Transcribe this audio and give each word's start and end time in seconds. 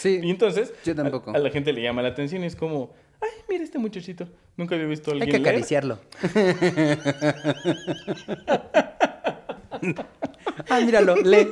Sí. 0.00 0.18
Y 0.22 0.30
entonces, 0.30 0.72
Yo 0.82 0.94
tampoco. 0.94 1.30
A, 1.30 1.34
a 1.34 1.38
la 1.38 1.50
gente 1.50 1.74
le 1.74 1.82
llama 1.82 2.00
la 2.00 2.08
atención 2.08 2.42
y 2.42 2.46
es 2.46 2.56
como, 2.56 2.90
ay, 3.20 3.28
mira 3.50 3.62
este 3.62 3.78
muchachito. 3.78 4.26
Nunca 4.56 4.74
había 4.74 4.86
visto 4.86 5.10
a 5.10 5.14
Hay 5.14 5.20
alguien 5.20 5.42
que 5.42 5.44
leer". 5.50 5.54
acariciarlo. 5.56 5.98
ah, 10.70 10.80
míralo, 10.80 11.16
lee. 11.16 11.48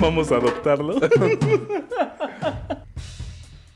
Vamos 0.00 0.30
a 0.32 0.36
adoptarlo. 0.36 1.00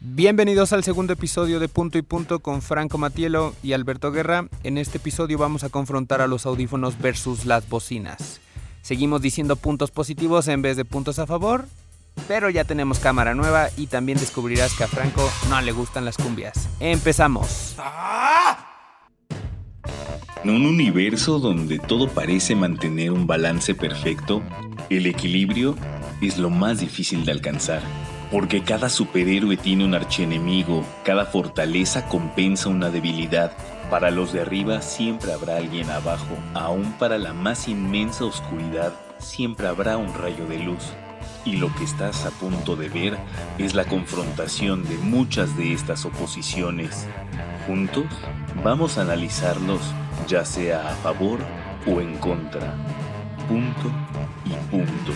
Bienvenidos 0.01 0.75
al 0.75 0.85
segundo 0.85 1.15
episodio 1.15 1.59
de 1.59 1.69
Punto 1.69 1.97
y 1.97 2.03
Punto 2.03 2.41
con 2.41 2.61
Franco 2.61 2.99
Matielo 2.99 3.55
y 3.63 3.73
Alberto 3.73 4.13
Guerra. 4.13 4.47
En 4.63 4.77
este 4.77 4.99
episodio 4.99 5.39
vamos 5.39 5.65
a 5.65 5.71
confrontar 5.71 6.21
a 6.21 6.27
los 6.27 6.45
audífonos 6.45 7.01
versus 7.01 7.47
las 7.47 7.67
bocinas. 7.69 8.41
Seguimos 8.85 9.23
diciendo 9.23 9.57
puntos 9.57 9.91
positivos 9.91 10.47
en 10.47 10.61
vez 10.61 10.77
de 10.77 10.85
puntos 10.85 11.19
a 11.19 11.27
favor, 11.27 11.65
pero 12.29 12.51
ya 12.51 12.65
tenemos 12.65 12.99
cámara 12.99 13.35
nueva 13.35 13.71
y 13.79 13.87
también 13.87 14.19
descubrirás 14.19 14.75
que 14.75 14.85
a 14.85 14.89
Franco 14.89 15.27
no 15.49 15.59
le 15.63 15.73
gustan 15.73 16.05
las 16.05 16.19
cumbias. 16.19 16.69
Empezamos. 16.81 17.77
En 20.43 20.51
un 20.51 20.67
universo 20.67 21.39
donde 21.39 21.79
todo 21.79 22.09
parece 22.09 22.55
mantener 22.55 23.11
un 23.11 23.27
balance 23.27 23.75
perfecto, 23.75 24.43
el 24.91 25.07
equilibrio 25.07 25.77
es 26.21 26.37
lo 26.37 26.51
más 26.51 26.81
difícil 26.81 27.25
de 27.25 27.33
alcanzar. 27.33 27.81
Porque 28.31 28.63
cada 28.63 28.91
superhéroe 28.91 29.57
tiene 29.57 29.87
un 29.87 29.95
archienemigo, 29.95 30.85
cada 31.07 31.25
fortaleza 31.25 32.07
compensa 32.07 32.69
una 32.69 32.91
debilidad. 32.91 33.57
Para 33.91 34.11
los 34.11 34.33
de 34.33 34.41
arriba 34.41 34.83
siempre 34.83 35.33
habrá 35.33 35.57
alguien 35.57 35.91
abajo, 35.91 36.37
aún 36.55 36.93
para 36.99 37.19
la 37.19 37.33
más 37.33 37.69
inmensa 37.69 38.25
oscuridad 38.25 38.93
siempre 39.19 39.67
habrá 39.69 39.97
un 39.97 40.13
rayo 40.15 40.47
de 40.47 40.59
luz. 40.59 40.93
Y 41.45 41.57
lo 41.57 41.73
que 41.75 41.85
estás 41.85 42.25
a 42.25 42.31
punto 42.31 42.75
de 42.75 42.89
ver 42.89 43.19
es 43.59 43.75
la 43.75 43.85
confrontación 43.85 44.83
de 44.85 44.97
muchas 44.97 45.57
de 45.57 45.73
estas 45.73 46.05
oposiciones. 46.07 47.07
Juntos 47.67 48.07
vamos 48.65 48.99
a 48.99 49.03
analizarlos 49.03 49.81
ya 50.27 50.45
sea 50.45 50.89
a 50.89 50.95
favor 50.97 51.39
o 51.87 52.01
en 52.01 52.17
contra. 52.19 52.75
Punto 53.47 53.91
y 54.45 54.51
punto. 54.71 55.13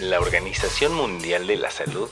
La 0.00 0.20
Organización 0.20 0.94
Mundial 0.94 1.46
de 1.46 1.56
la 1.56 1.70
Salud 1.70 2.08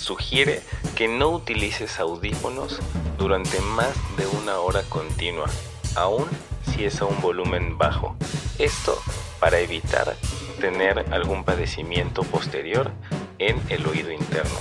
sugiere 0.00 0.62
que 0.96 1.06
no 1.06 1.28
utilices 1.28 2.00
audífonos 2.00 2.80
durante 3.18 3.60
más 3.60 3.94
de 4.16 4.26
una 4.26 4.58
hora 4.58 4.82
continua, 4.88 5.48
aun 5.94 6.28
si 6.62 6.84
es 6.84 7.00
a 7.00 7.04
un 7.04 7.20
volumen 7.20 7.78
bajo. 7.78 8.16
Esto 8.58 8.98
para 9.38 9.60
evitar 9.60 10.16
tener 10.60 11.12
algún 11.12 11.44
padecimiento 11.44 12.22
posterior 12.22 12.90
en 13.38 13.60
el 13.70 13.86
oído 13.86 14.10
interno. 14.10 14.58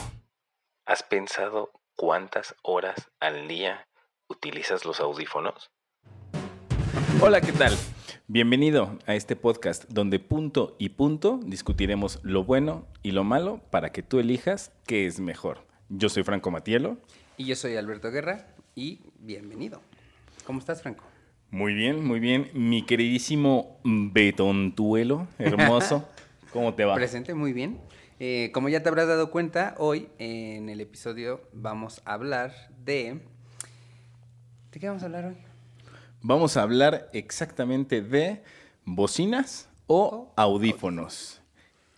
¿Has 0.85 1.03
pensado 1.03 1.71
cuántas 1.95 2.55
horas 2.61 3.09
al 3.19 3.47
día 3.47 3.87
utilizas 4.27 4.85
los 4.85 4.99
audífonos? 4.99 5.71
Hola, 7.21 7.41
¿qué 7.41 7.51
tal? 7.51 7.73
Bienvenido 8.27 8.97
a 9.05 9.13
este 9.13 9.35
podcast 9.35 9.83
donde 9.89 10.19
punto 10.19 10.77
y 10.79 10.89
punto 10.89 11.41
discutiremos 11.43 12.19
lo 12.23 12.45
bueno 12.45 12.87
y 13.03 13.11
lo 13.11 13.25
malo 13.25 13.59
para 13.71 13.91
que 13.91 14.01
tú 14.01 14.19
elijas 14.19 14.71
qué 14.87 15.05
es 15.05 15.19
mejor. 15.19 15.57
Yo 15.89 16.07
soy 16.07 16.23
Franco 16.23 16.49
Matielo. 16.49 16.97
Y 17.35 17.43
yo 17.43 17.57
soy 17.57 17.75
Alberto 17.75 18.09
Guerra 18.09 18.47
y 18.73 19.01
bienvenido. 19.19 19.81
¿Cómo 20.45 20.59
estás, 20.59 20.81
Franco? 20.81 21.03
Muy 21.51 21.73
bien, 21.73 22.05
muy 22.05 22.21
bien. 22.21 22.51
Mi 22.53 22.83
queridísimo 22.85 23.81
Betontuelo, 23.83 25.27
hermoso. 25.39 26.07
¿Cómo 26.53 26.73
te 26.73 26.85
va? 26.85 26.95
Presente, 26.95 27.33
muy 27.33 27.51
bien. 27.51 27.81
Eh, 28.21 28.49
como 28.53 28.69
ya 28.69 28.81
te 28.81 28.87
habrás 28.87 29.09
dado 29.09 29.29
cuenta, 29.29 29.75
hoy 29.77 30.07
en 30.19 30.69
el 30.69 30.79
episodio 30.79 31.41
vamos 31.51 32.01
a 32.05 32.13
hablar 32.13 32.53
de... 32.85 33.19
¿De 34.71 34.79
qué 34.79 34.87
vamos 34.87 35.03
a 35.03 35.07
hablar 35.07 35.25
hoy? 35.25 35.48
Vamos 36.21 36.57
a 36.57 36.63
hablar 36.63 37.09
exactamente 37.13 38.01
de 38.01 38.43
bocinas 38.83 39.69
o 39.87 40.33
audífonos. 40.35 41.41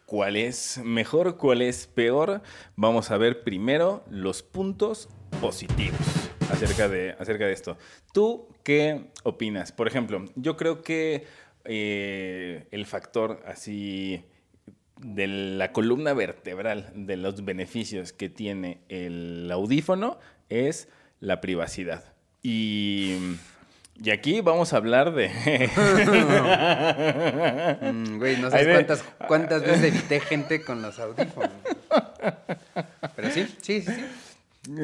¿Cuál 0.06 0.36
es 0.36 0.80
mejor? 0.84 1.38
¿Cuál 1.38 1.64
es 1.64 1.88
peor? 1.88 2.44
Vamos 2.76 3.10
a 3.10 3.18
ver 3.18 3.44
primero 3.44 4.06
los 4.12 4.44
puntos 4.44 5.10
positivos 5.42 6.00
acerca 6.52 6.88
de, 6.88 7.16
acerca 7.18 7.48
de 7.48 7.54
esto. 7.54 7.78
¿Tú 8.14 8.48
qué 8.64 9.10
opinas? 9.24 9.72
Por 9.72 9.88
ejemplo, 9.88 10.24
yo 10.36 10.56
creo 10.56 10.84
que 10.84 11.26
eh, 11.66 12.68
el 12.70 12.86
factor 12.86 13.42
así 13.48 14.24
de 15.00 15.26
la 15.26 15.72
columna 15.72 16.14
vertebral 16.14 16.92
de 16.94 17.18
los 17.18 17.44
beneficios 17.44 18.14
que 18.14 18.30
tiene 18.30 18.82
el 18.88 19.50
audífono 19.52 20.20
es 20.50 20.90
la 21.20 21.42
privacidad. 21.42 22.14
Y, 22.44 23.16
y 23.96 24.10
aquí 24.10 24.42
vamos 24.42 24.74
a 24.74 24.78
hablar 24.78 25.14
de... 25.14 25.30
Mm, 27.82 28.18
güey, 28.20 28.38
no 28.38 28.50
sabes 28.50 28.68
cuántas, 28.68 29.04
cuántas 29.28 29.62
veces 29.64 29.84
evité 29.84 30.20
gente 30.20 30.64
con 30.64 30.82
los 30.82 31.00
audífonos. 31.00 31.52
Pero 33.16 33.30
sí, 33.32 33.48
sí, 33.62 33.82
sí, 33.82 33.92
sí. 33.92 34.06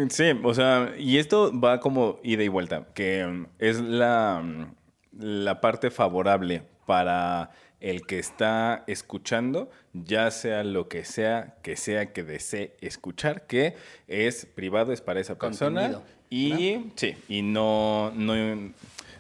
Sí, 0.10 0.40
o 0.44 0.54
sea, 0.54 0.94
y 0.98 1.20
esto 1.20 1.58
va 1.58 1.80
como 1.80 2.20
ida 2.24 2.44
y 2.44 2.48
vuelta, 2.48 2.88
que 2.94 3.26
mm, 3.26 3.46
es 3.60 3.80
la, 3.80 4.42
mm, 4.44 4.74
la 5.20 5.62
parte 5.62 5.92
favorable 5.92 6.64
para 6.86 7.52
el 7.80 8.08
que 8.08 8.18
está 8.18 8.84
escuchando, 8.88 9.70
ya 9.94 10.32
sea 10.32 10.64
lo 10.64 10.88
que 10.88 11.06
sea 11.06 11.58
que 11.62 11.76
sea 11.76 12.12
que 12.12 12.24
desee 12.24 12.76
escuchar, 12.82 13.46
que 13.46 13.76
es 14.08 14.46
privado, 14.48 14.92
es 14.92 15.02
para 15.02 15.20
esa 15.20 15.36
persona. 15.38 15.82
Contenido, 15.82 16.04
Y 16.32 16.92
sí, 16.96 17.16
y 17.30 17.44
no, 17.44 18.12
no, 18.16 18.34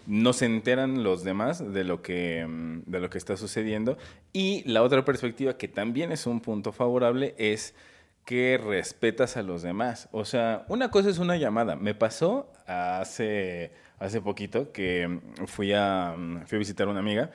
no 0.07 0.33
se 0.33 0.45
enteran 0.45 1.03
los 1.03 1.23
demás 1.23 1.73
de 1.73 1.83
lo 1.83 2.01
que 2.01 2.45
mm, 2.47 2.83
de 2.85 2.99
lo 2.99 3.09
que 3.09 3.17
está 3.17 3.37
sucediendo. 3.37 3.97
Y 4.33 4.63
la 4.69 4.81
otra 4.81 5.05
perspectiva 5.05 5.57
que 5.57 5.67
también 5.67 6.11
es 6.11 6.25
un 6.25 6.39
punto 6.39 6.71
favorable 6.71 7.35
es 7.37 7.75
que 8.27 8.57
respetas 8.57 9.37
a 9.37 9.41
los 9.41 9.61
demás. 9.61 10.09
O 10.11 10.25
sea, 10.25 10.65
una 10.67 10.91
cosa 10.91 11.09
es 11.09 11.17
una 11.17 11.37
llamada. 11.37 11.77
Me 11.77 11.95
pasó 11.95 12.51
hace, 12.65 13.71
hace 13.99 14.19
poquito 14.19 14.73
que 14.73 15.07
mm, 15.07 15.45
fui 15.45 15.71
a, 15.71 16.13
mm, 16.17 16.45
fui 16.45 16.57
a 16.57 16.59
visitar 16.59 16.87
a 16.87 16.91
una 16.91 16.99
amiga, 16.99 17.31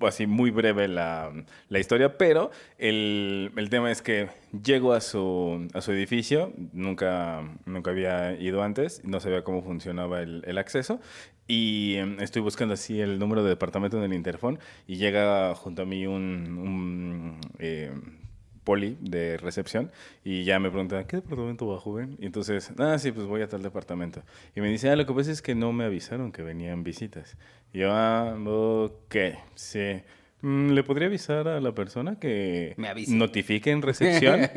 así 0.00 0.26
muy 0.26 0.50
breve 0.50 0.88
la, 0.88 1.30
la 1.68 1.78
historia, 1.78 2.16
pero 2.16 2.50
el, 2.78 3.52
el 3.54 3.68
tema 3.68 3.90
es 3.90 4.00
que 4.00 4.30
llego 4.62 4.94
a 4.94 5.02
su, 5.02 5.68
a 5.74 5.82
su 5.82 5.92
edificio, 5.92 6.54
nunca, 6.72 7.42
nunca 7.66 7.90
había 7.90 8.32
ido 8.32 8.62
antes, 8.62 9.04
no 9.04 9.20
sabía 9.20 9.44
cómo 9.44 9.62
funcionaba 9.62 10.22
el 10.22 10.56
acceso, 10.56 11.00
y 11.46 11.96
em, 11.96 12.20
estoy 12.20 12.42
buscando 12.42 12.74
así 12.74 13.00
el 13.00 13.18
número 13.18 13.42
de 13.42 13.50
departamento 13.50 13.98
en 13.98 14.04
el 14.04 14.14
interfón 14.14 14.58
y 14.86 14.96
llega 14.96 15.54
junto 15.54 15.82
a 15.82 15.84
mí 15.84 16.06
un... 16.06 16.58
un, 16.58 17.40
eh, 17.58 17.92
poli 18.64 18.96
de 19.00 19.36
recepción 19.36 19.92
y 20.24 20.44
ya 20.44 20.58
me 20.58 20.70
preguntan, 20.70 21.04
¿qué 21.04 21.16
departamento 21.16 21.66
va, 21.66 21.78
joven? 21.78 22.16
Y 22.18 22.26
entonces, 22.26 22.72
ah, 22.78 22.98
sí, 22.98 23.12
pues 23.12 23.26
voy 23.26 23.42
a 23.42 23.48
tal 23.48 23.62
departamento. 23.62 24.22
Y 24.56 24.60
me 24.60 24.68
dice, 24.68 24.90
ah, 24.90 24.96
lo 24.96 25.06
que 25.06 25.12
pasa 25.12 25.30
es 25.30 25.42
que 25.42 25.54
no 25.54 25.72
me 25.72 25.84
avisaron 25.84 26.32
que 26.32 26.42
venían 26.42 26.82
visitas. 26.82 27.36
Y 27.72 27.80
yo, 27.80 27.90
ah, 27.92 28.34
ok, 28.44 29.16
sí. 29.54 30.00
Mm, 30.40 30.70
¿Le 30.70 30.82
podría 30.82 31.08
avisar 31.08 31.46
a 31.46 31.60
la 31.60 31.72
persona 31.72 32.18
que 32.18 32.74
Me 32.76 32.88
avise. 32.88 33.14
notifique 33.14 33.70
en 33.70 33.82
recepción? 33.82 34.50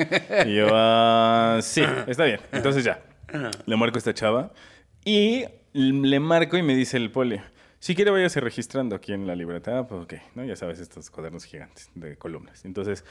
y 0.45 0.55
yo, 0.55 0.67
ah, 0.71 1.59
sí, 1.61 1.83
está 2.07 2.25
bien. 2.25 2.39
Entonces 2.51 2.83
ya, 2.83 3.03
le 3.65 3.75
marco 3.75 3.97
a 3.97 3.99
esta 3.99 4.13
chava 4.13 4.51
y 5.03 5.45
le 5.77 6.19
marco 6.19 6.57
y 6.57 6.63
me 6.63 6.75
dice 6.75 6.97
el 6.97 7.11
poli, 7.11 7.39
si 7.79 7.93
quiere 7.93 8.09
váyase 8.09 8.39
registrando 8.39 8.95
aquí 8.95 9.13
en 9.13 9.27
la 9.27 9.35
libreta. 9.35 9.77
Ah, 9.77 9.87
pues 9.87 10.01
ok, 10.03 10.13
¿no? 10.35 10.43
Ya 10.43 10.55
sabes, 10.55 10.79
estos 10.79 11.11
cuadernos 11.11 11.45
gigantes 11.45 11.91
de 11.93 12.17
columnas. 12.17 12.65
Entonces, 12.65 13.05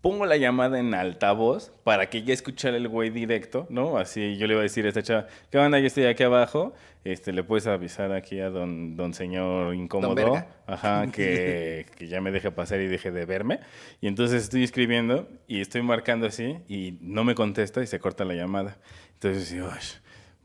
pongo 0.00 0.24
la 0.24 0.38
llamada 0.38 0.78
en 0.78 0.94
altavoz 0.94 1.70
para 1.84 2.08
que 2.08 2.22
ya 2.22 2.32
escuchara 2.32 2.78
el 2.78 2.88
güey 2.88 3.10
directo, 3.10 3.66
¿no? 3.68 3.98
Así 3.98 4.38
yo 4.38 4.46
le 4.46 4.54
iba 4.54 4.60
a 4.60 4.62
decir 4.62 4.86
a 4.86 4.88
esta 4.88 5.02
chava, 5.02 5.26
¿qué 5.50 5.58
onda? 5.58 5.78
Yo 5.78 5.86
estoy 5.86 6.06
aquí 6.06 6.22
abajo, 6.22 6.72
este, 7.04 7.32
le 7.32 7.44
puedes 7.44 7.66
avisar 7.66 8.12
aquí 8.12 8.40
a 8.40 8.48
don, 8.48 8.96
don 8.96 9.12
señor 9.12 9.74
incómodo, 9.74 10.14
verga. 10.14 10.46
ajá, 10.66 11.06
que, 11.12 11.84
que 11.96 12.08
ya 12.08 12.22
me 12.22 12.32
deje 12.32 12.50
pasar 12.50 12.80
y 12.80 12.86
deje 12.86 13.10
de 13.10 13.26
verme. 13.26 13.60
Y 14.00 14.06
entonces 14.08 14.44
estoy 14.44 14.64
escribiendo 14.64 15.28
y 15.46 15.60
estoy 15.60 15.82
marcando 15.82 16.26
así 16.26 16.56
y 16.68 16.98
no 17.02 17.22
me 17.24 17.34
contesta 17.34 17.82
y 17.82 17.86
se 17.86 18.00
corta 18.00 18.24
la 18.24 18.34
llamada. 18.34 18.78
Entonces 19.12 19.54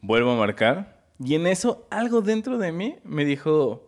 vuelvo 0.02 0.32
a 0.32 0.36
marcar 0.36 0.97
y 1.24 1.36
en 1.36 1.48
eso 1.48 1.88
algo 1.90 2.22
dentro 2.22 2.58
de 2.58 2.72
mí 2.72 2.96
me 3.04 3.26
dijo, 3.26 3.88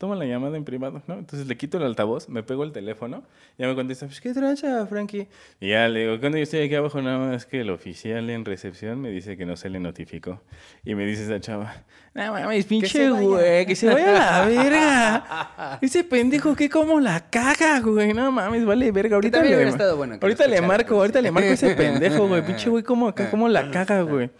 toma 0.00 0.16
la 0.16 0.24
llamada 0.24 0.56
en 0.56 0.64
privado, 0.64 1.02
¿no? 1.06 1.18
Entonces 1.18 1.46
le 1.46 1.58
quito 1.58 1.76
el 1.76 1.84
altavoz, 1.84 2.30
me 2.30 2.42
pego 2.42 2.64
el 2.64 2.72
teléfono, 2.72 3.22
ya 3.58 3.66
me 3.66 3.74
contesta, 3.74 4.06
pues, 4.06 4.18
¿qué 4.22 4.32
trancha, 4.32 4.86
Frankie? 4.86 5.28
Y 5.60 5.68
ya 5.68 5.88
le 5.88 6.00
digo, 6.00 6.20
cuando 6.20 6.38
yo 6.38 6.44
estoy 6.44 6.60
aquí 6.60 6.74
abajo, 6.74 7.02
nada 7.02 7.18
más 7.18 7.44
que 7.44 7.60
el 7.60 7.68
oficial 7.68 8.30
en 8.30 8.46
recepción 8.46 8.98
me 9.02 9.10
dice 9.10 9.36
que 9.36 9.44
no 9.44 9.56
se 9.56 9.68
le 9.68 9.78
notificó. 9.78 10.40
Y 10.86 10.94
me 10.94 11.04
dice 11.04 11.24
esa 11.24 11.38
chava, 11.38 11.84
no 12.14 12.32
mames, 12.32 12.64
pinche 12.64 13.10
güey, 13.10 13.66
que 13.66 13.76
se 13.76 13.88
vaya 13.88 14.40
a 14.40 14.40
la 14.40 14.46
verga. 14.46 15.78
Ese 15.82 16.02
pendejo, 16.02 16.56
que 16.56 16.70
cómo 16.70 16.98
la 16.98 17.28
caga, 17.28 17.80
güey, 17.80 18.14
no 18.14 18.32
mames, 18.32 18.64
vale 18.64 18.90
verga. 18.92 19.16
Ahorita 19.16 19.42
le, 19.42 19.54
bueno 19.96 20.18
que 20.18 20.24
ahorita 20.24 20.46
le 20.46 20.62
marco, 20.62 20.94
ahorita 20.94 21.20
le 21.20 21.30
marco 21.30 21.50
ese 21.50 21.74
pendejo, 21.76 22.26
güey, 22.26 22.42
pinche 22.42 22.70
güey, 22.70 22.82
cómo, 22.82 23.06
acá, 23.06 23.30
cómo 23.30 23.50
la 23.50 23.70
caga, 23.70 24.00
güey. 24.00 24.30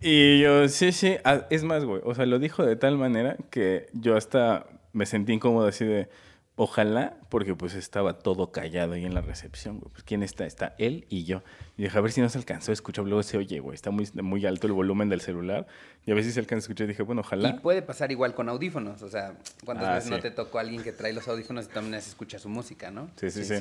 Y 0.00 0.40
yo, 0.40 0.68
sí, 0.68 0.92
sí, 0.92 1.16
es 1.50 1.64
más, 1.64 1.84
güey, 1.84 2.02
o 2.04 2.14
sea, 2.14 2.26
lo 2.26 2.38
dijo 2.38 2.64
de 2.64 2.76
tal 2.76 2.98
manera 2.98 3.36
que 3.50 3.86
yo 3.92 4.16
hasta 4.16 4.66
me 4.92 5.06
sentí 5.06 5.32
incómodo 5.32 5.66
así 5.66 5.84
de, 5.84 6.08
ojalá, 6.56 7.16
porque 7.28 7.54
pues 7.54 7.74
estaba 7.74 8.18
todo 8.18 8.52
callado 8.52 8.92
ahí 8.94 9.04
en 9.04 9.14
la 9.14 9.20
recepción, 9.20 9.78
güey. 9.78 9.90
Pues 9.92 10.02
¿quién 10.04 10.22
está? 10.22 10.46
Está 10.46 10.74
él 10.78 11.06
y 11.08 11.24
yo. 11.24 11.42
Y 11.78 11.82
dije, 11.84 11.98
a 11.98 12.00
ver 12.00 12.12
si 12.12 12.20
no 12.20 12.28
se 12.28 12.38
alcanzó 12.38 12.72
a 12.72 12.74
escuchar, 12.74 13.04
luego 13.04 13.22
se 13.22 13.36
oye, 13.36 13.60
güey, 13.60 13.74
está 13.74 13.90
muy, 13.90 14.08
muy 14.14 14.46
alto 14.46 14.66
el 14.66 14.72
volumen 14.72 15.08
del 15.08 15.20
celular. 15.20 15.66
Y 16.06 16.12
a 16.12 16.14
ver 16.14 16.22
si 16.24 16.30
se 16.30 16.40
alcanza 16.40 16.64
a 16.64 16.64
escuchar. 16.66 16.84
Y 16.86 16.88
dije, 16.88 17.02
bueno, 17.02 17.20
Y 17.20 17.24
ojalá. 17.26 17.56
puede 17.60 17.82
pasar 17.82 18.10
igual 18.12 18.34
con 18.34 18.48
audífonos, 18.48 19.02
o 19.02 19.08
sea, 19.08 19.34
¿cuántas 19.64 19.88
Ah, 19.88 19.94
veces 19.96 20.10
no 20.10 20.16
sí. 20.16 20.22
te 20.22 20.30
tocó 20.30 20.58
alguien 20.58 20.82
que 20.82 20.92
trae 20.92 21.12
los 21.12 21.26
audífonos 21.28 21.66
y 21.66 21.68
también 21.68 22.00
se 22.00 22.08
escucha 22.10 22.38
su 22.38 22.48
música, 22.48 22.90
no? 22.90 23.10
Sí, 23.16 23.30
sí, 23.30 23.44
sí. 23.44 23.56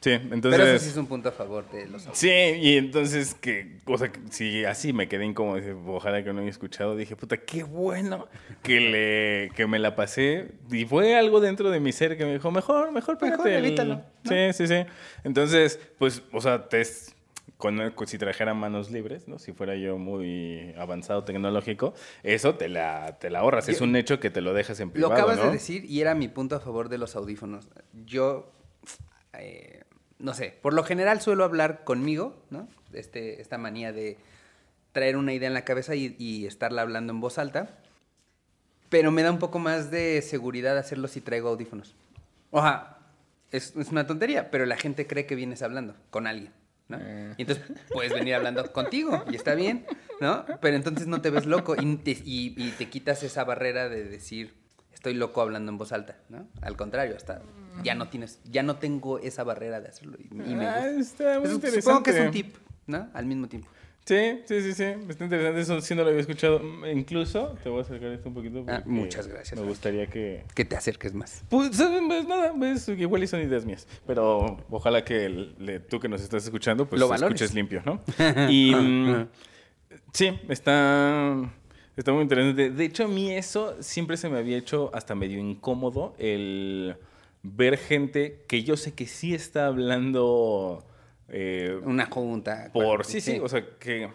Sí, 0.00 0.10
entonces... 0.10 0.50
Pero 0.60 0.64
eso 0.64 0.84
sí 0.84 0.90
es 0.90 0.96
un 0.96 1.06
punto 1.06 1.28
a 1.28 1.32
favor 1.32 1.70
de 1.70 1.86
los 1.86 2.06
audífonos. 2.06 2.18
Sí, 2.18 2.28
y 2.30 2.76
entonces 2.76 3.34
que, 3.34 3.78
o 3.86 3.96
sea, 3.96 4.10
si 4.30 4.64
así 4.64 4.92
me 4.92 5.08
quedé 5.08 5.24
incómodo, 5.24 5.56
dije, 5.56 5.72
ojalá 5.86 6.22
que 6.24 6.32
no 6.32 6.40
haya 6.40 6.50
escuchado, 6.50 6.96
dije, 6.96 7.14
puta, 7.16 7.36
qué 7.38 7.62
bueno 7.62 8.28
que 8.62 8.80
le, 8.80 9.50
que 9.54 9.66
me 9.66 9.78
la 9.78 9.94
pasé. 9.94 10.48
Y 10.70 10.84
fue 10.84 11.16
algo 11.16 11.40
dentro 11.40 11.70
de 11.70 11.80
mi 11.80 11.92
ser 11.92 12.18
que 12.18 12.24
me 12.24 12.32
dijo, 12.34 12.50
mejor, 12.50 12.90
mejor 12.92 13.03
pégate 13.18 13.58
el-". 13.58 13.64
evítalo, 13.66 13.94
¿no? 13.96 14.30
Sí, 14.30 14.52
sí, 14.52 14.66
sí. 14.66 14.86
Entonces, 15.24 15.78
pues, 15.98 16.22
o 16.32 16.40
sea, 16.40 16.68
te 16.68 16.80
es- 16.80 17.14
con, 17.56 17.78
si 18.06 18.18
trajera 18.18 18.52
manos 18.52 18.90
libres, 18.90 19.26
¿no? 19.28 19.38
Si 19.38 19.52
fuera 19.52 19.74
yo 19.76 19.96
muy 19.96 20.74
avanzado 20.76 21.24
tecnológico, 21.24 21.94
eso 22.22 22.56
te 22.56 22.68
la, 22.68 23.16
te 23.18 23.30
la 23.30 23.38
ahorras. 23.40 23.68
es 23.68 23.80
un 23.80 23.96
hecho 23.96 24.20
que 24.20 24.30
te 24.30 24.40
lo 24.40 24.52
dejas 24.54 24.80
en 24.80 24.88
Lo 24.88 24.92
privado, 24.92 25.14
acabas 25.14 25.38
¿no? 25.38 25.44
de 25.46 25.50
decir 25.52 25.84
y 25.84 26.00
era 26.00 26.14
mi 26.14 26.28
punto 26.28 26.56
a 26.56 26.60
favor 26.60 26.88
de 26.88 26.98
los 26.98 27.16
audífonos. 27.16 27.68
Yo, 28.04 28.50
eh, 29.38 29.82
no 30.18 30.34
sé, 30.34 30.54
por 30.62 30.74
lo 30.74 30.84
general 30.84 31.20
suelo 31.20 31.44
hablar 31.44 31.84
conmigo, 31.84 32.36
¿no? 32.50 32.68
Este, 32.92 33.40
esta 33.40 33.56
manía 33.56 33.92
de 33.92 34.18
traer 34.92 35.16
una 35.16 35.32
idea 35.32 35.48
en 35.48 35.54
la 35.54 35.64
cabeza 35.64 35.94
y, 35.94 36.16
y 36.18 36.46
estarla 36.46 36.82
hablando 36.82 37.12
en 37.12 37.20
voz 37.20 37.38
alta. 37.38 37.78
Pero 38.90 39.10
me 39.10 39.22
da 39.22 39.30
un 39.32 39.38
poco 39.38 39.58
más 39.58 39.90
de 39.90 40.22
seguridad 40.22 40.76
hacerlo 40.78 41.08
si 41.08 41.20
traigo 41.20 41.48
audífonos. 41.48 41.94
Oja, 42.50 42.93
es, 43.56 43.74
es 43.76 43.88
una 43.90 44.06
tontería, 44.06 44.50
pero 44.50 44.66
la 44.66 44.76
gente 44.76 45.06
cree 45.06 45.26
que 45.26 45.34
vienes 45.34 45.62
hablando 45.62 45.94
con 46.10 46.26
alguien, 46.26 46.52
¿no? 46.88 46.98
Eh. 47.00 47.34
Y 47.38 47.42
entonces 47.42 47.64
puedes 47.92 48.12
venir 48.12 48.34
hablando 48.34 48.70
contigo 48.72 49.24
y 49.30 49.36
está 49.36 49.54
bien, 49.54 49.86
¿no? 50.20 50.44
Pero 50.60 50.76
entonces 50.76 51.06
no 51.06 51.20
te 51.20 51.30
ves 51.30 51.46
loco 51.46 51.74
y 51.80 51.96
te, 51.96 52.10
y- 52.12 52.54
y 52.56 52.70
te 52.78 52.88
quitas 52.88 53.22
esa 53.22 53.44
barrera 53.44 53.88
de 53.88 54.04
decir, 54.04 54.54
estoy 54.92 55.14
loco 55.14 55.40
hablando 55.42 55.70
en 55.72 55.78
voz 55.78 55.92
alta, 55.92 56.16
¿no? 56.28 56.48
Al 56.62 56.76
contrario, 56.76 57.16
hasta 57.16 57.42
ya 57.82 57.94
no 57.94 58.08
tienes, 58.08 58.40
ya 58.44 58.62
no 58.62 58.76
tengo 58.76 59.18
esa 59.18 59.42
barrera 59.44 59.80
de 59.80 59.88
hacerlo 59.88 60.16
y, 60.18 60.26
y 60.32 60.54
me 60.54 60.66
Ah, 60.66 60.86
está 60.88 61.40
muy 61.40 61.48
Eso 61.48 61.60
Supongo 61.80 62.02
que 62.02 62.10
es 62.10 62.16
un 62.20 62.26
interesante. 62.26 62.30
tip, 62.32 62.56
¿no? 62.86 63.08
Al 63.14 63.26
mismo 63.26 63.48
tiempo. 63.48 63.68
Sí, 64.06 64.40
sí, 64.44 64.60
sí, 64.60 64.74
sí. 64.74 64.84
Está 65.08 65.24
interesante. 65.24 65.60
Eso 65.62 65.80
sí 65.80 65.94
no 65.94 66.02
lo 66.02 66.08
había 66.10 66.20
escuchado. 66.20 66.58
Mm, 66.60 66.84
Incluso, 66.98 67.56
te 67.62 67.70
voy 67.70 67.78
a 67.78 67.82
acercar 67.82 68.10
esto 68.12 68.28
un 68.28 68.34
poquito. 68.34 68.64
Ah, 68.68 68.82
muchas 68.84 69.26
gracias, 69.26 69.58
Me 69.58 69.66
gustaría 69.66 70.06
que. 70.08 70.44
Que 70.54 70.64
te 70.66 70.76
acerques 70.76 71.14
más. 71.14 71.42
Pues. 71.48 71.70
Pues, 72.06 72.26
nada, 72.28 72.52
pues, 72.58 72.86
igual 72.90 73.22
y 73.22 73.26
son 73.26 73.40
ideas 73.40 73.64
mías. 73.64 73.86
Pero 74.06 74.58
ojalá 74.70 75.04
que 75.04 75.24
el- 75.24 75.54
le- 75.58 75.80
tú 75.80 76.00
que 76.00 76.08
nos 76.08 76.20
estás 76.20 76.44
escuchando, 76.44 76.86
pues 76.86 77.00
Lo 77.00 77.12
escuches 77.14 77.54
limpio, 77.54 77.82
¿no? 77.86 78.02
Y. 78.50 78.74
mm, 78.74 79.26
sí, 80.12 80.38
está. 80.48 81.50
Está 81.96 82.12
muy 82.12 82.22
interesante. 82.24 82.70
De 82.70 82.84
hecho, 82.84 83.04
a 83.04 83.08
mí 83.08 83.30
eso 83.30 83.76
siempre 83.80 84.16
se 84.18 84.28
me 84.28 84.36
había 84.38 84.58
hecho 84.58 84.90
hasta 84.92 85.14
medio 85.14 85.38
incómodo 85.38 86.14
el 86.18 86.96
ver 87.42 87.78
gente 87.78 88.42
que 88.48 88.64
yo 88.64 88.76
sé 88.76 88.92
que 88.92 89.06
sí 89.06 89.32
está 89.34 89.66
hablando. 89.66 90.84
Eh, 91.28 91.78
Una 91.84 92.06
junta. 92.06 92.70
por 92.72 93.04
sí, 93.04 93.20
sí, 93.20 93.38
o 93.40 93.48
sea, 93.48 93.64
que 93.78 94.10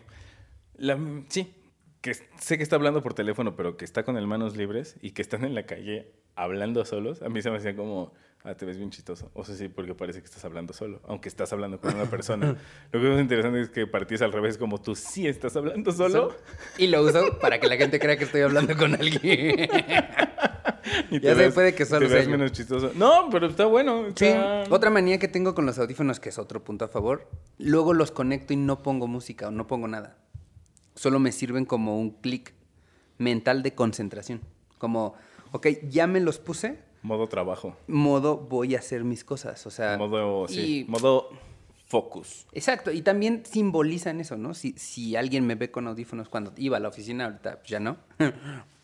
la, 0.77 0.97
sí, 1.27 1.53
que 2.01 2.13
sé 2.13 2.57
que 2.57 2.63
está 2.63 2.75
hablando 2.75 3.01
por 3.01 3.13
teléfono, 3.13 3.55
pero 3.55 3.77
que 3.77 3.85
está 3.85 4.03
con 4.03 4.17
el 4.17 4.27
manos 4.27 4.55
libres 4.55 4.95
y 5.01 5.11
que 5.11 5.21
están 5.21 5.43
en 5.43 5.55
la 5.55 5.65
calle 5.65 6.11
hablando 6.35 6.85
solos, 6.85 7.21
a 7.21 7.29
mí 7.29 7.41
se 7.41 7.51
me 7.51 7.57
hacía 7.57 7.75
como, 7.75 8.13
ah, 8.43 8.55
te 8.55 8.65
ves 8.65 8.77
bien 8.77 8.89
chistoso. 8.89 9.29
O 9.33 9.43
sea, 9.43 9.55
sí, 9.55 9.67
porque 9.67 9.93
parece 9.93 10.19
que 10.19 10.25
estás 10.25 10.45
hablando 10.45 10.73
solo, 10.73 11.01
aunque 11.05 11.27
estás 11.27 11.51
hablando 11.51 11.81
con 11.81 11.93
una 11.93 12.05
persona. 12.05 12.55
Lo 12.91 13.01
que 13.01 13.13
es 13.13 13.19
interesante 13.19 13.61
es 13.61 13.69
que 13.69 13.85
partís 13.87 14.21
al 14.21 14.31
revés, 14.31 14.57
como 14.57 14.81
tú 14.81 14.95
sí 14.95 15.27
estás 15.27 15.55
hablando 15.57 15.91
solo. 15.91 16.33
Y 16.77 16.87
lo 16.87 17.03
uso 17.03 17.37
para 17.39 17.59
que 17.59 17.67
la 17.67 17.75
gente 17.75 17.99
crea 17.99 18.17
que 18.17 18.23
estoy 18.23 18.41
hablando 18.41 18.75
con 18.77 18.93
alguien. 18.95 19.69
Y 21.11 21.19
Ya 21.19 21.35
sé, 21.35 21.51
puede 21.51 21.71
que 21.73 21.85
te 21.85 21.89
solo 21.89 22.07
sea 22.07 22.15
veas 22.15 22.25
yo. 22.25 22.31
menos 22.31 22.51
chistoso. 22.51 22.91
No, 22.95 23.29
pero 23.31 23.47
está 23.47 23.65
bueno. 23.65 24.05
Sí, 24.15 24.25
está- 24.25 24.63
otra 24.69 24.89
manía 24.89 25.17
que 25.19 25.27
tengo 25.27 25.55
con 25.55 25.65
los 25.65 25.77
audífonos, 25.79 26.19
que 26.19 26.29
es 26.29 26.37
otro 26.39 26.63
punto 26.63 26.85
a 26.85 26.87
favor, 26.87 27.27
luego 27.57 27.93
los 27.93 28.11
conecto 28.11 28.53
y 28.53 28.57
no 28.57 28.81
pongo 28.83 29.07
música 29.07 29.47
o 29.47 29.51
no 29.51 29.67
pongo 29.67 29.87
nada. 29.87 30.17
Solo 30.95 31.19
me 31.19 31.31
sirven 31.31 31.65
como 31.65 31.99
un 31.99 32.11
clic 32.11 32.53
mental 33.17 33.63
de 33.63 33.73
concentración. 33.75 34.41
Como, 34.77 35.13
ok, 35.51 35.67
ya 35.89 36.07
me 36.07 36.19
los 36.19 36.39
puse, 36.39 36.79
Modo 37.01 37.27
trabajo. 37.27 37.75
modo 37.87 38.37
voy 38.37 38.75
a 38.75 38.79
hacer 38.79 39.03
mis 39.03 39.23
cosas. 39.23 39.65
O 39.65 39.71
sea, 39.71 39.97
Modo, 39.97 40.47
sí, 40.47 40.85
y- 40.87 40.91
modo 40.91 41.29
focus. 41.87 42.45
Exacto, 42.51 42.91
y 42.91 43.01
también 43.01 43.43
simbolizan 43.45 44.19
eso, 44.19 44.37
¿no? 44.37 44.53
Si, 44.53 44.73
si 44.77 45.15
alguien 45.15 45.47
me 45.47 45.55
ve 45.55 45.71
con 45.71 45.87
audífonos 45.87 46.29
cuando 46.29 46.53
iba 46.57 46.77
a 46.77 46.79
la 46.79 46.89
oficina, 46.89 47.25
ahorita 47.25 47.61
ya 47.65 47.79
no, 47.79 47.97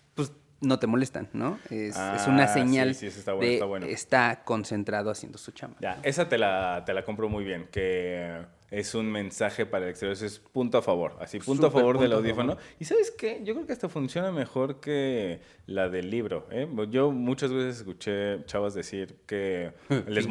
no 0.66 0.80
te 0.80 0.88
molestan, 0.88 1.30
¿no? 1.34 1.60
Es, 1.70 1.96
es 1.96 2.28
una 2.28 2.44
Ah, 2.44 2.48
señal 2.48 2.94
sí, 2.96 3.10
sí, 3.12 3.20
está 3.20 3.34
bueno, 3.34 3.48
de 3.48 3.54
está 3.54 3.66
bueno. 3.66 3.86
está 3.86 4.42
concentrado 4.44 5.10
haciendo 5.12 5.38
su 5.38 5.52
chamba. 5.52 5.78
Ya, 5.80 6.00
esa 6.04 6.28
te 6.28 6.38
la, 6.38 6.84
te 6.86 6.94
la 6.94 7.04
compro 7.06 7.30
muy 7.30 7.44
bien, 7.46 7.68
que 7.72 8.42
es 8.72 8.96
un 8.96 9.10
mensaje 9.12 9.66
para 9.66 9.86
el 9.86 9.92
exterior, 9.92 10.14
eso 10.14 10.26
es 10.26 10.40
punto 10.40 10.78
a 10.80 10.82
favor, 10.82 11.16
así, 11.22 11.40
punto 11.40 11.68
a 11.68 11.72
favor 11.72 11.98
del 12.00 12.10
punto 12.10 12.18
audífono. 12.18 12.58
Y 12.80 12.86
¿sabes 12.86 13.12
qué? 13.12 13.42
Yo 13.44 13.54
creo 13.54 13.66
que 13.68 13.74
hasta 13.74 13.88
funciona 13.90 14.32
mejor 14.32 14.80
que 14.80 15.40
la 15.68 15.88
del 15.88 16.10
libro. 16.10 16.48
¿eh? 16.52 16.68
Yo 16.90 17.12
muchas 17.12 17.52
veces 17.54 17.78
escuché 17.78 18.44
chavas 18.46 18.74
decir 18.74 19.18
que 19.28 19.72
les, 20.08 20.28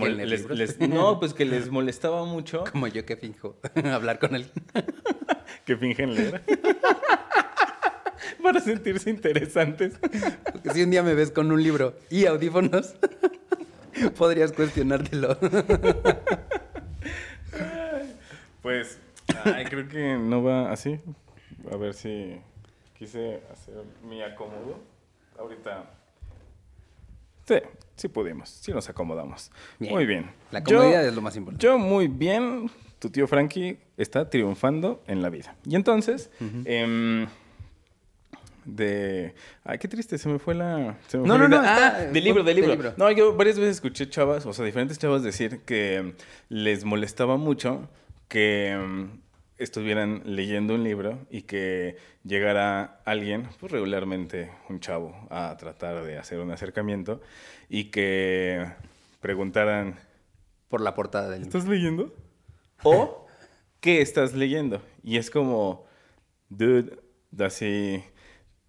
les- 0.49 0.79
no, 0.89 1.19
pues 1.21 1.33
que 1.33 1.45
les 1.45 1.71
molestaba 1.71 2.25
mucho 2.25 2.65
Como 2.71 2.87
yo 2.89 3.07
que 3.07 3.17
finjo 3.17 3.57
hablar 3.93 4.19
con 4.19 4.35
alguien. 4.35 4.53
que 5.65 5.77
fingen 5.77 6.15
leer. 6.15 6.43
Para 8.45 8.61
sentirse 8.61 9.09
interesantes. 9.11 9.95
Porque 10.53 10.71
si 10.71 10.83
un 10.83 10.91
día 10.91 11.03
me 11.03 11.15
ves 11.15 11.31
con 11.33 11.51
un 11.51 11.61
libro 11.63 11.97
y 12.11 12.27
audífonos, 12.27 12.95
podrías 14.19 14.53
cuestionártelo. 14.53 15.37
Pues, 18.63 18.99
ay, 19.45 19.65
creo 19.65 19.89
que 19.89 20.17
no 20.17 20.43
va 20.43 20.71
así. 20.71 21.01
A 21.71 21.77
ver 21.77 21.95
si 21.95 22.37
quise 22.99 23.41
hacer 23.53 23.75
mi 24.09 24.23
acomodo. 24.23 24.79
Ahorita. 25.39 25.91
Sí, 27.47 27.57
sí 27.97 28.09
pudimos, 28.09 28.49
sí 28.49 28.73
nos 28.73 28.89
acomodamos. 28.89 29.51
Bien. 29.79 29.93
Muy 29.93 30.07
bien. 30.07 30.31
La 30.51 30.61
Yo- 30.61 30.79
comodidad 30.79 31.07
es 31.07 31.15
lo 31.15 31.21
más 31.21 31.37
importante. 31.37 31.65
Yo 31.67 31.79
muy 31.79 32.09
bien. 32.09 32.71
Tu 32.99 33.11
tío 33.11 33.27
Frankie 33.27 33.79
está 33.99 34.31
triunfando 34.31 35.03
en 35.07 35.21
la 35.21 35.29
vida. 35.29 35.55
Y 35.67 35.75
entonces, 35.77 36.31
em, 36.65 37.27
de... 38.65 39.35
Ay, 39.65 39.79
qué 39.79 39.89
triste, 39.89 40.17
se 40.19 40.29
me 40.29 40.39
fue 40.39 40.55
la... 40.55 40.97
se 41.09 41.19
me 41.19 41.27
No, 41.27 41.37
fue 41.39 41.49
no, 41.49 41.49
la 41.49 41.57
no, 41.57 41.63
idea. 41.63 41.75
está- 41.75 41.97
Ah, 41.99 42.05
del 42.13 42.25
libro, 42.25 42.43
del 42.45 42.57
libro. 42.57 42.71
libro. 42.73 42.95
No, 42.97 43.11
yo 43.11 43.35
varias 43.37 43.59
veces 43.59 43.77
escuché 43.77 44.09
chavas, 44.09 44.47
o 44.47 44.53
sea, 44.53 44.65
diferentes 44.65 44.99
chavas 44.99 45.23
decir 45.23 45.61
que 45.61 46.15
les 46.49 46.85
molestaba 46.85 47.37
mucho 47.37 47.89
que 48.29 48.77
mm, 48.77 49.21
estuvieran 49.59 50.23
leyendo 50.25 50.75
un 50.75 50.83
libro 50.85 51.19
y 51.31 51.43
que 51.43 51.97
llegara 52.25 53.01
alguien, 53.05 53.49
pues 53.61 53.71
regularmente 53.73 54.51
un 54.69 54.81
chavo, 54.81 55.15
a 55.31 55.57
tratar 55.59 56.03
de 56.05 56.19
hacer 56.19 56.39
un 56.41 56.51
acercamiento 56.51 57.21
y 57.69 57.85
que 57.91 58.67
preguntaran, 59.21 59.97
Por 60.69 60.81
la 60.81 60.95
portada 60.95 61.31
del 61.31 61.43
libro. 61.43 61.57
¿estás 61.59 61.69
leyendo? 61.71 62.15
O, 62.83 63.27
¿qué 63.81 64.01
estás 64.01 64.35
leyendo? 64.35 64.83
Y 65.03 65.19
es 65.19 65.31
como, 65.31 65.87
dude, 66.49 66.99
así, 67.39 68.03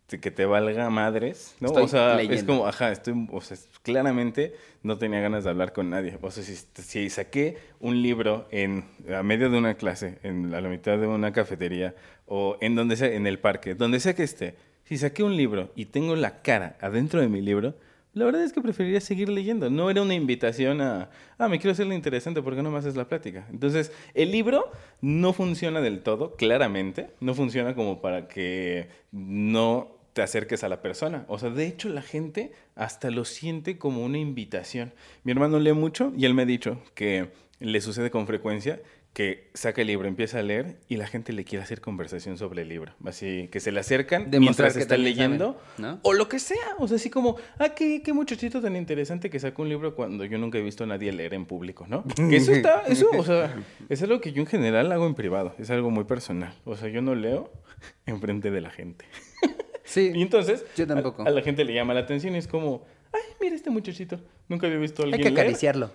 que 0.08 0.32
te 0.32 0.46
valga 0.46 0.90
madres, 0.90 1.56
¿no? 1.60 1.70
Estoy 1.70 1.84
o 1.84 1.88
sea, 1.88 2.22
es 2.22 2.44
como, 2.44 2.68
ajá, 2.68 2.92
estoy, 2.92 3.28
o 3.32 3.42
sea, 3.42 3.58
claramente 3.82 4.54
no 4.84 4.98
tenía 4.98 5.20
ganas 5.20 5.44
de 5.44 5.50
hablar 5.50 5.74
con 5.74 5.90
nadie. 5.90 6.18
O 6.22 6.30
sea, 6.30 6.44
si, 6.44 6.56
si 6.56 7.10
saqué 7.10 7.58
un 7.80 8.02
libro 8.02 8.48
en, 8.52 8.86
a 9.14 9.24
medio 9.24 9.50
de 9.50 9.58
una 9.58 9.76
clase, 9.76 10.20
en, 10.22 10.54
a 10.54 10.62
la 10.62 10.70
mitad 10.70 10.98
de 10.98 11.08
una 11.08 11.34
cafetería, 11.34 11.96
o 12.28 12.58
en 12.62 12.76
donde 12.76 12.96
sea, 12.98 13.12
en 13.12 13.26
el 13.26 13.40
parque, 13.40 13.74
donde 13.74 14.00
sea 14.00 14.14
que 14.14 14.24
esté, 14.24 14.56
si 14.84 14.98
saqué 14.98 15.24
un 15.24 15.36
libro 15.36 15.72
y 15.76 15.86
tengo 15.86 16.16
la 16.16 16.42
cara 16.44 16.78
adentro 16.82 17.20
de 17.20 17.28
mi 17.28 17.42
libro, 17.42 17.74
la 18.16 18.24
verdad 18.24 18.44
es 18.44 18.54
que 18.54 18.62
preferiría 18.62 19.02
seguir 19.02 19.28
leyendo. 19.28 19.70
No 19.70 19.90
era 19.90 20.02
una 20.02 20.16
invitación 20.16 20.80
a, 20.80 21.10
ah, 21.38 21.50
me 21.50 21.60
quiero 21.60 21.74
hacerle 21.74 21.96
interesante, 21.96 22.42
¿por 22.42 22.56
qué 22.56 22.64
no 22.64 22.72
me 22.72 22.80
haces 22.80 22.96
la 22.96 23.10
plática? 23.10 23.46
Entonces, 23.52 23.92
el 24.14 24.32
libro 24.32 24.72
no 25.02 25.34
funciona 25.34 25.82
del 25.82 26.02
todo, 26.02 26.36
claramente. 26.38 27.10
No 27.20 27.36
funciona 27.36 27.76
como 27.76 28.02
para 28.02 28.30
que 28.30 28.88
no 29.12 29.98
te 30.14 30.22
acerques 30.22 30.64
a 30.64 30.70
la 30.70 30.82
persona. 30.82 31.26
O 31.28 31.38
sea, 31.38 31.50
de 31.50 31.68
hecho, 31.68 31.90
la 31.90 32.02
gente 32.02 32.54
hasta 32.74 33.12
lo 33.12 33.26
siente 33.26 33.78
como 33.78 34.06
una 34.06 34.18
invitación. 34.18 34.94
Mi 35.26 35.34
hermano 35.34 35.60
lee 35.60 35.74
mucho 35.74 36.14
y 36.18 36.24
él 36.24 36.34
me 36.34 36.44
ha 36.44 36.46
dicho 36.46 36.82
que 36.94 37.32
le 37.60 37.82
sucede 37.82 38.12
con 38.12 38.28
frecuencia 38.28 38.82
que 39.16 39.48
saca 39.54 39.80
el 39.80 39.88
libro, 39.88 40.10
empieza 40.10 40.40
a 40.40 40.44
leer 40.44 40.76
y 40.90 40.98
la 40.98 41.08
gente 41.08 41.32
le 41.32 41.46
quiere 41.46 41.64
hacer 41.64 41.80
conversación 41.80 42.38
sobre 42.38 42.64
el 42.64 42.68
libro. 42.68 42.92
Así 43.06 43.48
que 43.50 43.62
se 43.62 43.72
le 43.72 43.80
acercan 43.80 44.30
Demostrar 44.30 44.42
mientras 44.42 44.74
que 44.74 44.80
está 44.82 44.96
también 44.96 45.16
leyendo 45.16 45.58
saben, 45.78 45.94
¿no? 45.94 46.00
o 46.04 46.12
lo 46.12 46.28
que 46.28 46.38
sea. 46.38 46.76
O 46.80 46.88
sea, 46.90 46.98
así 46.98 47.10
como, 47.10 47.38
ah, 47.58 47.70
qué, 47.70 48.02
qué 48.04 48.12
muchachito 48.12 48.62
tan 48.62 48.76
interesante 48.76 49.30
que 49.30 49.40
sacó 49.40 49.62
un 49.62 49.70
libro 49.70 49.96
cuando 49.96 50.26
yo 50.26 50.38
nunca 50.38 50.58
he 50.58 50.62
visto 50.62 50.84
a 50.84 50.88
nadie 50.88 51.14
leer 51.14 51.34
en 51.34 51.46
público, 51.46 51.86
¿no? 51.88 52.04
Que 52.30 52.36
eso 52.36 52.52
está, 52.52 52.84
eso, 52.88 53.10
o 53.18 53.24
sea, 53.24 53.56
es 53.90 54.04
algo 54.04 54.20
que 54.20 54.34
yo 54.34 54.42
en 54.42 54.48
general 54.48 54.92
hago 54.92 55.08
en 55.08 55.16
privado, 55.16 55.56
es 55.60 55.70
algo 55.70 55.90
muy 55.92 56.04
personal. 56.04 56.54
O 56.66 56.76
sea, 56.76 56.90
yo 56.90 57.02
no 57.02 57.16
leo 57.16 57.50
enfrente 58.06 58.52
de 58.52 58.60
la 58.60 58.70
gente. 58.70 59.06
Sí. 59.86 60.12
Y 60.14 60.24
entonces, 60.24 60.66
Yo 60.76 60.86
tampoco. 60.88 61.24
A, 61.24 61.28
a 61.28 61.30
la 61.30 61.42
gente 61.42 61.64
le 61.64 61.74
llama 61.74 61.94
la 61.94 62.02
atención 62.02 62.36
y 62.36 62.40
es 62.40 62.50
como, 62.50 62.86
ay, 63.14 63.22
mira 63.40 63.56
este 63.56 63.70
muchachito, 63.70 64.20
nunca 64.50 64.68
había 64.68 64.80
visto 64.80 65.04
a 65.04 65.06
Hay 65.06 65.14
alguien 65.14 65.36
que 65.36 65.42
leer". 65.42 65.90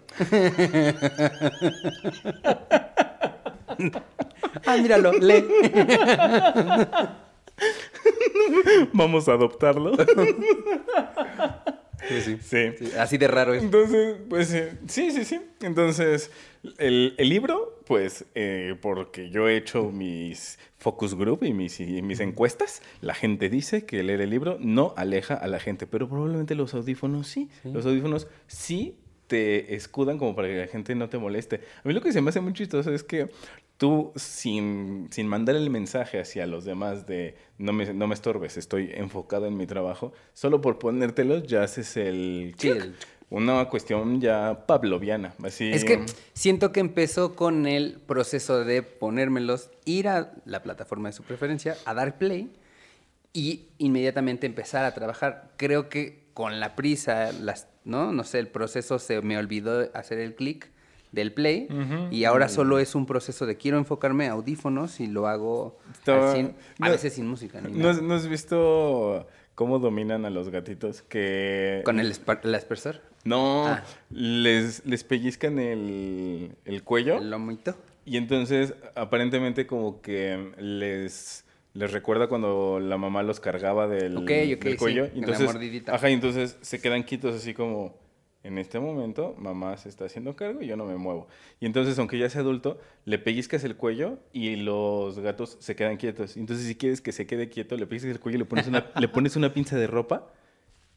ah, 4.66 4.76
míralo, 4.76 5.12
lee. 5.12 5.44
Vamos 8.92 9.28
a 9.28 9.32
adoptarlo. 9.32 9.92
Sí, 12.08 12.20
sí. 12.22 12.38
sí. 12.42 12.70
Sí, 12.78 12.92
Así 12.98 13.18
de 13.18 13.28
raro 13.28 13.54
es. 13.54 13.62
Entonces, 13.62 14.16
pues 14.28 14.52
eh, 14.54 14.72
sí, 14.88 15.10
sí, 15.10 15.24
sí. 15.24 15.40
Entonces, 15.60 16.30
el, 16.78 17.14
el 17.18 17.28
libro, 17.28 17.80
pues, 17.86 18.24
eh, 18.34 18.76
porque 18.80 19.30
yo 19.30 19.48
he 19.48 19.56
hecho 19.56 19.90
mis 19.90 20.58
focus 20.78 21.14
group 21.14 21.44
y 21.44 21.52
mis, 21.52 21.78
y 21.80 22.02
mis 22.02 22.20
encuestas, 22.20 22.82
la 23.00 23.14
gente 23.14 23.48
dice 23.48 23.84
que 23.84 24.02
leer 24.02 24.22
el 24.22 24.30
libro 24.30 24.56
no 24.60 24.94
aleja 24.96 25.34
a 25.34 25.46
la 25.46 25.60
gente, 25.60 25.86
pero 25.86 26.08
probablemente 26.08 26.54
los 26.54 26.74
audífonos 26.74 27.26
sí. 27.28 27.50
Los 27.64 27.84
audífonos 27.86 28.28
sí 28.46 28.96
te 29.26 29.74
escudan 29.76 30.18
como 30.18 30.34
para 30.34 30.48
que 30.48 30.56
la 30.56 30.66
gente 30.66 30.94
no 30.94 31.08
te 31.08 31.18
moleste. 31.18 31.60
A 31.84 31.88
mí 31.88 31.94
lo 31.94 32.00
que 32.00 32.12
se 32.12 32.20
me 32.20 32.30
hace 32.30 32.40
muy 32.40 32.52
chistoso 32.52 32.92
es 32.92 33.04
que 33.04 33.28
tú, 33.80 34.12
sin, 34.14 35.08
sin 35.10 35.26
mandar 35.26 35.56
el 35.56 35.70
mensaje 35.70 36.20
hacia 36.20 36.46
los 36.46 36.66
demás 36.66 37.06
de 37.06 37.34
no 37.56 37.72
me, 37.72 37.94
no 37.94 38.06
me 38.06 38.12
estorbes, 38.14 38.58
estoy 38.58 38.90
enfocado 38.92 39.46
en 39.46 39.56
mi 39.56 39.66
trabajo, 39.66 40.12
solo 40.34 40.60
por 40.60 40.78
ponértelos 40.78 41.44
ya 41.44 41.62
haces 41.62 41.96
el... 41.96 42.54
El- 42.62 42.94
Una 43.30 43.64
cuestión 43.68 44.20
ya 44.20 44.66
pavloviana, 44.66 45.34
así... 45.44 45.70
Es 45.72 45.84
que 45.84 46.04
siento 46.34 46.72
que 46.72 46.80
empezó 46.80 47.36
con 47.36 47.66
el 47.66 48.00
proceso 48.06 48.64
de 48.64 48.82
ponérmelos, 48.82 49.70
ir 49.84 50.08
a 50.08 50.32
la 50.44 50.62
plataforma 50.62 51.08
de 51.08 51.12
su 51.12 51.22
preferencia, 51.22 51.76
a 51.86 51.94
dar 51.94 52.18
play 52.18 52.50
y 53.32 53.66
inmediatamente 53.78 54.46
empezar 54.46 54.84
a 54.84 54.92
trabajar. 54.94 55.52
Creo 55.56 55.88
que 55.88 56.24
con 56.34 56.58
la 56.58 56.74
prisa, 56.74 57.30
las, 57.32 57.68
¿no? 57.84 58.12
No 58.12 58.24
sé, 58.24 58.40
el 58.40 58.48
proceso 58.48 58.98
se 58.98 59.22
me 59.22 59.38
olvidó 59.38 59.88
hacer 59.94 60.18
el 60.18 60.34
clic 60.34 60.68
del 61.12 61.32
play 61.32 61.68
y 62.10 62.24
ahora 62.24 62.48
solo 62.48 62.78
es 62.78 62.94
un 62.94 63.04
proceso 63.06 63.44
de 63.46 63.56
quiero 63.56 63.78
enfocarme 63.78 64.28
a 64.28 64.32
audífonos 64.32 65.00
y 65.00 65.06
lo 65.08 65.26
hago 65.26 65.78
a 66.78 66.86
no- 66.86 66.90
veces 66.92 67.14
sin 67.14 67.26
música. 67.26 67.60
ni 67.60 67.72
¿No, 67.72 67.78
nada. 67.78 67.90
has- 67.90 68.02
no 68.02 68.14
has 68.14 68.28
visto 68.28 69.26
cómo 69.54 69.78
dominan 69.78 70.24
a 70.24 70.30
los 70.30 70.48
gatitos? 70.50 71.02
Que... 71.02 71.82
Con 71.84 71.98
el, 72.00 72.14
el 72.44 72.54
aspersor, 72.54 73.00
No, 73.24 73.66
Ah. 73.66 73.82
les, 74.10 74.86
les 74.86 75.04
pellizcan 75.04 75.58
el, 75.58 76.52
el 76.64 76.82
cuello. 76.84 77.18
el 77.18 77.30
lomito. 77.30 77.74
Y 78.06 78.16
entonces, 78.16 78.74
aparentemente, 78.94 79.66
como 79.66 80.00
que 80.00 80.52
les, 80.58 81.44
les 81.74 81.92
recuerda 81.92 82.28
cuando 82.28 82.80
la 82.80 82.96
mamá 82.96 83.22
los 83.22 83.38
cargaba 83.40 83.86
del, 83.88 84.24
del 84.24 84.58
sí, 84.58 84.76
cuello. 84.76 85.02
la 85.04 85.10
entonces, 85.14 85.46
mordidita. 85.46 85.94
Ajá, 85.94 86.08
y 86.08 86.14
entonces 86.14 86.56
se 86.62 86.80
quedan 86.80 87.02
quietos 87.02 87.34
así 87.36 87.52
como, 87.52 87.94
en 88.42 88.56
este 88.58 88.80
momento, 88.80 89.34
mamá 89.38 89.76
se 89.76 89.88
está 89.90 90.06
haciendo 90.06 90.34
cargo 90.34 90.62
y 90.62 90.66
yo 90.66 90.76
no 90.76 90.86
me 90.86 90.96
muevo. 90.96 91.28
Y 91.60 91.66
entonces, 91.66 91.98
aunque 91.98 92.18
ya 92.18 92.30
sea 92.30 92.40
adulto, 92.40 92.78
le 93.04 93.18
pellizcas 93.18 93.64
el 93.64 93.76
cuello 93.76 94.18
y 94.32 94.56
los 94.56 95.18
gatos 95.18 95.56
se 95.60 95.76
quedan 95.76 95.96
quietos. 95.98 96.36
Entonces, 96.36 96.66
si 96.66 96.74
quieres 96.74 97.00
que 97.00 97.12
se 97.12 97.26
quede 97.26 97.48
quieto, 97.50 97.76
le 97.76 97.86
pellizcas 97.86 98.12
el 98.12 98.20
cuello 98.20 98.36
y 98.36 98.38
le 98.40 98.44
pones 98.46 98.66
una, 98.66 98.90
le 98.98 99.08
pones 99.08 99.36
una 99.36 99.52
pinza 99.52 99.76
de 99.76 99.86
ropa 99.86 100.32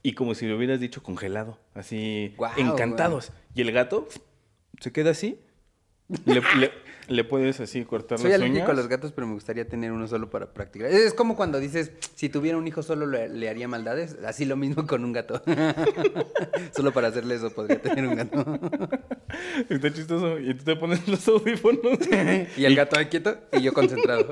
y 0.02 0.14
como 0.14 0.36
si 0.36 0.48
lo 0.48 0.56
hubieras 0.58 0.80
dicho 0.80 1.04
congelado, 1.04 1.60
así, 1.74 2.34
encantados. 2.58 3.32
Y 3.56 3.62
el 3.62 3.72
gato 3.72 4.08
se 4.80 4.92
queda 4.92 5.12
así. 5.12 5.40
Le, 6.26 6.42
le- 6.60 6.72
le 7.08 7.24
puedes 7.24 7.60
así 7.60 7.84
cortar 7.86 8.18
Soy 8.20 8.32
las 8.32 8.40
alérgico 8.40 8.64
a 8.64 8.66
uñas. 8.66 8.78
los 8.78 8.88
gatos, 8.88 9.12
pero 9.12 9.28
me 9.28 9.34
gustaría 9.34 9.68
tener 9.68 9.92
uno 9.92 10.08
solo 10.08 10.30
para 10.30 10.54
practicar. 10.54 10.90
Es 10.90 11.14
como 11.14 11.36
cuando 11.36 11.60
dices, 11.60 11.92
si 12.16 12.30
tuviera 12.30 12.58
un 12.58 12.68
hijo 12.68 12.84
solo 12.84 13.06
le, 13.06 13.30
le 13.30 13.50
haría 13.50 13.68
maldades. 13.68 14.18
Así 14.26 14.46
lo 14.46 14.56
mismo 14.56 14.88
con 14.88 15.04
un 15.04 15.14
gato. 15.14 15.42
solo 16.76 16.92
para 16.94 17.10
hacerle 17.10 17.36
eso 17.36 17.50
podría 17.52 17.82
tener 17.82 18.08
un 18.08 18.16
gato. 18.16 18.60
Está 19.70 19.92
chistoso. 19.94 20.40
Y 20.40 20.54
tú 20.54 20.64
te 20.64 20.76
pones 20.76 21.08
los 21.08 21.28
audífonos. 21.28 22.00
y 22.58 22.66
el 22.66 22.76
gato 22.76 22.98
ahí 22.98 23.06
quieto 23.08 23.38
y 23.52 23.62
yo 23.62 23.74
concentrado. 23.74 24.32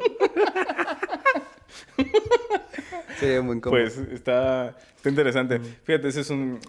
Sería 3.19 3.41
muy 3.41 3.57
incómodo. 3.57 3.81
Pues 3.81 3.97
está, 4.11 4.75
está 4.95 5.09
interesante. 5.09 5.59
Fíjate, 5.83 6.07
ese 6.07 6.21
es 6.21 6.29
un, 6.31 6.59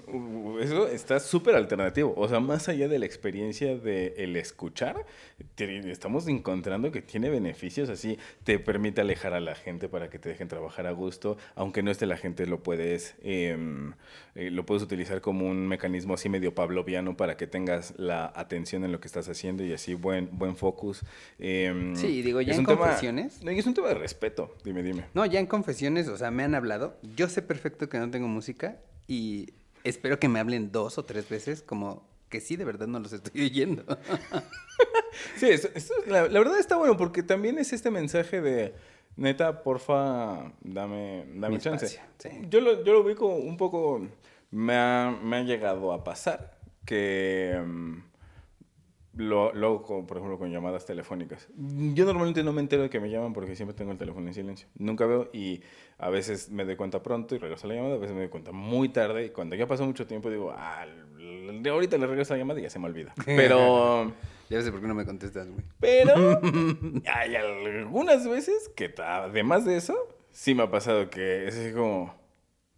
eso 0.61 0.87
está 0.87 1.19
súper 1.19 1.55
alternativo. 1.55 2.13
O 2.17 2.29
sea, 2.29 2.41
más 2.41 2.69
allá 2.69 2.89
de 2.89 2.99
la 2.99 3.07
experiencia 3.07 3.77
de 3.77 4.15
el 4.19 4.37
escuchar, 4.37 5.07
estamos 5.57 6.27
encontrando 6.29 6.91
que 6.93 7.03
tiene 7.03 7.31
beneficios 7.31 7.89
así. 7.89 8.19
Te 8.45 8.59
permite 8.59 9.01
alejar 9.01 9.35
a 9.35 9.41
la 9.41 9.55
gente 9.55 9.89
para 9.89 10.11
que 10.11 10.19
te 10.19 10.29
dejen 10.29 10.49
trabajar 10.49 10.87
a 10.87 10.93
gusto. 10.93 11.37
Aunque 11.55 11.83
no 11.83 11.91
esté 11.91 12.07
la 12.07 12.17
gente, 12.17 12.47
lo 12.47 12.63
puedes, 12.63 13.15
em, 13.23 13.93
eh, 14.35 14.51
lo 14.51 14.65
puedes 14.67 14.83
utilizar 14.83 15.21
como 15.21 15.47
un 15.49 15.67
mecanismo 15.69 16.15
así 16.15 16.29
medio 16.29 16.55
pavloviano 16.55 17.17
para 17.17 17.37
que 17.37 17.47
tengas 17.47 17.95
la 17.99 18.33
atención 18.35 18.85
en 18.85 18.93
lo 18.93 19.01
que 19.01 19.07
estás 19.09 19.29
haciendo 19.29 19.65
y 19.65 19.73
así 19.73 19.95
buen, 19.95 20.29
buen 20.33 20.57
focus. 20.57 21.03
Em, 21.39 21.95
Sí, 21.97 22.23
digo, 22.23 22.41
ya 22.41 22.55
en 22.55 22.65
tema- 22.65 22.79
confesiones. 22.79 23.43
no, 23.43 23.51
y 23.53 23.59
es 23.59 23.67
un 23.67 23.75
tema 23.75 23.89
de 23.89 23.95
respeto. 23.95 24.55
Dime, 24.65 24.83
dime. 24.83 25.05
No, 25.15 25.27
ya 25.27 25.41
en 25.41 25.47
confesiones, 25.47 26.09
o 26.09 26.17
sea, 26.17 26.31
me 26.31 26.43
han 26.45 26.55
hablado. 26.55 26.97
Yo 27.17 27.29
sé 27.29 27.43
perfecto 27.43 27.89
que 27.89 27.99
no 27.99 28.11
tengo 28.11 28.29
música 28.29 28.79
y 29.09 29.51
espero 29.85 30.19
que 30.19 30.29
me 30.29 30.39
hablen 30.41 30.71
dos 30.73 30.99
o 30.99 31.05
tres 31.05 31.29
veces 31.29 31.63
como 31.63 32.07
que 32.33 32.41
sí, 32.41 32.57
de 32.57 32.65
verdad 32.65 32.89
no 32.89 32.99
los 32.99 33.12
estoy 33.12 33.43
oyendo. 33.45 33.85
Sí, 35.37 35.47
esto- 35.51 35.69
esto- 35.75 35.95
la, 36.07 36.27
la 36.29 36.39
verdad 36.39 36.59
está 36.59 36.77
bueno 36.77 36.97
porque 36.97 37.23
también 37.23 37.59
es 37.59 37.73
este 37.75 37.91
mensaje 37.91 38.41
de, 38.41 38.75
neta, 39.17 39.62
porfa, 39.62 40.53
dame, 40.62 41.25
dame 41.35 41.57
Mi 41.57 41.59
chance. 41.61 41.85
espacio, 41.87 42.03
sí. 42.19 42.31
Yo, 42.49 42.61
lo, 42.62 42.83
yo 42.83 42.95
lo 42.95 43.01
ubico 43.03 43.27
un 43.29 43.57
poco, 43.59 44.01
me 44.51 44.75
ha, 44.75 45.15
me 45.23 45.37
ha 45.37 45.43
llegado 45.43 45.93
a 45.93 46.03
pasar 46.03 46.57
que 46.87 47.61
mm, 47.65 47.99
lo, 49.17 49.53
lo 49.53 49.67
hago, 49.67 49.83
con, 49.83 50.07
por 50.07 50.17
ejemplo, 50.17 50.39
con 50.39 50.51
llamadas 50.51 50.87
telefónicas. 50.87 51.47
Yo 51.59 52.07
normalmente 52.07 52.43
no 52.43 52.53
me 52.55 52.62
entero 52.62 52.83
de 52.85 52.91
que 52.91 52.99
me 53.01 53.11
llaman 53.11 53.35
porque 53.35 53.55
siempre 53.55 53.75
tengo 53.77 53.93
el 53.93 53.99
teléfono 53.99 54.27
en 54.29 54.35
silencio. 54.35 54.67
Nunca 54.79 55.05
veo 55.05 55.29
y 55.35 55.61
a 55.99 56.09
veces 56.09 56.51
me 56.51 56.65
doy 56.65 56.77
cuenta 56.77 57.03
pronto 57.03 57.35
y 57.35 57.39
regreso 57.39 57.67
la 57.67 57.75
llamada, 57.75 57.97
a 57.97 57.99
veces 57.99 58.15
me 58.15 58.23
doy 58.23 58.31
cuenta 58.31 58.53
muy 58.53 58.89
tarde 58.89 59.27
y 59.27 59.31
cuando 59.31 59.55
ya 59.57 59.67
pasó 59.67 59.85
mucho 59.85 60.07
tiempo 60.07 60.31
digo, 60.31 60.53
ah, 60.57 60.87
de 61.63 61.71
ahorita 61.71 61.99
le 61.99 62.07
regreso 62.07 62.35
la 62.35 62.39
llamada 62.39 62.61
y 62.61 62.65
ya 62.65 62.71
se 62.71 62.79
me 62.79 62.87
olvida. 62.87 63.15
Pero... 63.25 64.13
Ya 64.51 64.61
sé 64.61 64.71
por 64.71 64.83
qué 64.83 64.87
no 64.87 64.95
me 64.95 65.07
contestas, 65.07 65.49
güey. 65.49 65.65
Pero 65.81 66.39
hay 67.11 67.37
algunas 67.37 68.29
veces 68.29 68.71
que 68.77 68.93
además 69.03 69.65
de 69.65 69.79
eso, 69.79 69.97
sí 70.31 70.55
me 70.55 70.65
ha 70.65 70.71
pasado 70.71 71.09
que 71.09 71.49
es 71.49 71.57
así 71.57 71.73
como... 71.73 72.15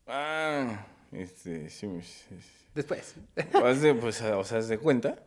Ah, 0.06 0.86
este, 1.10 1.68
sí, 1.70 1.88
sí, 2.00 2.36
sí. 2.40 2.64
Después. 2.76 3.16
Haz 3.54 3.80
de- 3.80 3.94
pues, 3.94 4.22
o 4.22 4.44
sea, 4.44 4.60
de 4.60 4.78
cuenta 4.78 5.18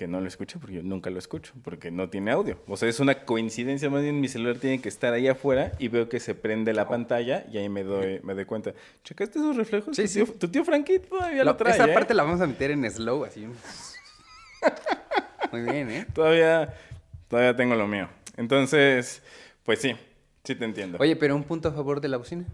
que 0.00 0.08
no 0.08 0.18
lo 0.22 0.28
escucho 0.28 0.58
porque 0.58 0.76
yo 0.76 0.82
nunca 0.82 1.10
lo 1.10 1.18
escucho, 1.18 1.52
porque 1.62 1.90
no 1.90 2.08
tiene 2.08 2.30
audio. 2.30 2.58
O 2.66 2.78
sea, 2.78 2.88
es 2.88 3.00
una 3.00 3.26
coincidencia, 3.26 3.90
más 3.90 4.00
bien 4.02 4.18
mi 4.18 4.28
celular 4.28 4.56
tiene 4.56 4.80
que 4.80 4.88
estar 4.88 5.12
ahí 5.12 5.28
afuera 5.28 5.72
y 5.78 5.88
veo 5.88 6.08
que 6.08 6.20
se 6.20 6.34
prende 6.34 6.72
la 6.72 6.88
pantalla 6.88 7.44
y 7.52 7.58
ahí 7.58 7.68
me 7.68 7.84
doy, 7.84 8.18
me 8.22 8.32
doy 8.32 8.46
cuenta. 8.46 8.72
¿Checaste 9.04 9.38
esos 9.40 9.58
reflejos? 9.58 9.94
Sí, 9.94 10.04
tu, 10.04 10.08
sí. 10.08 10.24
Tío, 10.24 10.34
tu 10.38 10.48
tío 10.48 10.64
Frankie 10.64 11.00
todavía 11.00 11.44
Lo- 11.44 11.50
lo 11.52 11.56
trae, 11.58 11.74
esa 11.74 11.84
¿eh? 11.84 11.92
parte 11.92 12.14
la 12.14 12.22
vamos 12.22 12.40
a 12.40 12.46
meter 12.46 12.70
en 12.70 12.90
slow, 12.90 13.24
así. 13.26 13.46
Muy 15.52 15.60
bien, 15.62 15.90
¿eh? 15.90 16.06
Todavía, 16.14 16.74
todavía 17.28 17.54
tengo 17.54 17.74
lo 17.74 17.86
mío. 17.86 18.08
Entonces, 18.38 19.22
pues 19.64 19.80
sí, 19.80 19.94
sí 20.44 20.54
te 20.54 20.64
entiendo. 20.64 20.96
Oye, 20.98 21.14
pero 21.14 21.36
un 21.36 21.44
punto 21.44 21.68
a 21.68 21.72
favor 21.72 22.00
de 22.00 22.08
la 22.08 22.16
bocina. 22.16 22.46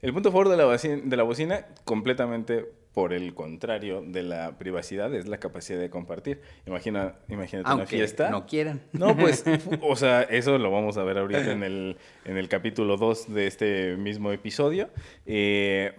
El 0.00 0.14
punto 0.14 0.30
a 0.30 0.32
favor 0.32 0.48
de 0.48 0.56
la, 0.56 0.64
bocina, 0.64 1.02
de 1.04 1.16
la 1.18 1.22
bocina, 1.22 1.66
completamente 1.84 2.64
por 2.94 3.12
el 3.12 3.34
contrario 3.34 4.02
de 4.06 4.22
la 4.22 4.56
privacidad, 4.56 5.12
es 5.14 5.26
la 5.26 5.38
capacidad 5.38 5.80
de 5.80 5.90
compartir. 5.90 6.40
Imagina, 6.64 7.16
imagínate 7.28 7.74
una 7.74 7.86
fiesta. 7.86 8.30
no 8.30 8.46
quieran. 8.46 8.82
No, 8.92 9.16
pues, 9.16 9.44
o 9.82 9.96
sea, 9.96 10.22
eso 10.22 10.56
lo 10.58 10.70
vamos 10.70 10.96
a 10.96 11.02
ver 11.02 11.18
ahorita 11.18 11.50
en 11.50 11.64
el, 11.64 11.96
en 12.24 12.36
el 12.36 12.48
capítulo 12.48 12.96
2 12.96 13.34
de 13.34 13.46
este 13.48 13.96
mismo 13.96 14.30
episodio. 14.30 14.90
Eh, 15.26 15.92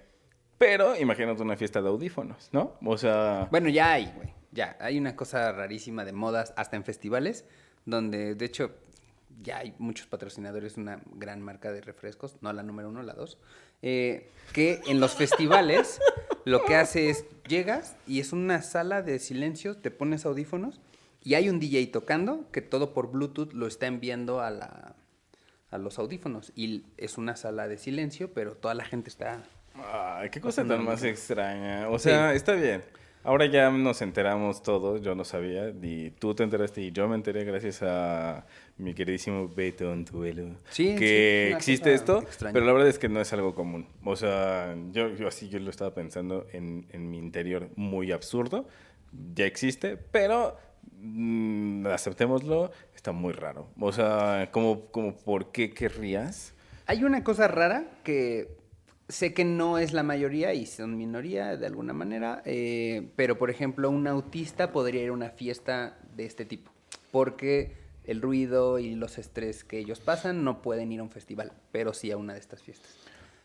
Pero 0.58 0.96
imagínate 0.96 1.42
una 1.42 1.58
fiesta 1.58 1.82
de 1.82 1.90
audífonos, 1.90 2.50
¿no? 2.54 2.78
O 2.84 2.98
sea... 2.98 3.50
Bueno, 3.52 3.68
ya 3.68 3.92
hay, 3.92 4.12
güey. 4.16 4.34
Ya, 4.52 4.78
hay 4.80 4.98
una 4.98 5.18
cosa 5.18 5.52
rarísima 5.52 6.06
de 6.06 6.14
modas, 6.14 6.54
hasta 6.56 6.78
en 6.78 6.86
festivales, 6.86 7.44
donde 7.84 8.36
de 8.36 8.46
hecho 8.46 8.72
ya 9.42 9.58
hay 9.58 9.76
muchos 9.80 10.08
patrocinadores, 10.08 10.78
una 10.78 11.02
gran 11.14 11.42
marca 11.42 11.74
de 11.74 11.82
refrescos, 11.82 12.38
no 12.42 12.54
la 12.54 12.64
número 12.64 12.90
uno, 12.90 13.04
la 13.04 13.14
dos, 13.14 13.38
eh, 13.88 14.32
que 14.52 14.82
en 14.88 15.00
los 15.00 15.14
festivales 15.14 16.02
lo 16.44 16.66
que 16.66 16.76
hace 16.76 17.12
es, 17.12 17.26
llegas 17.48 17.96
y 18.08 18.20
es 18.20 18.34
una 18.34 18.64
sala 18.64 19.04
de 19.04 19.20
silencio, 19.20 19.78
te 19.78 19.92
pones 19.92 20.26
audífonos 20.26 20.82
y 21.22 21.36
hay 21.36 21.50
un 21.50 21.60
DJ 21.60 21.86
tocando 21.88 22.50
que 22.52 22.62
todo 22.62 22.96
por 22.96 23.12
Bluetooth 23.12 23.54
lo 23.54 23.68
está 23.68 23.86
enviando 23.86 24.42
a, 24.42 24.50
la, 24.50 24.96
a 25.70 25.78
los 25.78 26.00
audífonos. 26.00 26.52
Y 26.56 26.86
es 26.98 27.20
una 27.20 27.36
sala 27.36 27.68
de 27.68 27.78
silencio, 27.78 28.34
pero 28.34 28.56
toda 28.56 28.74
la 28.74 28.86
gente 28.86 29.10
está... 29.10 29.44
Ay, 29.76 30.32
qué 30.32 30.42
cosa 30.42 30.66
tan 30.66 30.84
más 30.84 31.04
extraña. 31.04 31.88
O 31.90 32.00
sea, 32.00 32.34
está 32.34 32.54
bien. 32.54 32.84
Ahora 33.26 33.48
ya 33.48 33.72
nos 33.72 34.02
enteramos 34.04 34.62
todos, 34.62 35.02
yo 35.02 35.16
no 35.16 35.26
sabía, 35.26 35.70
y 35.70 36.12
tú 36.12 36.36
te 36.36 36.44
enteraste 36.44 36.82
y 36.82 36.92
yo 36.92 37.08
me 37.08 37.16
enteré 37.16 37.44
gracias 37.44 37.82
a 37.82 38.46
mi 38.78 38.94
queridísimo 38.94 39.50
Beto 39.50 39.92
Antuelo, 39.92 40.56
Sí, 40.70 40.96
que 40.96 41.48
sí, 41.50 41.56
existe 41.56 41.94
esto, 41.96 42.20
extraña. 42.22 42.54
pero 42.54 42.66
la 42.68 42.74
verdad 42.74 42.88
es 42.88 43.00
que 43.00 43.10
no 43.10 43.20
es 43.20 43.34
algo 43.34 43.56
común. 43.56 43.88
O 44.04 44.16
sea, 44.16 44.76
yo, 44.92 45.10
yo 45.16 45.28
así 45.28 45.50
yo 45.50 45.58
lo 45.60 45.72
estaba 45.72 45.94
pensando 45.96 46.46
en, 46.54 46.86
en 46.92 47.10
mi 47.10 47.18
interior 47.18 47.70
muy 47.76 48.12
absurdo, 48.12 48.68
ya 49.34 49.46
existe, 49.46 49.98
pero 49.98 50.56
mm, 51.00 51.88
aceptémoslo, 51.88 52.72
está 52.96 53.12
muy 53.12 53.34
raro. 53.34 53.68
O 53.80 53.92
sea, 53.92 54.50
como, 54.52 54.86
como 54.92 55.16
¿por 55.16 55.52
qué 55.52 55.72
querrías? 55.74 56.54
Hay 56.86 57.04
una 57.04 57.24
cosa 57.24 57.48
rara 57.48 57.86
que 58.04 58.50
sé 59.08 59.34
que 59.34 59.46
no 59.46 59.78
es 59.78 59.94
la 59.94 60.04
mayoría 60.04 60.54
y 60.54 60.66
son 60.66 60.98
minoría 60.98 61.58
de 61.58 61.66
alguna 61.66 61.94
manera, 61.94 62.42
eh, 62.46 63.10
pero 63.16 63.38
por 63.38 63.50
ejemplo 63.50 63.90
un 63.90 64.08
autista 64.08 64.72
podría 64.72 65.04
ir 65.04 65.10
a 65.10 65.14
una 65.14 65.30
fiesta 65.30 65.98
de 66.16 66.26
este 66.26 66.46
tipo, 66.46 66.72
porque 67.12 67.74
el 68.06 68.22
ruido 68.22 68.80
y 68.80 68.96
los 68.96 69.18
estrés 69.18 69.64
que 69.64 69.80
ellos 69.80 70.00
pasan 70.00 70.44
no 70.44 70.62
pueden 70.62 70.92
ir 70.92 71.00
a 71.00 71.04
un 71.04 71.12
festival, 71.12 71.52
pero 71.72 71.94
sí 71.94 72.12
a 72.12 72.18
una 72.18 72.34
de 72.34 72.40
estas 72.40 72.62
fiestas. 72.62 72.96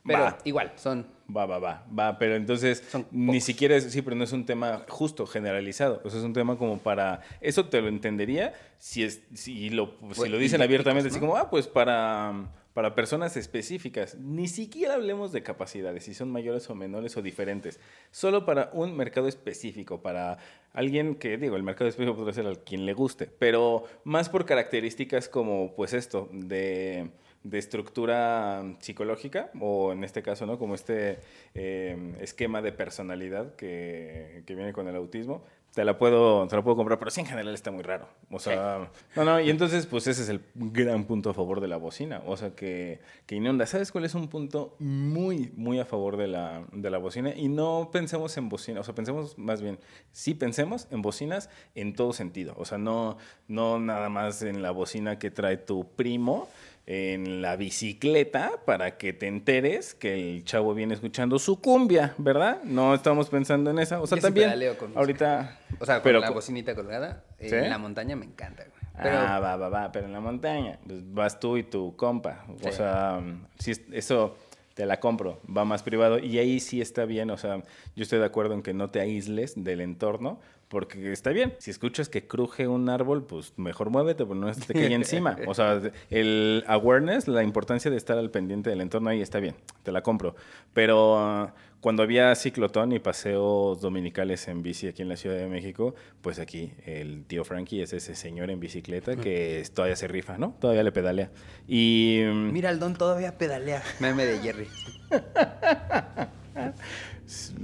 Pero 0.07 0.23
Va. 0.23 0.39
igual, 0.45 0.73
son... 0.77 1.07
Va, 1.35 1.45
va, 1.45 1.59
va, 1.59 1.87
va, 1.97 2.19
pero 2.19 2.35
entonces 2.35 2.83
Son 2.91 3.07
ni 3.11 3.41
siquiera 3.43 3.77
es, 3.77 3.85
sí, 3.93 4.01
pero 4.01 4.17
no 4.17 4.25
es 4.25 4.33
un 4.33 4.47
tema 4.47 4.83
justo, 4.89 5.27
generalizado. 5.27 6.01
O 6.05 6.09
sea, 6.09 6.21
es 6.21 6.25
un 6.25 6.33
tema 6.33 6.57
como 6.57 6.79
para, 6.79 7.21
eso 7.43 7.67
te 7.67 7.83
lo 7.83 7.89
entendería 7.89 8.55
si, 8.79 9.05
es, 9.05 9.21
si, 9.35 9.69
lo, 9.69 9.95
si 10.13 10.15
Pues, 10.17 10.31
lo 10.31 10.39
dicen 10.39 10.63
abiertamente, 10.63 11.11
así 11.11 11.21
como, 11.21 11.37
ah, 11.37 11.51
pues 11.51 11.67
para, 11.67 12.33
para 12.81 12.95
personas 12.95 13.37
específicas. 13.37 14.15
Ni 14.15 14.49
siquiera 14.49 14.95
hablemos 14.95 15.33
de 15.33 15.43
capacidades, 15.43 16.05
si 16.05 16.15
son 16.15 16.31
mayores 16.31 16.71
o 16.71 16.75
menores 16.75 17.15
o 17.19 17.21
diferentes. 17.21 17.79
Solo 18.11 18.47
para 18.47 18.71
un 18.73 18.97
mercado 18.97 19.29
específico, 19.29 20.01
para 20.01 20.39
alguien 20.73 21.17
que, 21.17 21.37
digo, 21.37 21.57
el 21.57 21.63
mercado 21.63 21.91
específico 21.91 22.17
podría 22.17 22.33
ser 22.33 22.47
al 22.47 22.61
quien 22.61 22.87
le 22.87 22.95
guste, 22.95 23.27
pero 23.27 23.85
más 24.05 24.31
por 24.31 24.47
características 24.47 25.29
como, 25.29 25.75
pues 25.77 25.93
esto, 25.93 26.31
de 26.33 27.11
de 27.43 27.59
estructura 27.59 28.63
psicológica, 28.81 29.51
o 29.61 29.93
en 29.93 30.05
este 30.05 30.23
caso, 30.23 30.45
¿no? 30.45 30.59
Como 30.59 30.75
este 30.75 31.21
eh, 31.55 32.15
esquema 32.21 32.61
de 32.61 32.73
personalidad 32.73 33.55
que, 33.55 34.43
que 34.47 34.55
viene 34.55 34.75
con 34.75 34.89
el 34.89 34.97
autismo, 34.97 35.43
te 35.75 35.85
la 35.85 35.97
puedo, 35.99 36.47
te 36.49 36.57
la 36.57 36.63
puedo 36.63 36.77
comprar, 36.77 36.99
pero 36.99 37.11
sí 37.11 37.21
en 37.21 37.27
general 37.27 37.55
está 37.55 37.71
muy 37.71 37.83
raro. 37.83 38.09
O 38.31 38.39
sea, 38.39 38.91
no, 39.15 39.25
no, 39.25 39.41
y 39.41 39.51
entonces, 39.51 39.87
pues 39.87 40.07
ese 40.07 40.23
es 40.23 40.29
el 40.29 40.43
gran 40.55 41.05
punto 41.05 41.31
a 41.31 41.35
favor 41.35 41.61
de 41.61 41.69
la 41.69 41.77
bocina. 41.77 42.23
O 42.27 42.37
sea, 42.37 42.55
que, 42.57 43.01
que 43.27 43.37
inunda. 43.37 43.67
¿Sabes 43.67 43.93
cuál 43.93 44.05
es 44.05 44.15
un 44.15 44.29
punto 44.29 44.75
muy, 44.81 45.53
muy 45.57 45.79
a 45.79 45.85
favor 45.85 46.17
de 46.17 46.27
la, 46.27 46.65
de 46.73 46.91
la 46.91 46.99
bocina? 46.99 47.33
Y 47.35 47.49
no 47.49 47.91
pensemos 47.93 48.37
en 48.37 48.49
bocina, 48.49 48.81
o 48.81 48.83
sea, 48.83 48.95
pensemos 48.95 49.39
más 49.39 49.63
bien, 49.63 49.79
sí 50.13 50.35
pensemos 50.35 50.89
en 50.91 51.03
bocinas 51.03 51.51
en 51.75 51.95
todo 51.95 52.13
sentido. 52.13 52.55
O 52.57 52.65
sea, 52.65 52.79
no, 52.79 53.17
no 53.47 53.79
nada 53.79 54.09
más 54.09 54.43
en 54.43 54.63
la 54.63 54.73
bocina 54.73 55.19
que 55.19 55.31
trae 55.31 55.57
tu 55.57 55.89
primo 55.95 56.49
en 56.87 57.41
la 57.43 57.57
bicicleta 57.57 58.53
para 58.65 58.97
que 58.97 59.13
te 59.13 59.27
enteres 59.29 59.95
que 59.95 60.15
el 60.15 60.45
chavo 60.45 60.75
viene 60.75 60.95
escuchando 60.95 61.39
su 61.39 61.61
cumbia, 61.61 62.15
¿verdad? 62.19 62.63
No 62.65 62.95
estamos 62.95 63.29
pensando 63.29 63.71
en 63.71 63.79
esa. 63.79 64.01
O 64.01 64.07
sea, 64.07 64.17
Yo 64.19 64.23
también 64.23 64.53
con 64.79 64.97
ahorita 64.97 65.59
O 65.79 65.87
sea, 65.87 65.97
con 65.97 66.03
pero 66.05 66.21
la 66.21 66.31
bocinita 66.31 66.75
colgada, 66.75 67.25
eh, 67.39 67.49
¿Sí? 67.49 67.55
en 67.55 67.71
la 67.71 67.79
montaña 67.79 68.17
me 68.17 68.25
encanta, 68.27 68.65
güey. 68.65 68.81
Pero 69.03 69.17
Ah, 69.19 69.41
va, 69.41 69.57
va, 69.57 69.69
va, 69.69 69.93
pero 69.93 70.07
en 70.07 70.13
la 70.13 70.21
montaña 70.21 70.79
pues 70.87 71.01
vas 71.15 71.39
tú 71.41 71.57
y 71.57 71.63
tu 71.63 71.95
compa. 71.97 72.45
O 72.63 72.71
Sí. 72.71 72.77
sea, 72.77 73.21
si 73.59 73.71
es- 73.71 73.83
eso 73.93 74.37
te 74.75 74.85
la 74.87 74.99
compro, 75.01 75.41
va 75.55 75.65
más 75.65 75.83
privado 75.83 76.19
y 76.19 76.39
ahí 76.39 76.59
sí 76.61 76.81
está 76.81 77.05
bien, 77.05 77.31
o 77.31 77.37
sea, 77.37 77.63
yo 77.97 78.03
estoy 78.03 78.19
de 78.19 78.25
acuerdo 78.25 78.55
en 78.55 78.63
que 78.63 78.73
no 78.75 78.91
te 78.91 79.01
aísles 79.01 79.53
del 79.63 79.81
entorno 79.81 80.41
porque 80.71 81.11
está 81.11 81.31
bien. 81.31 81.55
Si 81.59 81.73
escuchas 81.73 82.09
que 82.09 82.29
cruje 82.29 82.69
un 82.69 82.89
árbol, 82.89 83.25
pues 83.25 83.53
mejor 83.57 83.91
muévete, 83.91 84.25
pero 84.25 84.37
no 84.37 84.55
te 84.55 84.73
caiga 84.73 84.95
encima. 84.95 85.37
O 85.49 85.55
sea, 85.55 85.81
el 86.11 86.63
awareness, 86.69 87.27
la 87.27 87.43
importancia 87.43 87.91
de 87.91 87.97
estar 87.97 88.17
al 88.17 88.31
pendiente 88.31 88.71
del 88.71 88.81
entorno 88.81 89.11
ahí 89.11 89.21
está 89.21 89.41
bien, 89.41 89.57
te 89.83 89.91
la 89.91 90.03
compro. 90.03 90.37
Pero 90.73 91.19
ah, 91.19 91.55
cuando 91.81 92.05
había 92.05 92.33
ciclotón 92.37 92.93
y 92.93 93.01
paseos 93.01 93.81
dominicales 93.81 94.47
en 94.47 94.63
bici 94.63 94.87
aquí 94.87 95.03
en 95.03 95.09
la 95.09 95.17
Ciudad 95.17 95.37
de 95.37 95.49
México, 95.49 95.97
pues 96.23 96.39
aquí 96.39 96.73
el 96.87 97.25
tío 97.25 97.43
Frankie 97.43 97.83
es 97.83 97.93
ese 97.93 98.15
señor 98.15 98.49
en 98.51 98.61
bicicleta 98.61 99.17
que 99.17 99.65
todavía 99.75 99.97
se 99.97 100.07
rifa, 100.07 100.39
¿no? 100.39 100.55
Todavía 100.61 100.85
le 100.85 100.93
pedalea. 100.93 101.33
Y 101.67 102.23
mm, 102.25 102.53
mira, 102.53 102.71
el 102.71 102.79
don 102.79 102.95
todavía 102.95 103.37
pedalea. 103.37 103.83
Meme 103.99 104.25
de 104.25 104.39
Jerry. 104.39 104.69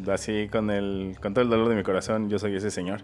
así 0.08 0.48
con 0.48 0.70
el 0.70 1.16
con 1.20 1.34
todo 1.34 1.44
el 1.44 1.50
dolor 1.50 1.68
de 1.68 1.76
mi 1.76 1.82
corazón, 1.82 2.28
yo 2.28 2.38
soy 2.38 2.54
ese 2.56 2.70
señor. 2.70 3.02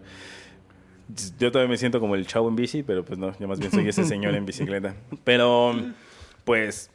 Yo 1.38 1.52
todavía 1.52 1.70
me 1.70 1.76
siento 1.76 2.00
como 2.00 2.14
el 2.14 2.26
chavo 2.26 2.48
en 2.48 2.56
bici, 2.56 2.82
pero 2.82 3.04
pues 3.04 3.18
no, 3.18 3.36
yo 3.38 3.48
más 3.48 3.58
bien 3.58 3.70
soy 3.70 3.88
ese 3.88 4.04
señor 4.04 4.34
en 4.34 4.46
bicicleta. 4.46 4.94
Pero 5.24 5.74
pues 6.44 6.90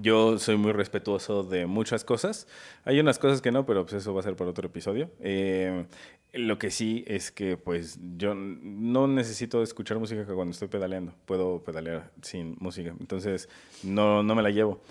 yo 0.00 0.38
soy 0.38 0.56
muy 0.56 0.72
respetuoso 0.72 1.42
de 1.42 1.66
muchas 1.66 2.04
cosas. 2.04 2.46
Hay 2.84 3.00
unas 3.00 3.18
cosas 3.18 3.40
que 3.40 3.52
no, 3.52 3.66
pero 3.66 3.84
pues 3.84 3.94
eso 3.94 4.14
va 4.14 4.20
a 4.20 4.22
ser 4.22 4.36
para 4.36 4.50
otro 4.50 4.66
episodio. 4.66 5.10
Eh, 5.20 5.86
lo 6.32 6.58
que 6.58 6.70
sí 6.70 7.04
es 7.06 7.30
que 7.30 7.56
pues 7.56 7.98
yo 8.16 8.34
no 8.34 9.08
necesito 9.08 9.62
escuchar 9.62 9.98
música 9.98 10.24
cuando 10.26 10.52
estoy 10.52 10.68
pedaleando. 10.68 11.14
Puedo 11.24 11.62
pedalear 11.62 12.10
sin 12.22 12.56
música. 12.60 12.94
Entonces 13.00 13.48
no, 13.82 14.22
no 14.22 14.34
me 14.34 14.42
la 14.42 14.50
llevo. 14.50 14.82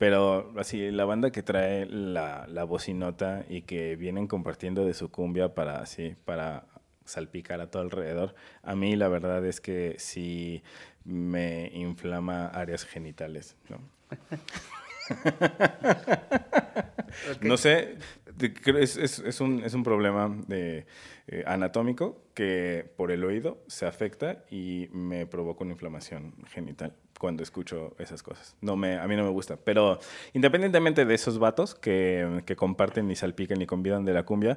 Pero 0.00 0.54
así, 0.58 0.90
la 0.90 1.04
banda 1.04 1.30
que 1.30 1.42
trae 1.42 1.84
la, 1.84 2.46
la 2.48 2.64
bocinota 2.64 3.44
y 3.50 3.62
que 3.62 3.96
vienen 3.96 4.28
compartiendo 4.28 4.86
de 4.86 4.94
su 4.94 5.10
cumbia 5.10 5.54
para 5.54 5.80
así, 5.82 6.16
para 6.24 6.64
salpicar 7.04 7.60
a 7.60 7.70
todo 7.70 7.82
alrededor, 7.82 8.34
a 8.62 8.74
mí 8.74 8.96
la 8.96 9.08
verdad 9.08 9.44
es 9.44 9.60
que 9.60 9.96
sí 9.98 10.62
me 11.04 11.70
inflama 11.74 12.46
áreas 12.46 12.86
genitales, 12.86 13.58
¿no? 13.68 13.78
No 17.42 17.56
sé, 17.56 17.96
es- 18.96 19.18
es 19.18 19.40
un, 19.40 19.62
es 19.64 19.74
un 19.74 19.82
problema 19.82 20.34
de, 20.46 20.86
eh, 21.26 21.44
anatómico 21.46 22.22
que 22.34 22.90
por 22.96 23.10
el 23.10 23.24
oído 23.24 23.62
se 23.66 23.86
afecta 23.86 24.44
y 24.50 24.88
me 24.92 25.26
provoca 25.26 25.64
una 25.64 25.72
inflamación 25.72 26.34
genital 26.48 26.94
cuando 27.20 27.42
escucho 27.42 27.94
esas 27.98 28.22
cosas. 28.22 28.56
No 28.62 28.76
me, 28.76 28.98
a 28.98 29.06
mí 29.06 29.14
no 29.14 29.22
me 29.22 29.28
gusta. 29.28 29.58
Pero 29.58 29.98
independientemente 30.32 31.04
de 31.04 31.14
esos 31.14 31.38
vatos 31.38 31.74
que, 31.74 32.42
que 32.46 32.56
comparten 32.56 33.10
y 33.10 33.14
salpican 33.14 33.60
y 33.60 33.66
convidan 33.66 34.06
de 34.06 34.14
la 34.14 34.22
cumbia, 34.24 34.56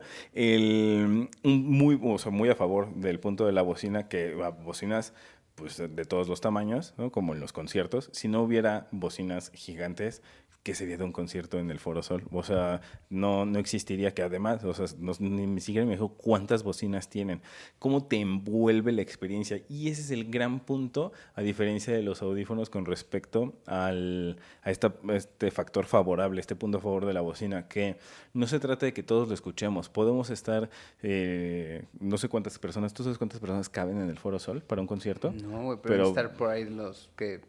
muy, 1.44 1.98
muy 1.98 2.50
a 2.50 2.56
favor 2.56 2.94
del 2.96 3.20
punto 3.20 3.46
de 3.46 3.52
la 3.52 3.64
bocina, 3.64 4.08
que 4.08 4.34
bocinas 4.64 5.14
pues 5.56 5.78
de 5.78 6.06
todos 6.06 6.30
los 6.30 6.40
tamaños, 6.40 6.94
¿no? 6.98 7.12
como 7.12 7.34
en 7.34 7.42
los 7.42 7.52
conciertos. 7.52 8.10
Si 8.14 8.30
no 8.30 8.42
hubiera 8.42 8.88
bocinas 8.92 9.52
gigantes, 9.54 10.22
¿qué 10.64 10.74
sería 10.76 10.96
de 10.98 11.04
un 11.04 11.12
concierto 11.12 11.60
en 11.60 11.70
el 11.70 11.78
Foro 11.80 12.02
Sol? 12.02 12.24
O 12.32 12.42
sea, 12.42 12.80
no, 13.10 13.46
no 13.46 13.60
existiría 13.60 14.14
que 14.14 14.22
además, 14.22 14.64
o 14.64 14.74
sea, 14.74 14.86
no- 14.98 15.12
ni, 15.20 15.60
siquiera 15.60 15.86
me 15.86 15.92
dijo 15.94 16.14
cuántas 16.14 16.64
bocinas 16.64 17.10
tienen, 17.10 17.42
cómo 17.80 18.06
te 18.06 18.22
envuelve 18.22 18.94
la 18.94 19.02
experiencia. 19.02 19.62
Y 19.68 19.90
ese 19.90 20.02
es 20.02 20.12
el 20.12 20.32
gran 20.32 20.62
punto, 20.62 21.12
a 21.36 21.42
diferencia 21.42 21.94
de 21.94 22.02
los 22.02 22.22
audífonos 22.22 22.70
con 22.70 22.86
respecto 22.86 23.54
al, 23.66 24.38
a 24.62 24.72
esta- 24.72 24.96
a 25.10 25.16
este 25.16 25.52
factor 25.52 25.86
favorable, 25.86 26.40
este 26.40 26.56
punto 26.56 26.78
a 26.78 26.82
favor 26.82 27.06
de 27.06 27.14
la 27.14 27.22
bocina, 27.22 27.68
que 27.68 27.98
no 28.34 28.48
se 28.48 28.60
trata 28.60 28.86
de 28.86 28.94
que 28.94 29.04
todos 29.04 29.28
lo 29.28 29.34
escuchemos. 29.34 29.90
Podemos 29.90 30.30
estar, 30.30 30.70
eh, 31.02 31.84
no 32.00 32.18
sé 32.18 32.30
cuántas 32.30 32.58
personas, 32.58 32.94
¿tú 32.94 33.04
sabes 33.04 33.18
cuántas 33.18 33.42
personas 33.42 33.68
caben 33.68 33.98
en 34.02 34.10
el 34.10 34.18
Foro 34.18 34.40
Sol 34.40 34.62
para 34.62 34.80
un 34.82 34.88
concierto? 34.88 35.34
No, 35.34 35.64
güey, 35.64 35.78
pero, 35.84 35.94
Pero- 35.96 36.08
estar 36.08 36.34
por 36.38 36.50
ahí 36.50 36.64
los 36.70 37.10
que... 37.18 37.42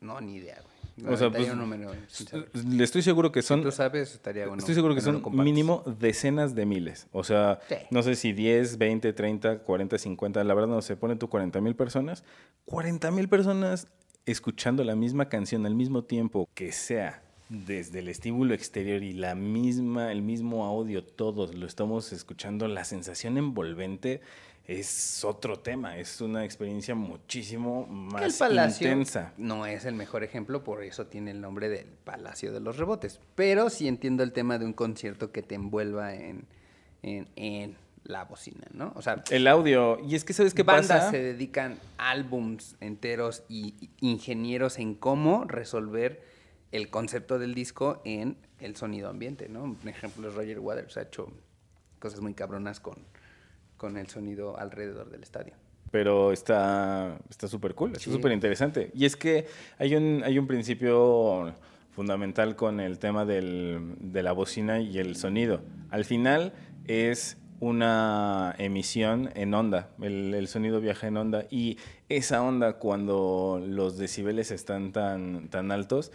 No, 0.00 0.20
ni 0.20 0.36
idea. 0.36 0.62
O 1.06 1.16
sea, 1.16 1.30
pues, 1.30 1.50
un 1.50 1.58
número 1.58 1.90
le 2.66 2.84
estoy 2.84 3.02
seguro 3.02 3.30
que 3.30 3.42
son... 3.42 3.60
Si 3.60 3.64
tú 3.66 3.72
sabes, 3.72 4.14
estaría 4.14 4.46
bueno. 4.46 4.58
Estoy 4.60 4.74
seguro 4.74 4.94
que 4.94 5.00
no 5.02 5.12
lo 5.12 5.20
son 5.20 5.36
mínimo 5.44 5.82
decenas 6.00 6.54
de 6.54 6.66
miles. 6.66 7.06
O 7.12 7.24
sea, 7.24 7.60
Sí. 7.68 7.76
no 7.90 8.02
sé 8.02 8.14
si 8.14 8.32
10, 8.32 8.78
20, 8.78 9.12
30, 9.12 9.58
40, 9.60 9.98
50, 9.98 10.44
la 10.44 10.54
verdad 10.54 10.68
no 10.68 10.82
sé, 10.82 10.96
pone 10.96 11.16
tú 11.16 11.28
40 11.28 11.60
mil 11.60 11.74
personas. 11.76 12.24
40 12.64 13.10
mil 13.10 13.28
personas 13.28 13.88
escuchando 14.26 14.84
la 14.84 14.94
misma 14.96 15.28
canción 15.28 15.64
al 15.66 15.74
mismo 15.74 16.04
tiempo, 16.04 16.48
que 16.54 16.72
sea 16.72 17.22
desde 17.48 18.00
el 18.00 18.08
estímulo 18.08 18.52
exterior 18.52 19.02
y 19.02 19.14
la 19.14 19.34
misma, 19.34 20.12
el 20.12 20.20
mismo 20.20 20.66
audio, 20.66 21.02
todos 21.02 21.54
lo 21.54 21.66
estamos 21.66 22.12
escuchando, 22.12 22.68
la 22.68 22.84
sensación 22.84 23.38
envolvente 23.38 24.20
es 24.68 25.24
otro 25.24 25.58
tema, 25.58 25.96
es 25.96 26.20
una 26.20 26.44
experiencia 26.44 26.94
muchísimo 26.94 27.86
más 27.86 28.22
el 28.22 28.34
Palacio 28.38 28.86
intensa. 28.86 29.32
No 29.38 29.64
es 29.64 29.86
el 29.86 29.94
mejor 29.94 30.22
ejemplo, 30.22 30.62
por 30.62 30.84
eso 30.84 31.06
tiene 31.06 31.30
el 31.30 31.40
nombre 31.40 31.70
del 31.70 31.86
Palacio 31.86 32.52
de 32.52 32.60
los 32.60 32.76
Rebotes. 32.76 33.18
Pero 33.34 33.70
sí 33.70 33.88
entiendo 33.88 34.22
el 34.22 34.32
tema 34.32 34.58
de 34.58 34.66
un 34.66 34.74
concierto 34.74 35.32
que 35.32 35.42
te 35.42 35.54
envuelva 35.54 36.14
en, 36.14 36.46
en, 37.02 37.30
en 37.36 37.76
la 38.04 38.24
bocina, 38.24 38.66
¿no? 38.74 38.92
O 38.94 39.00
sea, 39.00 39.24
el 39.30 39.46
audio. 39.46 40.00
Y 40.06 40.14
es 40.14 40.24
que, 40.24 40.34
¿sabes 40.34 40.52
qué 40.52 40.64
bandas 40.64 40.88
pasa? 40.88 41.10
se 41.12 41.22
dedican 41.22 41.78
álbums 41.96 42.76
enteros 42.80 43.44
y 43.48 43.88
ingenieros 44.00 44.78
en 44.78 44.94
cómo 44.94 45.44
resolver 45.44 46.22
el 46.72 46.90
concepto 46.90 47.38
del 47.38 47.54
disco 47.54 48.02
en 48.04 48.36
el 48.60 48.76
sonido 48.76 49.08
ambiente, 49.08 49.48
¿no? 49.48 49.62
Un 49.62 49.88
ejemplo 49.88 50.28
es 50.28 50.34
Roger 50.34 50.58
Waters, 50.58 50.98
ha 50.98 51.02
hecho 51.02 51.32
cosas 51.98 52.20
muy 52.20 52.34
cabronas 52.34 52.80
con 52.80 52.96
con 53.78 53.96
el 53.96 54.08
sonido 54.08 54.58
alrededor 54.58 55.08
del 55.08 55.22
estadio. 55.22 55.54
Pero 55.90 56.32
está 56.32 57.18
súper 57.46 57.74
cool, 57.74 57.92
está 57.92 58.10
súper 58.10 58.32
interesante. 58.32 58.90
Y 58.94 59.06
es 59.06 59.16
que 59.16 59.46
hay 59.78 59.94
un, 59.94 60.22
hay 60.22 60.38
un 60.38 60.46
principio 60.46 61.54
fundamental 61.92 62.56
con 62.56 62.78
el 62.78 62.98
tema 62.98 63.24
del, 63.24 63.94
de 63.98 64.22
la 64.22 64.32
bocina 64.32 64.80
y 64.80 64.98
el 64.98 65.16
sonido. 65.16 65.62
Al 65.88 66.04
final 66.04 66.52
es 66.86 67.38
una 67.60 68.54
emisión 68.58 69.30
en 69.34 69.54
onda, 69.54 69.90
el, 70.00 70.34
el, 70.34 70.46
sonido 70.46 70.80
viaja 70.80 71.08
en 71.08 71.16
onda 71.16 71.46
y 71.50 71.76
esa 72.08 72.42
onda 72.42 72.74
cuando 72.74 73.60
los 73.66 73.98
decibeles 73.98 74.52
están 74.52 74.92
tan, 74.92 75.48
tan 75.48 75.72
altos 75.72 76.12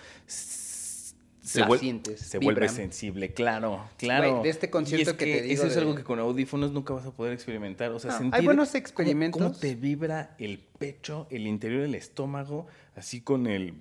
se, 1.44 1.64
vuelve, 1.64 2.18
se 2.18 2.40
vuelve 2.40 2.70
sensible, 2.70 3.34
claro, 3.34 3.84
claro. 3.98 4.42
de 4.44 4.50
este 4.50 4.70
concierto 4.70 5.18
que, 5.18 5.26
te 5.26 5.42
digo 5.42 5.54
Eso 5.54 5.68
es 5.68 5.76
algo 5.76 5.94
que 5.94 6.04
con 6.04 6.18
audífonos 6.20 6.72
nunca 6.72 6.94
vas 6.94 7.06
a 7.06 7.12
poder 7.12 7.34
experimentar. 7.34 7.92
O 7.92 8.00
sea, 8.00 8.12
no, 8.12 8.18
sentir 8.18 8.40
hay 8.40 8.46
buenos 8.46 8.74
experimentos. 8.76 9.42
Cómo, 9.42 9.54
te 9.54 9.76
vibra 9.76 10.36
el 10.40 10.60
pecho, 10.60 11.28
el 11.30 11.46
interior 11.46 11.82
del 11.82 11.96
estómago, 11.96 12.68
así 12.96 13.20
con 13.20 13.48
el... 13.48 13.74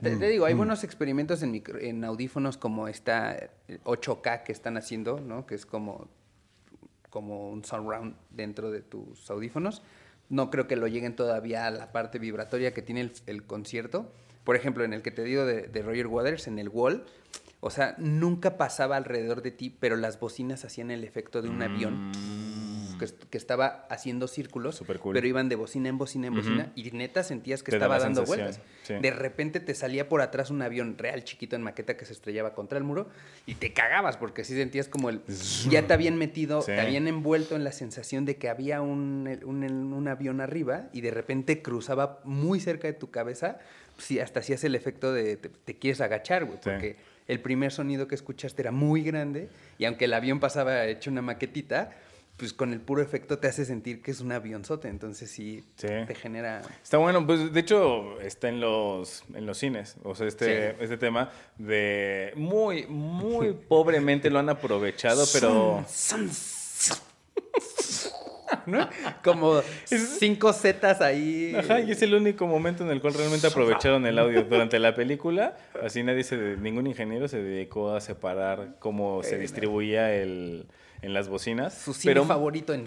Te, 0.00 0.16
te 0.16 0.28
digo, 0.28 0.46
hay 0.46 0.54
buenos 0.54 0.84
experimentos 0.84 1.42
en, 1.42 1.50
micro, 1.50 1.78
en 1.78 2.02
audífonos 2.02 2.56
como 2.56 2.88
esta 2.88 3.50
8K 3.84 4.44
que 4.44 4.52
están 4.52 4.78
haciendo, 4.78 5.20
¿no? 5.20 5.46
Que 5.46 5.56
es 5.56 5.66
como, 5.66 6.08
como 7.10 7.50
un 7.50 7.62
surround 7.62 8.16
dentro 8.30 8.70
de 8.70 8.80
tus 8.80 9.30
audífonos. 9.30 9.82
No 10.30 10.50
creo 10.50 10.66
que 10.66 10.76
lo 10.76 10.86
lleguen 10.86 11.14
todavía 11.14 11.66
a 11.66 11.70
la 11.70 11.92
parte 11.92 12.18
vibratoria 12.18 12.72
que 12.72 12.80
tiene 12.80 13.02
el, 13.02 13.12
el 13.26 13.44
concierto 13.44 14.10
por 14.44 14.56
ejemplo, 14.56 14.84
en 14.84 14.92
el 14.92 15.02
que 15.02 15.10
te 15.10 15.24
digo 15.24 15.44
de, 15.46 15.62
de, 15.62 15.82
Roger 15.82 16.06
Waters, 16.06 16.46
en 16.46 16.58
el 16.58 16.68
Wall, 16.68 17.04
o 17.60 17.70
sea, 17.70 17.94
nunca 17.98 18.56
pasaba 18.58 18.96
alrededor 18.96 19.40
de 19.42 19.50
ti, 19.50 19.74
pero 19.80 19.96
las 19.96 20.20
bocinas 20.20 20.64
hacían 20.64 20.90
el 20.90 21.02
efecto 21.02 21.40
de 21.42 21.48
un 21.48 21.62
avión 21.62 22.12
Mm. 22.94 22.98
que, 22.98 23.06
que, 23.30 23.38
estaba 23.38 23.86
haciendo 23.90 24.28
círculos, 24.28 24.76
Super 24.76 24.98
cool. 25.00 25.14
pero 25.14 25.26
iban 25.26 25.48
de 25.48 25.56
bocina 25.56 25.88
en 25.88 25.98
bocina 25.98 26.28
en 26.28 26.34
bocina, 26.34 26.64
uh 26.74 26.78
-huh. 26.78 26.86
y 26.86 26.90
neta 26.92 27.24
sentías 27.24 27.62
que 27.64 27.70
te 27.72 27.76
estaba 27.76 27.98
dando 27.98 28.20
sensación. 28.20 28.46
vueltas. 28.46 28.64
Sí. 28.84 28.94
De 29.02 29.10
repente 29.10 29.58
te 29.60 29.74
salía 29.74 30.08
por 30.08 30.20
atrás 30.20 30.50
un 30.50 30.62
avión 30.62 30.96
real 30.96 31.24
chiquito 31.24 31.56
en 31.56 31.62
maqueta 31.62 31.96
que 31.96 32.04
se 32.04 32.12
estrellaba 32.12 32.54
contra 32.54 32.78
el 32.78 32.84
muro 32.84 33.08
y 33.46 33.54
te 33.56 33.72
cagabas 33.72 34.16
porque 34.16 34.44
sí 34.44 34.54
sentías 34.54 34.88
como 34.88 35.08
el... 35.08 35.22
Ya 35.70 35.86
te 35.86 35.92
habían 35.94 36.16
metido, 36.16 36.60
Sí. 36.62 36.66
te 36.66 36.80
habían 36.80 37.08
envuelto 37.08 37.56
en 37.56 37.64
la 37.64 37.72
sensación 37.72 38.24
de 38.26 38.36
que 38.36 38.48
había 38.48 38.80
un, 38.80 39.28
un, 39.44 39.64
un 39.64 40.08
avión 40.08 40.40
arriba 40.40 40.88
y 40.92 41.00
de 41.00 41.10
repente 41.10 41.62
cruzaba 41.62 42.20
muy 42.24 42.60
cerca 42.60 42.86
de 42.86 42.92
tu 42.94 43.10
cabeza 43.10 43.58
sí, 43.98 44.18
hasta 44.20 44.40
hacías 44.40 44.62
el 44.64 44.74
efecto 44.74 45.12
de 45.12 45.36
te, 45.36 45.48
te 45.48 45.74
quieres 45.78 46.00
agachar, 46.00 46.44
güey, 46.44 46.58
porque 46.62 46.92
Sí. 46.98 47.04
el 47.28 47.40
primer 47.40 47.72
sonido 47.72 48.06
que 48.08 48.14
escuchaste 48.14 48.62
era 48.62 48.70
muy 48.70 49.02
grande 49.02 49.48
y 49.78 49.84
aunque 49.86 50.04
el 50.06 50.14
avión 50.14 50.40
pasaba 50.40 50.86
hecho 50.86 51.10
una 51.10 51.22
maquetita, 51.22 51.92
pues 52.36 52.52
con 52.52 52.72
el 52.72 52.80
puro 52.80 53.00
efecto 53.00 53.38
te 53.38 53.46
hace 53.46 53.64
sentir 53.64 54.02
que 54.02 54.10
es 54.10 54.20
un 54.20 54.32
avionzote, 54.32 54.88
entonces 54.88 55.30
sí, 55.30 55.62
Sí. 55.76 55.86
te 56.06 56.14
genera... 56.16 56.62
Está 56.82 56.98
bueno, 56.98 57.24
pues 57.24 57.52
de 57.52 57.60
hecho 57.60 58.20
está 58.20 58.48
en 58.48 58.58
los, 58.60 59.22
en 59.34 59.46
los 59.46 59.56
cines, 59.58 59.96
o 60.02 60.16
sea, 60.16 60.26
este, 60.26 60.70
Sí. 60.72 60.76
este 60.80 60.96
tema 60.96 61.30
de 61.58 62.32
muy, 62.34 62.86
muy 62.88 63.52
pobremente 63.68 64.30
lo 64.30 64.40
han 64.40 64.48
aprovechado, 64.48 65.24
pero... 65.32 65.84
¿no? 68.66 68.88
Como 69.22 69.62
cinco 69.84 70.52
zetas 70.52 71.00
ahí. 71.00 71.54
Ajá, 71.56 71.80
y 71.80 71.90
es 71.90 72.02
el 72.02 72.14
único 72.14 72.46
momento 72.46 72.84
en 72.84 72.90
el 72.90 73.00
cual 73.00 73.14
realmente 73.14 73.46
aprovecharon 73.46 74.06
el 74.06 74.18
audio. 74.18 74.44
Durante 74.44 74.78
la 74.78 74.94
película, 74.94 75.56
así 75.82 76.02
nadie 76.02 76.24
se, 76.24 76.56
ningún 76.56 76.86
ingeniero 76.86 77.28
se 77.28 77.42
dedicó 77.42 77.94
a 77.94 78.00
separar 78.00 78.76
cómo 78.78 79.22
se 79.22 79.36
Eh, 79.36 79.38
distribuía 79.38 80.14
el, 80.14 80.66
en 81.02 81.14
las 81.14 81.28
bocinas. 81.28 81.74
Su 81.74 81.94
cine 81.94 82.12
pero, 82.14 82.24
favorito 82.24 82.72
en... 82.72 82.84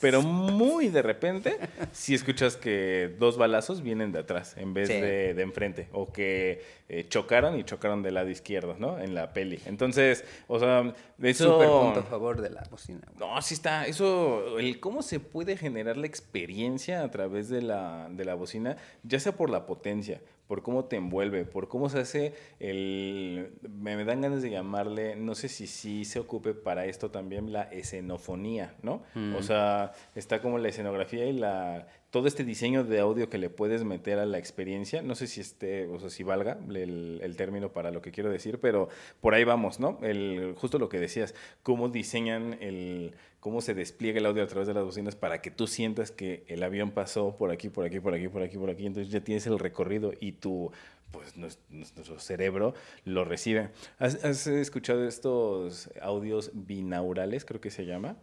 pero 0.00 0.22
muy 0.22 0.88
de 0.88 1.02
repente, 1.02 1.58
si 1.92 2.14
escuchas 2.14 2.56
que 2.56 3.14
dos 3.18 3.36
balazos 3.36 3.82
vienen 3.82 4.12
de 4.12 4.20
atrás 4.20 4.56
en 4.56 4.72
vez 4.74 4.88
Sí. 4.88 4.94
de, 4.94 5.34
de 5.34 5.42
enfrente. 5.42 5.88
O 5.92 6.12
que 6.12 6.62
eh, 6.88 7.06
chocaron 7.08 7.58
y 7.58 7.64
chocaron 7.64 8.02
del 8.02 8.14
lado 8.14 8.28
izquierdo, 8.30 8.76
¿no? 8.78 8.98
En 8.98 9.14
la 9.14 9.32
peli. 9.32 9.60
Entonces, 9.66 10.24
o 10.48 10.58
sea, 10.58 10.92
de 11.18 11.30
eso... 11.30 11.52
Super 11.52 11.68
punto 11.68 12.00
a 12.00 12.02
favor 12.04 12.40
de 12.40 12.50
la 12.50 12.62
bocina. 12.70 13.02
No, 13.18 13.40
sí 13.42 13.54
está. 13.54 13.86
Eso, 13.86 14.58
el 14.58 14.80
cómo 14.80 15.02
se 15.02 15.20
puede 15.20 15.56
generar 15.56 15.96
la 15.96 16.06
experiencia 16.06 17.02
a 17.02 17.10
través 17.10 17.48
de 17.48 17.62
la, 17.62 18.08
de 18.10 18.24
la 18.24 18.34
bocina, 18.34 18.76
ya 19.02 19.20
sea 19.20 19.32
por 19.32 19.50
la 19.50 19.66
potencia, 19.66 20.20
por 20.50 20.64
cómo 20.64 20.86
te 20.86 20.96
envuelve, 20.96 21.44
por 21.44 21.68
cómo 21.68 21.88
se 21.88 22.00
hace 22.00 22.34
el... 22.58 23.52
Me, 23.62 23.96
me 23.96 24.04
dan 24.04 24.20
ganas 24.20 24.42
de 24.42 24.50
llamarle, 24.50 25.14
no 25.14 25.36
sé 25.36 25.48
si 25.48 25.68
sí 25.68 26.04
se 26.04 26.18
ocupe 26.18 26.54
para 26.54 26.86
esto 26.86 27.12
también 27.12 27.52
la 27.52 27.62
escenofonía, 27.62 28.74
¿no? 28.82 29.04
Mm. 29.14 29.36
O 29.36 29.44
sea, 29.44 29.92
está 30.16 30.42
como 30.42 30.58
la 30.58 30.70
escenografía 30.70 31.24
y 31.26 31.34
la 31.34 31.86
todo 32.10 32.26
este 32.26 32.42
diseño 32.42 32.82
de 32.82 32.98
audio 32.98 33.30
que 33.30 33.38
le 33.38 33.50
puedes 33.50 33.84
meter 33.84 34.18
a 34.18 34.26
la 34.26 34.38
experiencia, 34.38 35.00
no 35.00 35.14
sé 35.14 35.28
si 35.28 35.40
esté, 35.40 35.86
o 35.86 36.00
sea, 36.00 36.10
si 36.10 36.24
valga 36.24 36.58
el, 36.68 37.20
el 37.22 37.36
término 37.36 37.72
para 37.72 37.92
lo 37.92 38.02
que 38.02 38.10
quiero 38.10 38.30
decir, 38.30 38.58
pero 38.58 38.88
por 39.20 39.34
ahí 39.34 39.44
vamos, 39.44 39.78
¿no? 39.78 39.98
El, 40.02 40.54
justo 40.56 40.80
lo 40.80 40.88
que 40.88 40.98
decías, 40.98 41.36
cómo 41.62 41.88
diseñan 41.88 42.58
el, 42.60 43.14
cómo 43.40 43.60
se 43.62 43.74
despliega 43.74 44.18
el 44.18 44.26
audio 44.26 44.42
a 44.42 44.46
través 44.46 44.68
de 44.68 44.74
las 44.74 44.84
bocinas 44.84 45.16
para 45.16 45.40
que 45.42 45.50
tú 45.50 45.66
sientas 45.66 46.10
que 46.10 46.44
el 46.46 46.62
avión 46.62 46.90
pasó 46.90 47.36
por 47.36 47.50
aquí, 47.50 47.68
por 47.70 47.84
aquí, 47.86 47.98
por 48.00 48.14
aquí, 48.14 48.28
por 48.28 48.42
aquí, 48.42 48.58
por 48.58 48.70
aquí, 48.70 48.86
entonces 48.86 49.10
ya 49.12 49.20
tienes 49.22 49.46
el 49.46 49.58
recorrido 49.58 50.12
y 50.20 50.32
tu, 50.32 50.70
pues 51.10 51.36
nues- 51.36 51.58
nuestro 51.70 52.18
cerebro 52.20 52.74
lo 53.04 53.24
recibe. 53.24 53.70
¿Has, 53.98 54.22
has 54.24 54.46
escuchado 54.46 55.06
estos 55.08 55.90
audios 56.02 56.50
binaurales, 56.54 57.44
creo 57.44 57.60
que 57.60 57.70
se 57.70 57.86
llama? 57.86 58.16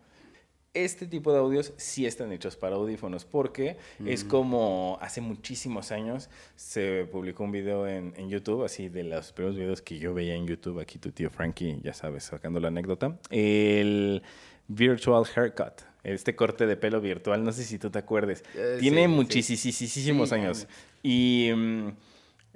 este 0.74 1.08
tipo 1.08 1.32
de 1.34 1.40
audios 1.40 1.74
sí 1.78 2.06
están 2.06 2.32
hechos 2.32 2.56
para 2.56 2.76
audífonos 2.76 3.26
porque 3.26 3.78
es 4.06 4.24
como 4.24 5.00
hace 5.02 5.22
muchísimos 5.22 5.92
años 5.92 6.30
se 6.56 7.08
publicó 7.12 7.46
un 7.46 7.52
video 7.52 7.88
en, 7.88 8.14
en 8.16 8.30
YouTube, 8.30 8.64
así 8.64 8.88
de 8.88 9.04
los 9.04 9.32
primeros 9.34 9.58
videos 9.58 9.82
que 9.82 9.98
yo 9.98 10.14
veía 10.14 10.36
en 10.36 10.46
YouTube, 10.46 10.80
aquí 10.80 11.00
tu 11.00 11.12
tío 11.12 11.32
Frankie, 11.32 11.80
ya 11.82 11.94
sabes, 11.94 12.26
sacando 12.26 12.60
la 12.60 12.68
anécdota, 12.68 13.18
el 13.32 14.22
virtual 14.68 15.24
haircut. 15.36 15.82
Este 16.04 16.36
corte 16.36 16.66
de 16.66 16.78
pelo 16.78 17.02
virtual, 17.02 17.44
no 17.44 17.52
sé 17.52 17.64
si 17.64 17.78
tú 17.80 17.90
te 17.90 18.00
acuerdes. 18.00 18.44
Eh, 18.56 18.78
Tiene 18.80 19.04
sí, 19.04 19.08
muchísimos 19.10 20.30
Sí, 20.30 20.36
años. 20.36 20.60
años. 20.60 20.68
Y 21.04 21.52
mm, 21.56 21.90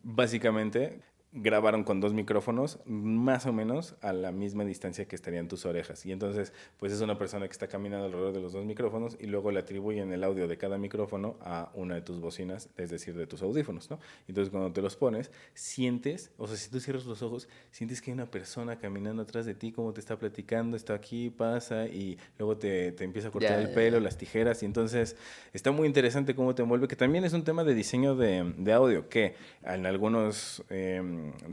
básicamente 0.03 0.99
grabaron 1.33 1.85
con 1.85 2.01
dos 2.01 2.13
micrófonos 2.13 2.79
más 2.85 3.45
o 3.45 3.53
menos 3.53 3.95
a 4.01 4.11
la 4.11 4.31
misma 4.33 4.65
distancia 4.65 5.05
que 5.05 5.15
estarían 5.15 5.47
tus 5.47 5.65
orejas. 5.65 6.05
Y 6.05 6.11
entonces, 6.11 6.51
pues 6.77 6.91
es 6.91 6.99
una 6.99 7.17
persona 7.17 7.47
que 7.47 7.53
está 7.53 7.67
caminando 7.67 8.05
alrededor 8.05 8.33
de 8.33 8.41
los 8.41 8.51
dos 8.51 8.65
micrófonos 8.65 9.17
y 9.19 9.27
luego 9.27 9.51
le 9.51 9.59
atribuyen 9.59 10.11
el 10.11 10.25
audio 10.25 10.47
de 10.49 10.57
cada 10.57 10.77
micrófono 10.77 11.37
a 11.41 11.71
una 11.73 11.95
de 11.95 12.01
tus 12.01 12.19
bocinas, 12.19 12.69
es 12.75 12.89
decir, 12.89 13.15
de 13.15 13.27
tus 13.27 13.41
audífonos, 13.41 13.89
¿no? 13.89 13.99
Entonces, 14.27 14.51
cuando 14.51 14.73
te 14.73 14.81
los 14.81 14.97
pones, 14.97 15.31
sientes, 15.53 16.31
o 16.37 16.47
sea, 16.47 16.57
si 16.57 16.69
tú 16.69 16.81
cierras 16.81 17.05
los 17.05 17.21
ojos, 17.21 17.47
sientes 17.71 18.01
que 18.01 18.11
hay 18.11 18.15
una 18.15 18.29
persona 18.29 18.77
caminando 18.77 19.21
atrás 19.21 19.45
de 19.45 19.55
ti, 19.55 19.71
como 19.71 19.93
te 19.93 20.01
está 20.01 20.19
platicando, 20.19 20.75
está 20.75 20.95
aquí, 20.95 21.29
pasa, 21.29 21.87
y 21.87 22.17
luego 22.37 22.57
te, 22.57 22.91
te 22.91 23.05
empieza 23.05 23.29
a 23.29 23.31
cortar 23.31 23.59
el 23.59 23.69
pelo, 23.69 24.01
las 24.01 24.17
tijeras, 24.17 24.63
y 24.63 24.65
entonces 24.65 25.15
está 25.53 25.71
muy 25.71 25.87
interesante 25.87 26.35
cómo 26.35 26.55
te 26.55 26.61
envuelve, 26.63 26.89
que 26.89 26.97
también 26.97 27.23
es 27.23 27.31
un 27.31 27.45
tema 27.45 27.63
de 27.63 27.73
diseño 27.73 28.15
de, 28.15 28.53
de 28.57 28.73
audio, 28.73 29.07
que 29.07 29.35
en 29.63 29.85
algunos, 29.85 30.63
eh, 30.69 31.01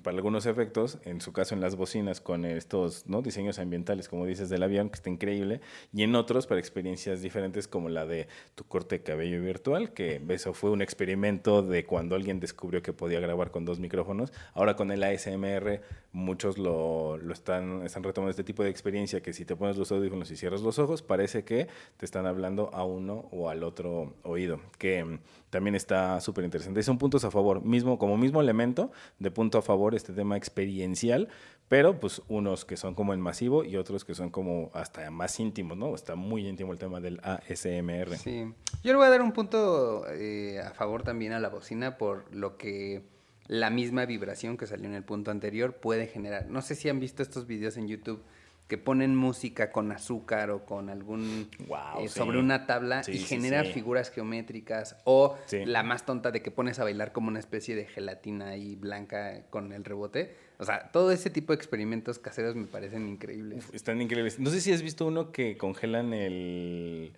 para 0.03 0.17
algunos 0.17 0.47
efectos, 0.47 0.99
en 1.05 1.21
su 1.21 1.33
caso 1.33 1.55
en 1.55 1.61
las 1.61 1.77
bocinas, 1.77 2.21
con 2.21 2.45
estos 2.45 3.07
¿no? 3.07 3.23
diseños 3.23 3.59
ambientales, 3.59 4.09
como 4.09 4.27
dices, 4.27 4.49
del 4.49 4.63
avión, 4.63 4.91
que 4.91 4.97
está 4.97 5.11
increíble, 5.11 5.61
y 5.93 6.03
en 6.03 6.15
otros 6.15 6.47
para 6.47 6.61
experiencias 6.61 7.23
diferentes, 7.23 7.69
como 7.69 7.89
la 7.89 8.07
de 8.07 8.29
tu 8.55 8.65
corte 8.65 8.99
de 8.99 9.05
cabello 9.05 9.43
virtual, 9.43 9.93
que 9.93 10.23
eso 10.29 10.55
fue 10.55 10.71
un 10.71 10.83
experimento 10.83 11.63
de 11.63 11.85
cuando 11.85 12.15
alguien 12.15 12.41
descubrió 12.41 12.83
que 12.83 12.93
podía 12.93 13.21
grabar 13.21 13.51
con 13.51 13.65
dos 13.65 13.79
micrófonos. 13.79 14.33
Ahora 14.55 14.77
con 14.77 14.91
el 14.91 15.03
ASMR, 15.03 15.81
muchos 16.13 16.59
lo, 16.59 17.17
lo 17.17 17.33
están, 17.33 17.83
están 17.85 18.03
retomando 18.03 18.31
este 18.31 18.45
tipo 18.45 18.63
de 18.63 18.71
experiencia, 18.71 19.21
que 19.21 19.33
si 19.33 19.45
te 19.45 19.57
pones 19.57 19.77
los 19.77 19.93
audífonos 19.93 20.31
y 20.31 20.37
cierras 20.37 20.63
los 20.63 20.79
ojos, 20.79 21.03
parece 21.03 21.45
que 21.45 21.69
te 21.97 22.05
están 22.05 22.27
hablando 22.27 22.71
a 22.73 22.85
uno 22.85 23.29
o 23.31 23.49
al 23.49 23.63
otro 23.63 24.15
oído, 24.23 24.61
que 24.79 25.05
mm, 25.05 25.19
también 25.51 25.75
está 25.75 26.21
súper 26.21 26.45
interesante. 26.45 26.83
Son 26.83 26.99
puntos 26.99 27.25
a 27.25 27.31
favor, 27.31 27.63
mismo, 27.63 27.99
como 27.99 28.17
mismo 28.17 28.41
elemento 28.41 28.91
de 29.19 29.31
punto 29.31 29.58
a 29.59 29.63
favor, 29.63 29.95
este 29.95 30.13
tema 30.13 30.37
experiencial, 30.37 31.29
pero 31.69 32.01
pues 32.01 32.23
unos 32.29 32.65
que 32.65 32.77
son 32.77 32.95
como 32.95 33.13
el 33.13 33.19
masivo 33.19 33.65
y 33.65 33.77
otros 33.77 34.05
que 34.05 34.15
son 34.15 34.31
como 34.31 34.71
hasta 34.75 35.11
más 35.11 35.39
íntimos, 35.39 35.77
¿no? 35.77 35.95
Está 35.95 36.15
muy 36.15 36.47
íntimo 36.47 36.73
el 36.73 36.79
tema 36.79 37.01
del 37.01 37.21
ASMR. 37.23 38.17
Sí. 38.17 38.53
Yo 38.83 38.93
le 38.93 38.97
voy 38.97 39.07
a 39.07 39.11
dar 39.11 39.23
un 39.23 39.33
punto 39.33 40.05
eh, 40.09 40.61
a 40.61 40.71
favor 40.71 41.03
también 41.03 41.33
a 41.33 41.41
la 41.41 41.49
bocina 41.49 41.99
por 41.99 42.35
lo 42.35 42.57
que 42.57 43.03
la 43.49 43.71
misma 43.71 44.07
vibración 44.07 44.57
que 44.57 44.67
salió 44.67 44.87
en 44.87 44.95
el 44.95 45.05
punto 45.05 45.31
anterior 45.31 45.75
puede 45.75 46.07
generar. 46.07 46.49
No 46.49 46.63
sé 46.63 46.75
si 46.75 46.89
han 46.89 47.01
visto 47.01 47.23
estos 47.23 47.47
videos 47.47 47.77
en 47.77 47.89
YouTube 47.89 48.23
que 48.69 48.77
ponen 48.79 49.17
música 49.17 49.73
con 49.73 49.91
azúcar 49.93 50.51
o 50.51 50.65
con 50.67 50.91
algún 50.91 51.49
Wow, 51.67 52.05
eh, 52.05 52.09
sí. 52.09 52.19
sobre 52.19 52.39
una 52.39 52.67
tabla 52.67 53.03
Sí, 53.03 53.13
y 53.13 53.19
sí, 53.19 53.25
genera 53.27 53.65
sí. 53.65 53.73
figuras 53.73 54.11
geométricas 54.11 54.97
o 55.05 55.37
la 55.65 55.83
más 55.83 56.05
tonta 56.05 56.31
de 56.31 56.43
que 56.43 56.51
pones 56.51 56.79
a 56.79 56.85
bailar 56.85 57.13
como 57.13 57.29
una 57.29 57.41
especie 57.41 57.75
de 57.75 57.87
gelatina 57.87 58.51
ahí 58.51 58.77
blanca 58.77 59.43
con 59.49 59.73
el 59.73 59.85
rebote. 59.85 60.35
O 60.59 60.65
sea, 60.65 60.91
todo 60.93 61.11
ese 61.13 61.31
tipo 61.31 61.53
de 61.53 61.57
experimentos 61.57 62.19
caseros 62.19 62.57
me 62.57 62.67
parecen 62.67 63.09
increíbles. 63.09 63.65
Uf, 63.65 63.75
están 63.75 64.03
increíbles. 64.03 64.39
No 64.39 64.51
sé 64.51 64.61
si 64.61 64.71
has 64.73 64.83
visto 64.83 65.07
uno 65.07 65.33
que 65.33 65.57
congelan 65.57 66.13
el, 66.13 67.13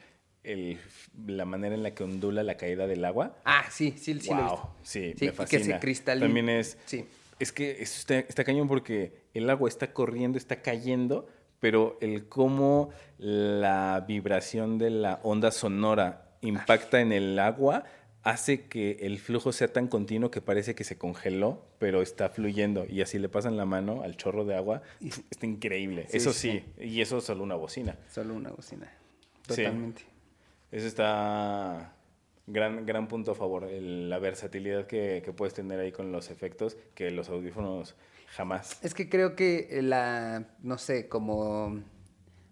el- 0.44 0.78
la 1.26 1.44
manera 1.46 1.74
en 1.74 1.82
la 1.82 1.94
que 1.96 2.04
ondula 2.04 2.44
la 2.44 2.56
caída 2.56 2.86
del 2.86 3.04
agua. 3.04 3.36
Ah, 3.44 3.64
sí, 3.70 3.94
sí, 3.98 4.20
sí 4.20 4.28
lo 4.30 4.34
he 4.38 4.42
Wow, 4.42 4.44
visto. 4.52 4.74
sí, 4.82 5.14
Sí, 5.18 5.24
me 5.26 5.32
y 5.32 5.46
que 5.48 5.64
se 5.64 5.78
cristaliza. 5.80 6.24
También 6.26 6.48
es, 6.48 6.78
Sí. 6.86 7.06
es 7.40 7.50
que 7.50 7.82
está, 7.82 8.20
está 8.20 8.44
cañón 8.44 8.68
porque 8.68 9.14
el 9.34 9.50
agua 9.50 9.68
está 9.68 9.92
corriendo, 9.92 10.38
está 10.38 10.62
cayendo, 10.62 11.28
pero 11.61 11.99
el 12.01 12.27
cómo 12.29 12.90
la 13.18 14.05
vibración 14.09 14.79
de 14.79 14.90
la 14.90 15.20
onda 15.23 15.51
sonora 15.51 16.25
impacta 16.40 17.01
en 17.01 17.12
el 17.12 17.38
agua 17.38 17.85
hace 18.23 18.66
que 18.66 18.99
el 19.01 19.18
flujo 19.18 19.53
sea 19.53 19.68
tan 19.73 19.87
continuo 19.88 20.31
que 20.31 20.40
parece 20.42 20.75
que 20.75 20.85
se 20.85 20.99
congeló, 20.99 21.62
pero 21.79 22.03
está 22.03 22.29
fluyendo 22.29 22.85
y 22.88 23.01
así 23.01 23.18
le 23.18 23.29
pasan 23.29 23.57
la 23.57 23.64
mano 23.64 24.03
al 24.03 24.16
chorro 24.16 24.44
de 24.44 24.55
agua. 24.57 24.83
Está 25.31 25.46
increíble. 25.46 26.07
Sí, 26.11 26.16
eso 26.18 26.33
sí. 26.33 26.62
sí, 26.79 26.85
y 26.87 27.01
eso 27.01 27.20
solo 27.20 27.42
una 27.42 27.55
bocina. 27.55 27.96
Solo 28.11 28.35
una 28.35 28.51
bocina. 28.51 28.92
Sí. 29.49 29.62
Totalmente. 29.62 30.03
Eso 30.70 30.87
está 30.87 31.94
gran, 32.46 32.85
gran 32.87 33.09
punto 33.09 33.33
a 33.33 33.35
favor, 33.35 33.64
el- 33.64 34.11
la 34.11 34.18
versatilidad 34.18 34.87
que, 34.87 35.23
que 35.25 35.33
puedes 35.33 35.55
tener 35.55 35.81
ahí 35.81 35.92
con 35.92 36.12
los 36.12 36.31
efectos 36.31 36.77
que 36.94 37.11
los 37.11 37.29
audífonos 37.31 37.94
jamás. 38.30 38.78
Es 38.82 38.94
que 38.94 39.08
creo 39.08 39.36
que 39.36 39.80
la, 39.82 40.44
no 40.62 40.78
sé, 40.78 41.08
como 41.08 41.82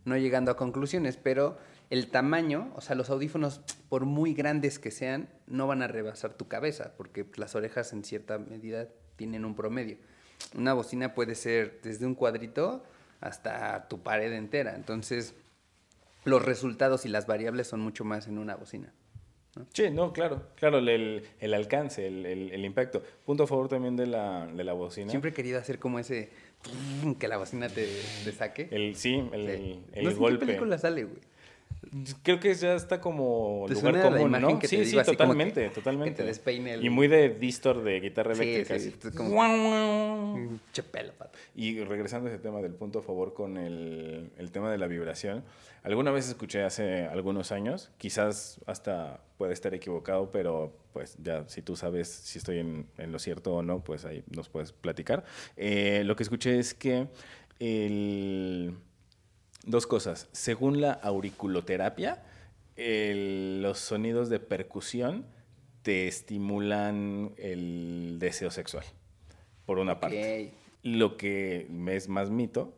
no 0.05 0.17
llegando 0.17 0.51
a 0.51 0.57
conclusiones, 0.57 1.17
pero 1.17 1.59
el 1.91 2.11
tamaño, 2.11 2.73
o 2.77 2.81
sea, 2.81 2.97
los 2.97 3.11
audífonos, 3.11 3.61
por 3.89 4.05
muy 4.05 4.35
grandes 4.35 4.79
que 4.79 4.91
sean, 4.91 5.29
no 5.47 5.67
van 5.67 5.83
a 5.83 5.87
rebasar 5.87 6.35
tu 6.35 6.49
cabeza, 6.49 6.93
porque 6.97 7.27
las 7.37 7.55
orejas 7.55 7.93
en 7.93 8.05
cierta 8.05 8.39
medida 8.39 8.89
tienen 9.17 9.45
un 9.45 9.55
promedio. 9.55 9.97
Una 10.57 10.75
bocina 10.75 11.15
puede 11.15 11.35
ser 11.35 11.81
desde 11.83 12.07
un 12.07 12.15
cuadrito 12.15 12.85
hasta 13.21 13.89
tu 13.89 14.03
pared 14.03 14.33
entera, 14.33 14.75
entonces 14.75 15.35
los 16.25 16.45
resultados 16.45 17.07
y 17.07 17.09
las 17.09 17.27
variables 17.27 17.67
son 17.67 17.81
mucho 17.81 18.05
más 18.05 18.27
en 18.27 18.39
una 18.39 18.55
bocina. 18.55 18.93
Sí, 19.73 19.91
no, 19.91 20.13
claro, 20.13 20.43
claro, 20.57 20.79
el, 20.79 21.23
el 21.41 21.55
alcance, 21.55 22.07
el, 22.07 22.25
el- 22.27 22.51
el 22.53 22.65
impacto. 22.65 23.03
Punto 23.25 23.45
a 23.45 23.47
favor 23.47 23.69
también 23.69 23.97
de 23.97 24.07
la, 24.07 24.47
de 24.47 24.65
la 24.65 24.73
bocina. 24.73 25.11
Siempre 25.11 25.31
he 25.31 25.35
querido 25.35 25.59
hacer 25.59 25.79
como 25.79 25.99
ese 25.99 26.31
que 27.19 27.29
la 27.29 27.37
bocina 27.39 27.69
te, 27.69 27.87
te 28.25 28.33
saque. 28.33 28.69
El, 28.71 28.97
sí, 28.97 29.23
el, 29.33 29.47
Sí. 29.47 29.81
no 30.03 30.11
sé 30.11 30.17
en 30.17 30.19
golpe. 30.19 30.41
qué 30.41 30.47
película 30.47 30.79
sale, 30.79 31.05
güey. 31.05 31.19
Creo 32.23 32.39
que 32.41 32.53
ya 32.55 32.75
está 32.75 33.01
como 33.01 33.65
¿Te 33.69 33.75
lugar 33.75 33.93
suena 33.93 33.99
la 34.11 34.11
común, 34.17 34.29
imagen 34.29 34.49
¿no? 34.49 34.59
que 34.59 34.69
te 34.69 34.69
sí, 34.69 34.77
digo 34.77 34.89
sí, 34.91 34.95
como 34.97 35.05
totalmente, 35.17 35.65
que- 35.65 35.71
totalmente. 35.71 36.11
que 36.15 36.17
te 36.23 36.25
despeine 36.27 36.75
el- 36.75 36.85
Y 36.85 36.91
muy 36.91 37.09
de 37.09 37.31
distor 37.31 37.83
de 37.83 38.01
guitarra 38.01 38.35
Sí, 38.35 38.43
eléctrica. 38.43 38.79
sí, 38.81 38.95
así. 39.07 39.17
como- 39.17 39.31
Guau, 39.31 39.57
guau. 39.63 40.59
Che 40.73 40.83
pelo, 40.83 41.13
pato. 41.15 41.39
Y 41.55 41.81
regresando 41.85 42.29
a 42.29 42.33
ese 42.33 42.41
tema 42.43 42.61
del 42.61 42.73
punto 42.75 42.99
a 43.01 43.03
favor 43.03 43.35
con 43.35 43.57
el, 43.57 44.31
el 44.37 44.51
tema 44.53 44.71
de 44.71 44.79
la 44.79 44.87
vibración, 44.87 45.45
alguna 45.83 46.11
vez 46.11 46.29
escuché 46.29 46.63
hace 46.63 47.05
algunos 47.05 47.53
años, 47.53 47.91
quizás 47.99 48.61
hasta 48.67 49.21
puede 49.39 49.53
estar 49.53 49.73
equivocado, 49.75 50.31
pero 50.31 50.73
pues 50.93 51.17
ya 51.23 51.45
si 51.49 51.63
tú 51.63 51.77
sabes 51.77 52.09
si 52.09 52.39
estoy 52.39 52.59
en, 52.59 52.87
en 52.99 53.13
lo 53.13 53.19
cierto 53.19 53.55
o 53.55 53.63
no, 53.63 53.83
pues 53.85 54.05
ahí 54.05 54.25
nos 54.35 54.49
puedes 54.49 54.73
platicar. 54.73 55.25
Eh, 55.57 56.03
lo 56.05 56.17
que 56.17 56.23
escuché 56.25 56.59
es 56.59 56.75
que 56.75 57.07
el- 57.61 58.75
dos 59.69 59.87
cosas. 59.87 60.29
Según 60.33 60.81
la 60.81 60.93
auriculoterapia, 60.93 62.23
el- 62.77 63.63
los 63.63 63.79
sonidos 63.79 64.29
de 64.29 64.41
percusión 64.41 65.25
te 65.83 66.09
estimulan 66.09 67.33
el 67.39 68.17
deseo 68.19 68.51
sexual, 68.51 68.85
por 69.67 69.79
una 69.79 70.01
parte. 70.01 70.17
Lo 70.83 71.17
que 71.17 71.67
me 71.71 71.97
es 71.97 72.09
más 72.09 72.31
mito 72.31 72.75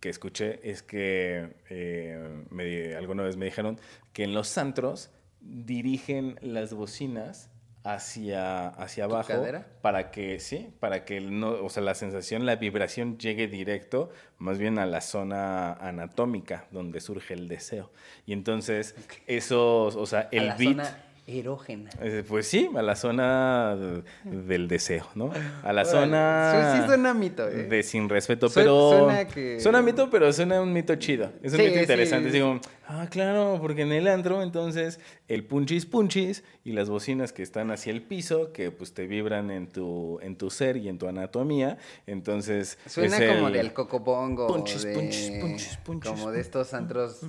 que 0.00 0.08
escuché 0.08 0.58
es 0.68 0.82
que 0.82 1.54
eh, 1.70 2.44
me- 2.50 2.94
alguna 2.96 3.22
vez 3.22 3.36
me 3.36 3.44
dijeron 3.46 3.78
que 4.12 4.24
en 4.24 4.34
los 4.34 4.58
antros 4.58 5.10
dirigen 5.40 6.36
las 6.40 6.72
bocinas 6.74 7.50
hacia, 7.84 8.68
hacia 8.68 9.06
¿Tu 9.08 9.14
abajo 9.14 9.28
cadera? 9.28 9.66
para 9.80 10.10
que 10.10 10.38
sí 10.38 10.72
para 10.78 11.04
que 11.04 11.20
no 11.20 11.50
o 11.64 11.68
sea 11.68 11.82
la 11.82 11.94
sensación 11.94 12.46
la 12.46 12.56
vibración 12.56 13.18
llegue 13.18 13.48
directo 13.48 14.10
más 14.38 14.58
bien 14.58 14.78
a 14.78 14.86
la 14.86 15.00
zona 15.00 15.72
anatómica 15.74 16.66
donde 16.70 17.00
surge 17.00 17.34
el 17.34 17.48
deseo 17.48 17.90
y 18.24 18.32
entonces 18.34 18.94
esos 19.26 19.96
o 19.96 20.06
sea 20.06 20.20
a 20.20 20.28
el 20.30 20.46
la 20.46 20.56
beat 20.56 20.76
zona 20.76 21.04
erógena. 21.26 21.88
eh, 22.00 22.24
Pues 22.26 22.48
sí, 22.48 22.68
a 22.74 22.82
la 22.82 22.96
zona 22.96 23.76
de- 23.76 24.02
del 24.24 24.66
deseo, 24.66 25.06
¿no? 25.14 25.30
A 25.62 25.72
la 25.72 25.82
Órale. 25.82 25.84
zona 25.90 26.72
Sí, 26.74 26.80
sí 26.80 26.86
suena 26.86 27.14
mito, 27.14 27.48
¿eh? 27.48 27.64
de 27.68 27.82
sin 27.84 28.08
respeto, 28.08 28.48
pero 28.52 28.90
suena 28.98 29.26
que- 29.28 29.60
suena 29.60 29.82
mito, 29.82 30.10
pero 30.10 30.32
suena 30.32 30.60
un 30.60 30.72
mito 30.72 30.94
chido. 30.96 31.32
Es 31.42 31.52
un 31.52 31.60
Sí, 31.60 31.66
mito 31.66 31.78
interesante. 31.80 32.28
sí. 32.30 32.34
Digo, 32.34 32.60
ah, 32.88 33.06
claro, 33.08 33.58
porque 33.62 33.82
en 33.82 33.92
el 33.92 34.08
antro 34.08 34.42
entonces 34.42 34.98
el 35.28 35.44
punchis 35.44 35.86
punchis 35.86 36.42
y 36.64 36.72
las 36.72 36.88
bocinas 36.90 37.32
que 37.32 37.42
están 37.44 37.70
hacia 37.70 37.92
el 37.92 38.02
piso, 38.02 38.52
que 38.52 38.70
pues 38.72 38.92
te 38.92 39.06
vibran 39.06 39.50
en 39.52 39.68
tu 39.68 40.18
en 40.22 40.36
tu 40.36 40.50
ser 40.50 40.76
y 40.76 40.88
en 40.88 40.98
tu 40.98 41.06
anatomía, 41.06 41.78
entonces 42.08 42.78
Suena 42.86 43.16
es 43.18 43.32
como 43.32 43.46
el- 43.46 43.54
del 43.54 43.72
cocobongo. 43.72 44.48
Punchis, 44.48 44.82
de, 44.82 44.92
punchis, 44.92 45.30
punchis, 45.40 45.76
punchis. 45.78 46.10
Como 46.10 46.32
de 46.32 46.40
estos 46.40 46.74
antros 46.74 47.20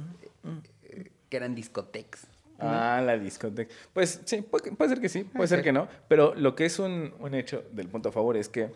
eh, 0.90 1.10
que 1.30 1.38
eran 1.38 1.54
discotecas. 1.56 2.28
Ah, 2.60 3.02
la 3.06 3.18
discoteca. 3.18 3.74
Pues 3.94 4.22
sí, 4.26 4.42
puede, 4.42 4.72
puede 4.74 4.90
ser 4.90 5.02
que 5.02 5.10
sí, 5.10 5.24
puede 5.24 5.48
ser 5.48 5.62
que 5.64 5.72
no. 5.72 5.88
Pero 6.08 6.34
lo 6.36 6.56
que 6.56 6.66
es 6.66 6.80
un, 6.80 7.14
un 7.20 7.34
hecho 7.36 7.64
del 7.72 7.88
punto 7.88 8.10
a 8.10 8.12
favor 8.12 8.38
es 8.38 8.48
que 8.50 8.70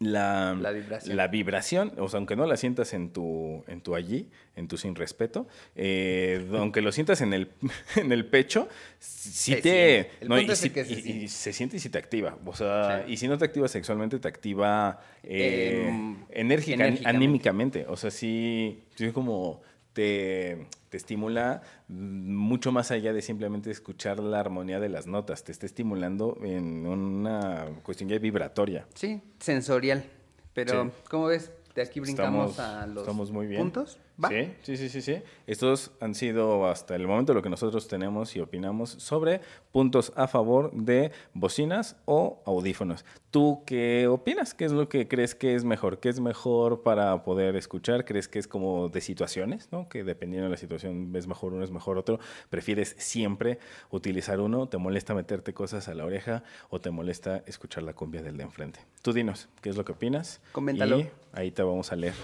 la, 0.00 0.54
La 0.60 0.72
vibración. 0.72 1.16
la 1.16 1.28
vibración, 1.28 1.92
o 1.98 2.08
sea, 2.08 2.18
aunque 2.18 2.34
no 2.34 2.44
la 2.46 2.56
sientas 2.56 2.92
en 2.94 3.10
tu, 3.12 3.62
en 3.68 3.80
tu 3.80 3.94
allí, 3.94 4.28
en 4.56 4.66
tu 4.66 4.76
sin 4.76 4.96
respeto, 4.96 5.46
eh, 5.76 6.44
aunque 6.52 6.82
lo 6.82 6.90
sientas 6.90 7.20
en 7.20 7.32
el, 7.32 7.48
en 7.96 8.10
el 8.10 8.26
pecho, 8.26 8.68
sí 8.98 9.54
Se 9.54 9.62
te... 9.62 10.10
no, 10.26 10.38
y, 10.40 10.50
es 10.50 10.64
el 10.64 10.72
que 10.72 10.84
se 10.84 10.94
y- 10.94 11.22
y 11.24 11.28
se 11.28 11.52
siente 11.52 11.76
y 11.76 11.80
sí 11.80 11.88
te 11.90 11.98
activa. 11.98 12.36
O 12.44 12.54
sea, 12.56 13.04
Sí. 13.06 13.12
y 13.12 13.16
si 13.18 13.28
no 13.28 13.38
te 13.38 13.44
activa 13.44 13.68
sexualmente, 13.68 14.18
te 14.18 14.26
activa 14.28 15.00
eh, 15.22 15.86
Em, 15.88 16.16
enérgica, 16.30 16.74
enérgicamente. 16.74 17.08
anímicamente. 17.08 17.86
O 17.88 17.96
sea, 17.96 18.10
sí, 18.10 18.82
sí 18.96 19.10
como 19.12 19.62
te, 19.92 20.66
te 20.94 20.98
estimula 20.98 21.60
mm, 21.88 22.36
mucho 22.36 22.70
más 22.70 22.92
allá 22.92 23.12
de 23.12 23.20
simplemente 23.20 23.68
escuchar 23.68 24.20
la 24.20 24.38
armonía 24.38 24.78
de 24.78 24.88
las 24.88 25.08
notas. 25.08 25.42
Te 25.42 25.50
está 25.50 25.66
estimulando 25.66 26.38
en 26.40 26.86
una 26.86 27.66
cuestión 27.82 28.08
ya 28.08 28.16
vibratoria. 28.20 28.86
Sí, 28.94 29.20
sensorial. 29.40 30.04
Pero, 30.52 30.84
Sí. 30.84 30.90
¿cómo 31.10 31.26
ves? 31.26 31.50
De 31.74 31.82
aquí 31.82 31.98
brincamos 31.98 32.52
Estamos, 32.52 32.58
a 32.82 32.86
los 32.86 33.02
estamos 33.02 33.32
muy 33.32 33.48
bien. 33.48 33.60
puntos. 33.62 33.98
¿Va? 34.22 34.28
Sí, 34.28 34.52
sí, 34.62 34.76
sí, 34.76 34.88
sí, 34.88 35.02
sí. 35.02 35.22
Estos 35.46 35.90
han 36.00 36.14
sido 36.14 36.66
hasta 36.66 36.94
el 36.94 37.06
momento 37.06 37.34
lo 37.34 37.42
que 37.42 37.50
nosotros 37.50 37.88
tenemos 37.88 38.36
y 38.36 38.40
opinamos 38.40 38.90
sobre 38.90 39.40
puntos 39.72 40.12
a 40.14 40.28
favor 40.28 40.72
de 40.72 41.10
bocinas 41.32 41.96
o 42.04 42.40
audífonos. 42.46 43.04
¿Tú 43.30 43.64
qué 43.66 44.06
opinas? 44.06 44.54
¿Qué 44.54 44.66
es 44.66 44.72
lo 44.72 44.88
que 44.88 45.08
crees 45.08 45.34
que 45.34 45.56
es 45.56 45.64
mejor? 45.64 45.98
¿Qué 45.98 46.08
es 46.08 46.20
mejor 46.20 46.84
para 46.84 47.24
poder 47.24 47.56
escuchar? 47.56 48.04
¿Crees 48.04 48.28
que 48.28 48.38
es 48.38 48.46
como 48.46 48.88
de 48.88 49.00
situaciones, 49.00 49.68
¿no? 49.72 49.88
Que 49.88 50.04
dependiendo 50.04 50.44
de 50.44 50.50
la 50.52 50.56
situación 50.56 51.12
es 51.16 51.26
mejor 51.26 51.52
uno, 51.52 51.64
es 51.64 51.72
mejor 51.72 51.98
otro. 51.98 52.20
¿Prefieres 52.50 52.94
siempre 52.98 53.58
utilizar 53.90 54.40
uno? 54.40 54.68
¿Te 54.68 54.78
molesta 54.78 55.14
meterte 55.14 55.52
cosas 55.52 55.88
a 55.88 55.94
la 55.94 56.04
oreja 56.04 56.44
o 56.70 56.80
te 56.80 56.92
molesta 56.92 57.42
escuchar 57.46 57.82
la 57.82 57.94
cumbia 57.94 58.22
del 58.22 58.36
de 58.36 58.44
enfrente? 58.44 58.78
Tú 59.02 59.12
dinos, 59.12 59.48
¿qué 59.60 59.70
es 59.70 59.76
lo 59.76 59.84
que 59.84 59.90
opinas? 59.92 60.40
Coméntalo. 60.52 61.00
Y 61.00 61.10
ahí 61.32 61.50
te 61.50 61.64
vamos 61.64 61.90
a 61.90 61.96
leer. 61.96 62.14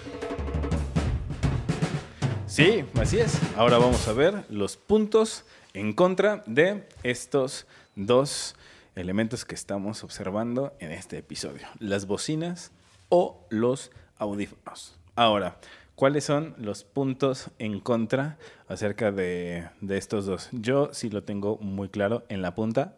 Sí, 2.51 2.83
así 2.99 3.17
es. 3.17 3.39
Ahora 3.55 3.77
vamos 3.77 4.05
a 4.09 4.11
ver 4.11 4.43
los 4.49 4.75
puntos 4.75 5.45
en 5.73 5.93
contra 5.93 6.43
de 6.45 6.85
estos 7.01 7.65
dos 7.95 8.57
elementos 8.93 9.45
que 9.45 9.55
estamos 9.55 10.03
observando 10.03 10.73
en 10.79 10.91
este 10.91 11.19
episodio. 11.19 11.65
Las 11.79 12.07
bocinas 12.07 12.73
o 13.07 13.47
los 13.49 13.91
audífonos. 14.17 14.99
Ahora, 15.15 15.59
¿cuáles 15.95 16.25
son 16.25 16.53
los 16.57 16.83
puntos 16.83 17.51
en 17.57 17.79
contra 17.79 18.37
acerca 18.67 19.13
de, 19.13 19.69
de 19.79 19.97
estos 19.97 20.25
dos? 20.25 20.49
Yo 20.51 20.89
sí 20.91 21.09
lo 21.09 21.23
tengo 21.23 21.57
muy 21.59 21.87
claro 21.87 22.25
en 22.27 22.41
la 22.41 22.53
punta. 22.53 22.97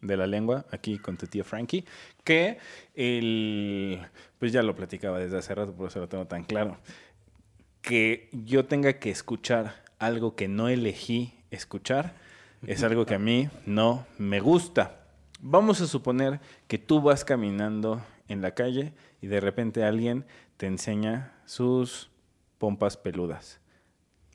de 0.00 0.16
la 0.16 0.26
lengua, 0.26 0.64
aquí 0.72 0.98
con 0.98 1.16
tu 1.16 1.26
tía 1.26 1.44
Frankie, 1.44 1.84
que 2.24 2.58
el, 2.94 4.00
pues 4.40 4.50
ya 4.52 4.62
lo 4.62 4.74
platicaba 4.74 5.20
desde 5.20 5.38
hace 5.38 5.54
rato, 5.54 5.72
por 5.72 5.90
eso 5.90 6.00
lo 6.00 6.08
tengo 6.08 6.26
tan 6.26 6.42
claro, 6.42 6.76
que 7.82 8.30
yo 8.32 8.64
tenga 8.64 8.94
que 8.94 9.10
escuchar 9.10 9.82
algo 9.98 10.34
que 10.34 10.48
no 10.48 10.68
elegí 10.68 11.34
escuchar, 11.50 12.14
es 12.66 12.82
algo 12.82 13.04
que 13.04 13.14
a 13.14 13.18
mí 13.18 13.48
no 13.66 14.06
me 14.18 14.40
gusta. 14.40 15.00
Vamos 15.40 15.80
a 15.80 15.86
suponer 15.86 16.40
que 16.68 16.78
tú 16.78 17.00
vas 17.00 17.24
caminando 17.24 18.02
en 18.28 18.40
la 18.40 18.52
calle 18.52 18.92
y 19.20 19.26
de 19.26 19.40
repente 19.40 19.84
alguien 19.84 20.24
te 20.56 20.66
enseña 20.66 21.32
sus 21.44 22.10
pompas 22.58 22.96
peludas. 22.96 23.60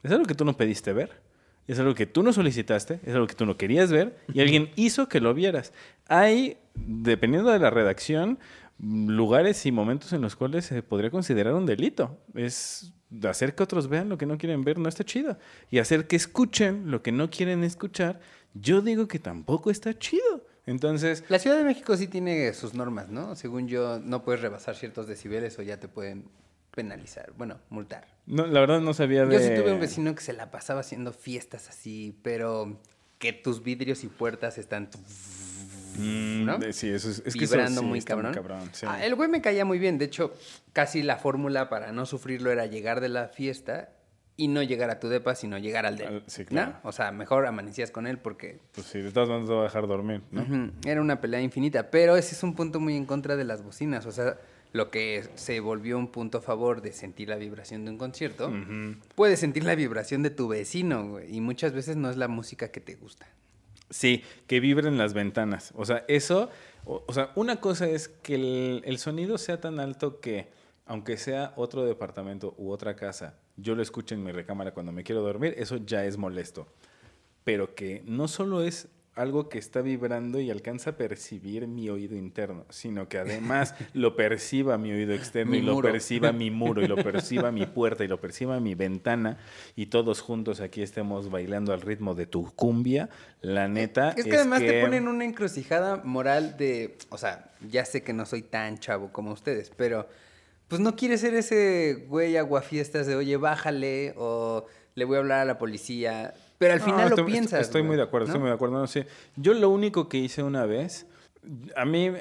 Es 0.03 0.11
algo 0.11 0.25
que 0.25 0.35
tú 0.35 0.45
no 0.45 0.57
pediste 0.57 0.93
ver, 0.93 1.21
es 1.67 1.79
algo 1.79 1.95
que 1.95 2.05
tú 2.05 2.23
no 2.23 2.33
solicitaste, 2.33 2.99
es 3.03 3.13
algo 3.13 3.27
que 3.27 3.35
tú 3.35 3.45
no 3.45 3.57
querías 3.57 3.91
ver 3.91 4.17
y 4.33 4.41
alguien 4.41 4.71
hizo 4.75 5.07
que 5.07 5.21
lo 5.21 5.33
vieras. 5.33 5.73
Hay, 6.07 6.57
dependiendo 6.75 7.51
de 7.51 7.59
la 7.59 7.69
redacción, 7.69 8.39
lugares 8.79 9.65
y 9.65 9.71
momentos 9.71 10.13
en 10.13 10.21
los 10.21 10.35
cuales 10.35 10.65
se 10.65 10.83
podría 10.83 11.09
considerar 11.09 11.53
un 11.53 11.65
delito. 11.65 12.17
Es 12.35 12.93
hacer 13.27 13.55
que 13.55 13.63
otros 13.63 13.87
vean 13.87 14.09
lo 14.09 14.17
que 14.17 14.25
no 14.25 14.37
quieren 14.37 14.63
ver, 14.63 14.77
no 14.77 14.89
está 14.89 15.03
chido. 15.03 15.37
Y 15.71 15.79
hacer 15.79 16.07
que 16.07 16.15
escuchen 16.15 16.91
lo 16.91 17.01
que 17.01 17.11
no 17.11 17.29
quieren 17.29 17.63
escuchar, 17.63 18.19
yo 18.53 18.81
digo 18.81 19.07
que 19.07 19.19
tampoco 19.19 19.71
está 19.71 19.97
chido. 19.97 20.45
Entonces... 20.65 21.23
La 21.29 21.39
Ciudad 21.39 21.57
de 21.57 21.63
México 21.63 21.95
sí 21.95 22.07
tiene 22.07 22.53
sus 22.53 22.73
normas, 22.73 23.09
¿no? 23.09 23.35
Según 23.35 23.67
yo, 23.67 23.99
no 23.99 24.23
puedes 24.23 24.41
rebasar 24.41 24.75
ciertos 24.75 25.07
decibeles 25.07 25.57
o 25.57 25.61
ya 25.61 25.79
te 25.79 25.87
pueden 25.87 26.25
penalizar, 26.71 27.33
bueno, 27.37 27.59
multar. 27.69 28.05
No, 28.27 28.45
la 28.45 28.59
verdad 28.59 28.81
no 28.81 28.93
sabía 28.93 29.25
de... 29.25 29.33
Yo 29.33 29.39
sí 29.39 29.49
tuve 29.55 29.71
un 29.71 29.79
vecino 29.79 30.13
que 30.13 30.21
se 30.21 30.33
la 30.33 30.51
pasaba 30.51 30.81
haciendo 30.81 31.13
fiestas 31.13 31.69
así, 31.69 32.19
pero 32.21 32.79
que 33.17 33.33
tus 33.33 33.63
vidrios 33.63 34.03
y 34.03 34.07
puertas 34.07 34.57
están... 34.57 34.89
Mm, 35.97 36.45
¿no? 36.45 36.59
Sí, 36.71 36.89
eso 36.89 37.09
es, 37.09 37.21
es 37.25 37.33
que 37.33 37.39
Vibrando 37.41 37.71
eso 37.71 37.81
sí 37.81 37.87
muy 37.87 38.01
cabrón. 38.01 38.33
sí. 38.71 38.85
Ah, 38.87 39.05
el 39.05 39.15
güey 39.15 39.29
me 39.29 39.41
caía 39.41 39.65
muy 39.65 39.79
bien. 39.79 39.97
De 39.97 40.05
hecho, 40.05 40.33
casi 40.73 41.03
la 41.03 41.17
fórmula 41.17 41.69
para 41.69 41.91
no 41.91 42.05
sufrirlo 42.05 42.51
era 42.51 42.65
llegar 42.65 43.01
de 43.01 43.09
la 43.09 43.27
fiesta 43.27 43.89
y 44.35 44.47
no 44.47 44.61
llegar 44.61 44.91
a 44.91 44.99
tu 44.99 45.09
depa, 45.09 45.33
sino 45.33 45.57
llegar 45.57 45.85
al 45.87 45.97
de 45.97 46.21
sí, 46.27 46.45
claro. 46.45 46.73
¿no? 46.83 46.89
O 46.89 46.91
sea, 46.91 47.11
mejor 47.11 47.47
amanecías 47.47 47.89
con 47.89 48.05
él 48.05 48.19
porque 48.19 48.59
Pues 48.73 48.85
sí, 48.85 49.01
de 49.01 49.11
todas 49.11 49.29
maneras 49.29 49.49
te 49.49 49.55
va 49.55 49.61
a 49.61 49.63
dejar 49.63 49.87
dormir, 49.87 50.21
era 50.85 51.01
una 51.01 51.19
pelea 51.19 51.41
infinita. 51.41 51.89
Pero 51.89 52.15
ese 52.15 52.35
es 52.35 52.43
un 52.43 52.53
punto 52.55 52.79
muy 52.79 52.95
en 52.95 53.05
contra 53.05 53.35
de 53.35 53.43
las 53.43 53.63
bocinas. 53.63 54.05
O 54.05 54.11
sea, 54.11 54.37
lo 54.73 54.91
que 54.91 55.27
se 55.35 55.59
volvió 55.59 55.97
un 55.97 56.09
punto 56.11 56.37
a 56.37 56.41
favor 56.41 56.81
de 56.81 56.93
sentir 56.93 57.29
la 57.29 57.37
vibración 57.37 57.83
de 57.85 57.91
un 57.91 57.97
concierto, 57.97 58.53
puedes 59.15 59.39
sentir 59.39 59.63
la 59.63 59.73
vibración 59.73 60.21
de 60.21 60.29
tu 60.29 60.47
vecino, 60.47 61.07
güey. 61.09 61.35
Y 61.35 61.41
muchas 61.41 61.73
veces 61.73 61.95
no 61.95 62.09
es 62.11 62.17
la 62.17 62.27
música 62.27 62.69
que 62.69 62.79
te 62.79 62.95
gusta. 62.95 63.25
Sí, 63.89 64.23
que 64.47 64.59
vibren 64.59 64.97
las 64.97 65.13
ventanas. 65.13 65.71
O 65.75 65.85
sea, 65.85 66.03
eso, 66.07 66.49
o, 66.85 67.13
sea, 67.13 67.31
una 67.35 67.61
cosa 67.61 67.87
es 67.87 68.09
que 68.09 68.35
el, 68.35 68.81
el 68.85 68.97
sonido 68.97 69.37
sea 69.37 69.61
tan 69.61 69.79
alto 69.79 70.19
que, 70.19 70.49
aunque 70.85 71.17
sea 71.17 71.53
otro 71.55 71.85
departamento 71.85 72.53
u 72.57 72.71
otra 72.71 72.95
casa, 72.95 73.35
yo 73.55 73.75
lo 73.75 73.81
escuche 73.81 74.15
en 74.15 74.23
mi 74.23 74.31
recámara 74.31 74.73
cuando 74.73 74.91
me 74.91 75.03
quiero 75.03 75.21
dormir, 75.21 75.53
eso 75.57 75.77
ya 75.77 76.05
es 76.05 76.17
molesto. 76.17 76.67
Pero 77.43 77.75
que 77.75 78.03
no 78.05 78.27
solo 78.27 78.61
es 78.61 78.89
algo 79.17 79.49
que 79.49 79.57
está 79.57 79.81
vibrando 79.81 80.39
y 80.39 80.51
alcanza 80.51 80.91
a 80.91 80.95
percibir 80.95 81.67
mi 81.67 81.89
oído 81.89 82.15
interno, 82.15 82.65
sino 82.69 83.09
que 83.09 83.17
además 83.17 83.73
lo 83.93 84.15
perciba 84.15 84.77
mi 84.77 84.91
oído 84.91 85.13
externo 85.13 85.51
Mi 85.51 85.57
y 85.57 85.61
lo 85.61 85.81
perciba 85.81 86.31
mi 86.31 86.51
muro 86.51 86.81
y 86.81 86.87
lo 86.87 86.95
perciba 87.03 87.51
mi 87.51 87.65
puerta 87.65 88.03
y 88.03 88.07
lo 88.07 88.21
perciba 88.21 88.59
mi 88.59 88.75
ventana 88.75 89.37
y 89.75 89.87
todos 89.87 90.21
juntos 90.21 90.61
aquí 90.61 90.81
estemos 90.81 91.31
bailando 91.31 91.73
al 91.73 91.81
ritmo 91.81 92.15
de 92.15 92.27
tu 92.27 92.53
cumbia, 92.53 93.09
la 93.41 93.67
neta 93.67 94.11
Es 94.11 94.25
que 94.25 94.35
además 94.35 94.59
te 94.59 94.81
ponen 94.81 95.07
una 95.07 95.25
encrucijada 95.25 95.97
moral 96.03 96.55
de, 96.57 96.97
o 97.09 97.17
sea, 97.17 97.51
ya 97.67 97.85
sé 97.85 98.03
que 98.03 98.13
no 98.13 98.25
soy 98.25 98.43
tan 98.43 98.77
chavo 98.77 99.11
como 99.11 99.31
ustedes, 99.31 99.71
pero 99.75 100.07
pues 100.67 100.81
no 100.81 100.95
quieres 100.95 101.21
ser 101.21 101.33
ese 101.33 102.05
güey 102.07 102.37
aguafiestas 102.37 103.07
de, 103.07 103.15
oye, 103.15 103.37
bájale 103.37 104.13
o 104.17 104.65
le 104.95 105.05
voy 105.05 105.15
a 105.15 105.19
hablar 105.19 105.39
a 105.39 105.45
la 105.45 105.57
policía, 105.57 106.33
pero 106.57 106.73
al 106.73 106.79
No, 106.79 106.85
final 106.85 107.07
estoy, 107.07 107.17
lo 107.17 107.25
piensas. 107.25 107.61
Estoy 107.61 107.83
muy 107.83 107.95
de 107.95 108.03
acuerdo, 108.03 108.27
¿no? 108.27 108.31
estoy 108.31 108.41
muy 108.41 108.49
de 108.49 108.55
acuerdo. 108.55 108.79
No 108.79 108.87
sé. 108.87 109.07
Yo 109.35 109.53
lo 109.53 109.69
único 109.69 110.09
que 110.09 110.17
hice 110.17 110.43
una 110.43 110.65
vez, 110.65 111.05
a 111.75 111.85
mí 111.85 112.11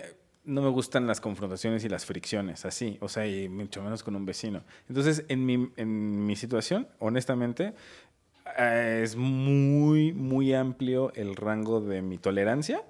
no 0.44 0.62
me 0.62 0.70
gustan 0.70 1.06
las 1.06 1.20
confrontaciones 1.20 1.84
y 1.84 1.88
las 1.88 2.06
fricciones, 2.06 2.64
así, 2.64 2.98
o 3.00 3.08
sea, 3.08 3.26
y 3.26 3.48
mucho 3.48 3.82
menos 3.82 4.02
con 4.04 4.14
un 4.14 4.24
vecino. 4.24 4.62
Entonces, 4.88 5.24
en 5.28 5.44
mi, 5.44 5.72
en 5.76 6.24
mi 6.24 6.36
situación, 6.36 6.86
honestamente, 7.00 7.74
eh, 8.58 9.00
es 9.02 9.16
muy, 9.16 10.12
muy 10.12 10.54
amplio 10.54 11.12
el 11.14 11.34
rango 11.34 11.80
de 11.80 12.00
mi 12.02 12.18
tolerancia. 12.18 12.82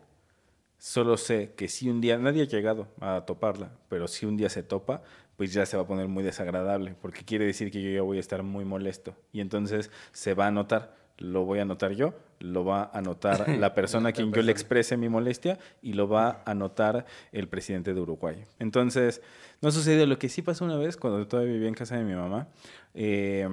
Solo 0.78 1.16
sé 1.16 1.54
que 1.56 1.68
si 1.68 1.88
un 1.88 2.02
día, 2.02 2.18
nadie 2.18 2.42
ha 2.42 2.46
llegado 2.46 2.88
a 3.00 3.24
toparla, 3.26 3.70
pero 3.88 4.06
si 4.06 4.26
un 4.26 4.36
día 4.36 4.50
se 4.50 4.62
topa, 4.62 5.02
pues 5.36 5.52
ya 5.52 5.64
se 5.64 5.76
va 5.78 5.84
a 5.84 5.86
poner 5.86 6.08
muy 6.08 6.22
desagradable, 6.22 6.94
porque 7.00 7.24
quiere 7.24 7.46
decir 7.46 7.70
que 7.70 7.82
yo 7.82 7.90
ya 7.90 8.02
voy 8.02 8.18
a 8.18 8.20
estar 8.20 8.42
muy 8.42 8.64
molesto. 8.66 9.14
Y 9.32 9.40
entonces 9.40 9.90
se 10.12 10.34
va 10.34 10.46
a 10.48 10.50
notar, 10.50 10.94
lo 11.18 11.44
voy 11.44 11.58
a 11.60 11.64
notar 11.64 11.92
yo, 11.92 12.14
lo 12.40 12.64
va 12.64 12.90
a 12.92 13.00
notar 13.00 13.48
la 13.58 13.74
persona 13.74 14.10
a 14.10 14.12
quien 14.12 14.32
yo 14.32 14.42
le 14.42 14.52
exprese 14.52 14.96
mi 14.96 15.08
molestia 15.08 15.58
y 15.82 15.94
lo 15.94 16.08
va 16.08 16.42
a 16.44 16.54
notar 16.54 17.06
el 17.32 17.48
presidente 17.48 17.94
de 17.94 18.00
Uruguay. 18.00 18.44
Entonces, 18.58 19.22
no 19.60 19.70
sucedió 19.70 20.06
lo 20.06 20.18
que 20.18 20.28
sí 20.28 20.42
pasó 20.42 20.64
una 20.64 20.76
vez 20.76 20.96
cuando 20.96 21.26
todavía 21.26 21.52
vivía 21.52 21.68
en 21.68 21.74
casa 21.74 21.96
de 21.96 22.04
mi 22.04 22.14
mamá. 22.14 22.48
eh, 22.94 23.48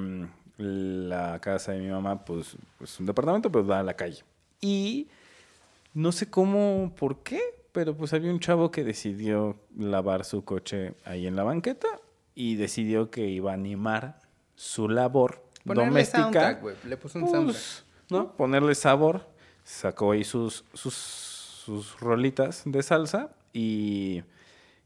la 0.58 1.40
casa 1.40 1.72
de 1.72 1.80
mi 1.80 1.90
mamá, 1.90 2.24
pues, 2.24 2.56
pues 2.78 3.00
un 3.00 3.06
departamento, 3.06 3.52
pero 3.52 3.64
da 3.66 3.80
a 3.80 3.84
la 3.84 3.96
calle. 3.96 4.24
Y 4.62 5.08
no 5.94 6.12
sé 6.12 6.30
cómo, 6.30 6.94
por 6.98 7.24
qué, 7.24 7.42
pero 7.72 7.96
pues 7.96 8.14
había 8.14 8.32
un 8.32 8.40
chavo 8.40 8.72
que 8.72 8.84
decidió 8.84 9.58
lavar 9.78 10.26
su 10.26 10.46
coche 10.46 10.94
ahí 11.06 11.28
en 11.28 11.36
la 11.36 11.44
banqueta 11.44 11.88
y 12.36 12.56
decidió 12.56 13.10
que 13.10 13.28
iba 13.28 13.52
a 13.52 13.56
animar 13.56 14.20
su 14.56 14.88
labor 14.88 15.44
Ponerle 15.66 15.90
doméstica. 15.90 16.22
soundtrack, 16.24 16.86
le 16.86 16.98
puso 16.98 17.20
un 17.20 17.30
soundtrack. 17.30 17.56
Pues, 17.56 17.86
¿no? 18.10 18.36
Ponerle 18.36 18.76
sabor, 18.76 19.28
sacó 19.64 20.12
ahí 20.12 20.24
sus, 20.24 20.66
sus, 20.74 20.94
sus 20.94 22.00
rolitas 22.00 22.64
de 22.66 22.84
salsa 22.84 23.30
y, 23.54 24.24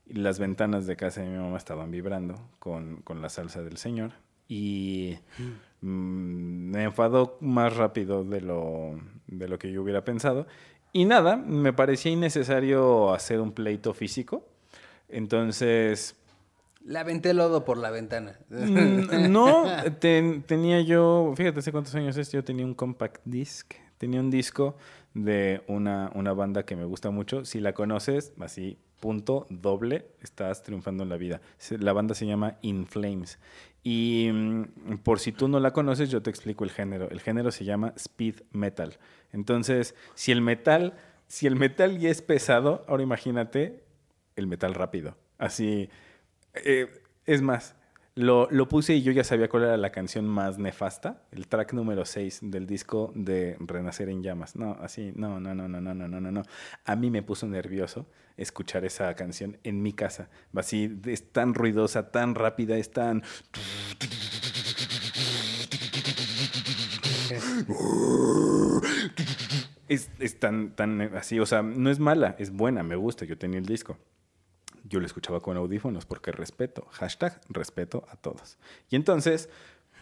y 0.05 0.13
las 0.13 0.39
ventanas 0.39 0.85
de 0.85 0.95
casa 0.95 1.21
de 1.21 1.29
mi 1.29 1.37
mamá 1.37 1.57
estaban 1.57 1.91
vibrando 1.91 2.35
con, 2.59 2.97
con 3.01 3.21
la 3.21 3.29
salsa 3.29 3.61
del 3.61 3.77
señor. 3.77 4.13
Y 4.47 5.17
mm, 5.81 6.71
me 6.71 6.83
enfadó 6.83 7.37
más 7.41 7.75
rápido 7.75 8.23
de 8.23 8.41
lo, 8.41 8.99
de 9.27 9.47
lo 9.47 9.59
que 9.59 9.71
yo 9.71 9.81
hubiera 9.81 10.05
pensado. 10.05 10.47
Y 10.93 11.05
nada, 11.05 11.35
me 11.35 11.73
parecía 11.73 12.11
innecesario 12.11 13.13
hacer 13.13 13.41
un 13.41 13.51
pleito 13.51 13.93
físico. 13.93 14.45
Entonces, 15.09 16.15
La 16.87 17.01
aventé 17.01 17.33
lodo 17.33 17.65
por 17.65 17.77
la 17.77 17.91
ventana. 17.91 18.39
Mm, 18.49 19.29
No, 19.31 19.65
ten- 19.99 20.41
tenía 20.43 20.79
yo, 20.81 21.33
fíjate 21.35 21.59
hace 21.59 21.71
cuántos 21.73 21.93
años 21.95 22.15
es, 22.15 22.31
yo 22.31 22.43
tenía 22.45 22.65
un 22.65 22.73
compact 22.73 23.21
disc, 23.25 23.73
tenía 23.97 24.21
un 24.21 24.31
disco 24.31 24.77
de 25.13 25.61
una, 25.67 26.11
una 26.15 26.31
banda 26.31 26.63
que 26.63 26.77
me 26.77 26.85
gusta 26.85 27.09
mucho. 27.11 27.43
Si 27.43 27.59
la 27.59 27.73
conoces, 27.73 28.31
así, 28.39 28.77
punto 29.01 29.47
doble, 29.49 30.07
estás 30.21 30.63
triunfando 30.63 31.03
en 31.03 31.09
la 31.09 31.17
vida. 31.17 31.41
La 31.79 31.91
banda 31.91 32.15
se 32.15 32.25
llama 32.25 32.55
In 32.61 32.87
Flames. 32.87 33.37
Y 33.83 34.29
mm, 34.31 34.97
por 35.03 35.19
si 35.19 35.33
tú 35.33 35.49
no 35.49 35.59
la 35.59 35.71
conoces, 35.73 36.09
yo 36.09 36.21
te 36.21 36.29
explico 36.29 36.63
el 36.63 36.71
género. 36.71 37.09
El 37.09 37.19
género 37.19 37.51
se 37.51 37.65
llama 37.65 37.91
speed 37.97 38.43
metal. 38.53 38.97
Entonces, 39.33 39.93
si 40.15 40.31
el 40.31 40.39
metal, 40.41 40.93
si 41.27 41.47
el 41.47 41.57
metal 41.57 41.99
ya 41.99 42.09
es 42.09 42.21
pesado, 42.21 42.85
ahora 42.87 43.03
imagínate 43.03 43.83
el 44.37 44.47
metal 44.47 44.73
rápido. 44.73 45.17
Así, 45.37 45.89
eh, 46.63 47.01
es 47.25 47.41
más, 47.41 47.75
lo, 48.17 48.47
lo 48.49 48.67
puse 48.67 48.95
y 48.95 49.03
yo 49.03 49.11
ya 49.11 49.23
sabía 49.23 49.47
cuál 49.47 49.63
era 49.63 49.77
la 49.77 49.91
canción 49.91 50.25
más 50.27 50.57
nefasta, 50.57 51.21
el 51.31 51.47
track 51.47 51.73
número 51.73 52.03
6 52.03 52.39
del 52.41 52.65
disco 52.65 53.11
de 53.13 53.57
Renacer 53.59 54.09
en 54.09 54.23
Llamas. 54.23 54.55
No, 54.55 54.75
así, 54.81 55.13
no, 55.15 55.39
no, 55.39 55.53
no, 55.53 55.67
no, 55.67 55.79
no, 55.79 55.93
no, 55.93 56.07
no, 56.07 56.31
no. 56.31 56.43
A 56.83 56.95
mí 56.95 57.11
me 57.11 57.21
puso 57.21 57.47
nervioso 57.47 58.07
escuchar 58.35 58.85
esa 58.85 59.13
canción 59.13 59.59
en 59.63 59.83
mi 59.83 59.93
casa. 59.93 60.29
Así, 60.55 60.99
es 61.05 61.31
tan 61.31 61.53
ruidosa, 61.53 62.09
tan 62.11 62.33
rápida, 62.33 62.77
es 62.77 62.91
tan... 62.91 63.21
Es, 69.89 70.09
es 70.19 70.39
tan, 70.39 70.75
tan 70.75 71.01
así, 71.15 71.39
o 71.39 71.45
sea, 71.45 71.61
no 71.61 71.89
es 71.91 71.99
mala, 71.99 72.35
es 72.39 72.51
buena, 72.51 72.83
me 72.83 72.95
gusta, 72.95 73.25
yo 73.25 73.37
tenía 73.37 73.59
el 73.59 73.65
disco. 73.65 73.97
Yo 74.89 74.99
lo 74.99 75.05
escuchaba 75.05 75.39
con 75.41 75.57
audífonos 75.57 76.05
porque 76.05 76.31
respeto, 76.31 76.87
hashtag 76.91 77.39
respeto 77.49 78.05
a 78.09 78.15
todos. 78.15 78.57
Y 78.89 78.95
entonces 78.95 79.49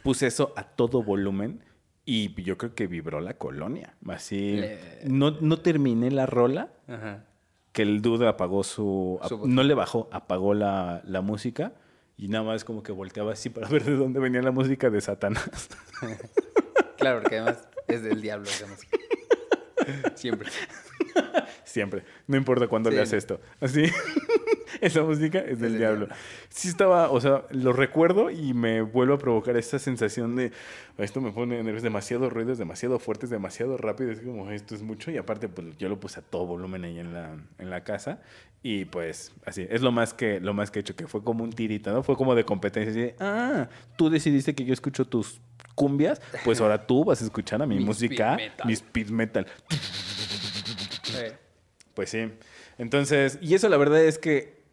puse 0.04 0.28
eso 0.28 0.54
a 0.56 0.64
todo 0.64 1.02
volumen 1.04 1.64
y 2.06 2.40
yo 2.44 2.58
creo 2.58 2.76
que 2.76 2.86
vibró 2.88 3.20
la 3.22 3.36
colonia. 3.36 3.96
Así, 4.08 4.58
Le- 4.58 4.80
no, 5.06 5.32
no 5.32 5.58
terminé 5.58 6.12
la 6.12 6.26
rola, 6.28 6.70
Ajá. 6.88 7.26
que 7.72 7.82
el 7.82 8.02
dude 8.04 8.28
apagó 8.28 8.64
su... 8.64 9.20
No 9.46 9.64
le 9.64 9.74
bajó, 9.74 10.08
apagó 10.12 10.54
la, 10.54 11.02
la 11.06 11.22
música 11.22 11.74
y 12.18 12.28
nada 12.28 12.44
más 12.44 12.64
como 12.64 12.84
que 12.84 12.92
volteaba 12.92 13.34
así 13.34 13.50
para 13.50 13.68
ver 13.70 13.84
de 13.84 13.96
dónde 13.96 14.20
venía 14.20 14.42
la 14.44 14.52
música 14.52 14.90
de 14.90 15.02
Satanás. 15.02 15.50
Claro, 16.98 17.20
porque 17.22 17.38
además 17.38 17.68
es 17.88 18.02
del 18.04 18.22
diablo 18.22 18.48
esa 18.48 18.66
música. 18.68 18.98
Siempre. 20.16 20.50
Siempre. 21.66 22.04
No 22.26 22.38
importa 22.38 22.68
cuándo 22.68 22.90
Sí. 22.90 22.96
leas 22.96 23.14
esto. 23.14 23.40
Así. 23.60 23.84
Esa 24.82 25.04
música 25.04 25.40
es 25.40 25.60
del 25.60 25.78
diablo. 25.78 26.06
diablo. 26.06 26.16
Sí 26.50 26.68
estaba, 26.68 27.10
o 27.10 27.20
sea, 27.22 27.44
lo 27.52 27.74
recuerdo 27.74 28.30
y 28.30 28.54
me 28.54 28.82
vuelvo 28.82 29.16
a 29.16 29.18
provocar 29.18 29.58
esta 29.58 29.80
sensación 29.80 30.36
de 30.36 30.52
esto 30.98 31.20
me 31.20 31.32
pone 31.32 31.62
nervioso, 31.62 31.84
demasiado 31.84 32.30
ruido, 32.30 32.54
es 32.54 32.58
demasiado 32.58 33.00
fuerte, 33.00 33.26
es 33.26 33.30
demasiado 33.30 33.78
rápido, 33.78 34.12
es 34.12 34.22
como 34.22 34.50
esto 34.52 34.76
es 34.76 34.82
mucho 34.82 35.12
y 35.12 35.18
aparte 35.18 35.50
pues 35.50 35.78
yo 35.78 35.90
lo 35.90 36.00
puse 36.00 36.20
a 36.20 36.24
todo 36.24 36.46
volumen 36.46 36.86
ahí 36.86 37.00
en 37.00 37.14
la, 37.14 37.36
en 37.60 37.70
la 37.70 37.84
casa 37.84 38.22
y 38.64 38.86
pues 38.86 39.34
así, 39.46 39.68
es 39.70 39.82
lo 39.82 39.92
más 39.92 40.14
que 40.14 40.40
lo 40.40 40.54
más 40.54 40.72
que 40.72 40.80
he 40.80 40.82
hecho, 40.82 40.96
que 40.96 41.08
fue 41.08 41.24
como 41.24 41.44
un 41.44 41.52
tirito, 41.52 41.92
¿no? 41.92 42.02
Fue 42.02 42.16
como 42.16 42.34
de 42.34 42.46
competencia, 42.46 42.92
así 42.92 43.14
ah, 43.20 43.68
tú 43.98 44.10
decidiste 44.10 44.56
que 44.56 44.64
yo 44.64 44.74
escucho 44.74 45.06
tus 45.06 45.42
cumbias, 45.76 46.22
pues 46.44 46.62
ahora 46.62 46.88
tú 46.88 47.04
vas 47.04 47.22
a 47.22 47.26
escuchar 47.26 47.62
a 47.62 47.66
mi, 47.66 47.80
música, 47.86 48.36
speed 48.36 48.50
metal. 48.50 48.68
mi 48.68 48.74
speed 48.74 49.10
metal. 49.10 49.48
Pues 51.94 52.10
sí. 52.10 52.32
Entonces, 52.78 53.40
y 53.42 53.54
eso 53.54 53.70
la 53.70 53.78
verdad 53.78 54.04
es 54.04 54.18
que, 54.18 54.65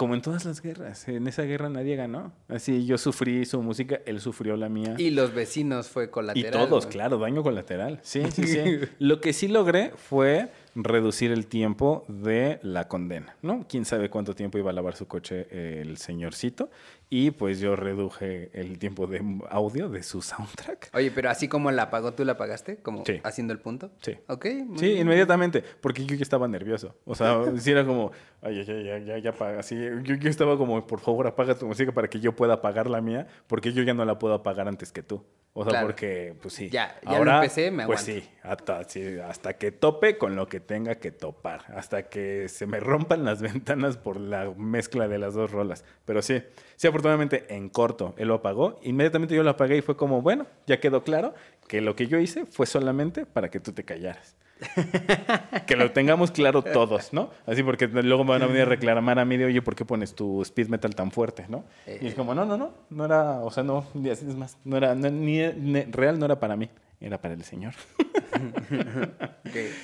como 0.00 0.14
en 0.14 0.22
todas 0.22 0.46
las 0.46 0.62
guerras, 0.62 1.06
en 1.08 1.26
esa 1.26 1.42
guerra 1.42 1.68
nadie 1.68 1.94
ganó. 1.94 2.32
Así, 2.48 2.86
yo 2.86 2.96
sufrí 2.96 3.44
su 3.44 3.60
música, 3.60 4.00
él 4.06 4.18
sufrió 4.18 4.56
la 4.56 4.70
mía. 4.70 4.94
Y 4.96 5.10
los 5.10 5.34
vecinos 5.34 5.88
fue 5.90 6.04
Y 6.04 6.08
colateral. 6.08 6.50
todos, 6.52 6.86
güey. 6.86 6.92
claro, 6.94 7.18
daño 7.18 7.42
colateral. 7.42 7.98
Sí, 8.02 8.22
sí, 8.32 8.44
sí. 8.46 8.62
Lo 8.98 9.20
que 9.20 9.34
sí 9.34 9.46
logré 9.46 9.92
fue 9.96 10.48
reducir 10.74 11.32
el 11.32 11.46
tiempo 11.46 12.04
de 12.08 12.58
la 12.62 12.88
condena, 12.88 13.36
¿no? 13.42 13.66
Quién 13.68 13.84
sabe 13.84 14.08
cuánto 14.10 14.34
tiempo 14.34 14.58
iba 14.58 14.70
a 14.70 14.72
lavar 14.72 14.94
su 14.96 15.06
coche 15.08 15.46
eh, 15.50 15.82
el 15.82 15.96
señorcito. 15.96 16.70
Y 17.12 17.32
pues 17.32 17.58
yo 17.58 17.74
reduje 17.74 18.50
el 18.52 18.78
tiempo 18.78 19.08
de 19.08 19.20
audio 19.50 19.88
de 19.88 20.04
su 20.04 20.22
soundtrack. 20.22 20.90
Oye, 20.94 21.10
pero 21.10 21.28
así 21.28 21.48
como 21.48 21.72
la 21.72 21.82
apagó, 21.84 22.12
¿tú 22.12 22.24
la 22.24 22.32
apagaste? 22.32 22.76
Como 22.76 23.04
Sí. 23.04 23.20
haciendo 23.24 23.52
el 23.52 23.58
punto. 23.58 23.90
Sí. 24.00 24.16
Ok. 24.28 24.46
muy 24.64 24.78
Sí, 24.78 24.86
bien. 24.86 24.98
inmediatamente, 25.00 25.64
porque 25.80 26.06
yo 26.06 26.14
ya 26.14 26.22
estaba 26.22 26.46
nervioso. 26.46 26.94
O 27.04 27.16
sea, 27.16 27.42
sí 27.58 27.72
era 27.72 27.84
como, 27.84 28.12
ay, 28.42 28.64
ya, 28.64 28.74
ya, 28.80 28.98
ya, 28.98 29.18
ya 29.18 29.30
apaga. 29.30 29.58
Así, 29.58 29.74
yo, 29.76 30.14
yo 30.14 30.30
estaba 30.30 30.56
como, 30.56 30.86
por 30.86 31.00
favor, 31.00 31.26
apaga 31.26 31.56
tu 31.58 31.66
música 31.66 31.90
para 31.90 32.08
que 32.08 32.20
yo 32.20 32.36
pueda 32.36 32.54
apagar 32.54 32.88
la 32.88 33.00
mía, 33.00 33.26
porque 33.48 33.72
yo 33.72 33.82
ya 33.82 33.92
no 33.92 34.04
la 34.04 34.16
puedo 34.20 34.34
apagar 34.34 34.68
antes 34.68 34.92
que 34.92 35.02
tú. 35.02 35.24
O 35.52 35.64
sea, 35.64 35.70
Claro. 35.72 35.88
porque, 35.88 36.36
pues 36.40 36.54
sí. 36.54 36.70
Ya, 36.70 36.94
ya 37.04 37.18
lo 37.18 37.28
empecé, 37.34 37.72
me 37.72 37.84
Pues 37.86 38.02
aguanto. 38.08 38.22
sí 38.28 38.30
hasta, 38.44 38.84
sí, 38.84 39.18
hasta 39.18 39.54
que 39.58 39.72
tope 39.72 40.16
con 40.16 40.36
lo 40.36 40.46
que 40.46 40.59
tenga 40.60 40.96
que 40.96 41.10
topar. 41.10 41.64
Hasta 41.74 42.08
que 42.08 42.48
se 42.48 42.66
me 42.66 42.80
rompan 42.80 43.24
las 43.24 43.42
ventanas 43.42 43.96
por 43.96 44.18
la 44.18 44.50
mezcla 44.56 45.08
de 45.08 45.18
las 45.18 45.34
dos 45.34 45.50
rolas. 45.50 45.84
Pero 46.04 46.22
sí, 46.22 46.42
sí, 46.76 46.86
afortunadamente 46.86 47.46
en 47.54 47.68
corto 47.68 48.14
él 48.16 48.28
lo 48.28 48.34
apagó. 48.34 48.78
Inmediatamente 48.82 49.34
yo 49.34 49.42
lo 49.42 49.50
apagué 49.50 49.76
y 49.78 49.82
fue 49.82 49.96
como, 49.96 50.22
bueno, 50.22 50.46
ya 50.66 50.80
quedó 50.80 51.02
claro 51.02 51.34
que 51.68 51.80
lo 51.80 51.96
que 51.96 52.06
yo 52.06 52.18
hice 52.18 52.46
fue 52.46 52.66
solamente 52.66 53.26
para 53.26 53.50
que 53.50 53.60
tú 53.60 53.72
te 53.72 53.84
callaras. 53.84 54.36
que 55.66 55.76
lo 55.76 55.90
tengamos 55.92 56.30
claro 56.30 56.62
todos, 56.62 57.12
¿no? 57.12 57.30
Así 57.46 57.62
porque 57.62 57.86
luego 57.88 58.24
me 58.24 58.30
van 58.30 58.42
a 58.42 58.46
venir 58.46 58.62
a 58.62 58.66
reclamar 58.66 59.18
a 59.18 59.24
mí 59.24 59.36
de, 59.36 59.46
oye, 59.46 59.62
¿por 59.62 59.74
qué 59.74 59.84
pones 59.84 60.14
tu 60.14 60.42
speed 60.42 60.68
metal 60.68 60.94
tan 60.94 61.10
fuerte, 61.10 61.46
no? 61.48 61.64
Y 62.00 62.06
es 62.08 62.14
como, 62.14 62.34
no, 62.34 62.44
no, 62.44 62.56
no, 62.56 62.72
no 62.90 63.04
era, 63.04 63.40
o 63.40 63.50
sea, 63.50 63.62
no, 63.62 63.86
es 64.04 64.22
más, 64.36 64.58
no 64.64 64.76
era, 64.76 64.94
no, 64.94 65.10
ni, 65.10 65.38
ni- 65.54 65.82
real 65.84 66.18
no 66.18 66.26
era 66.26 66.38
para 66.38 66.56
mí, 66.56 66.68
era 67.00 67.20
para 67.20 67.34
el 67.34 67.44
señor. 67.44 67.74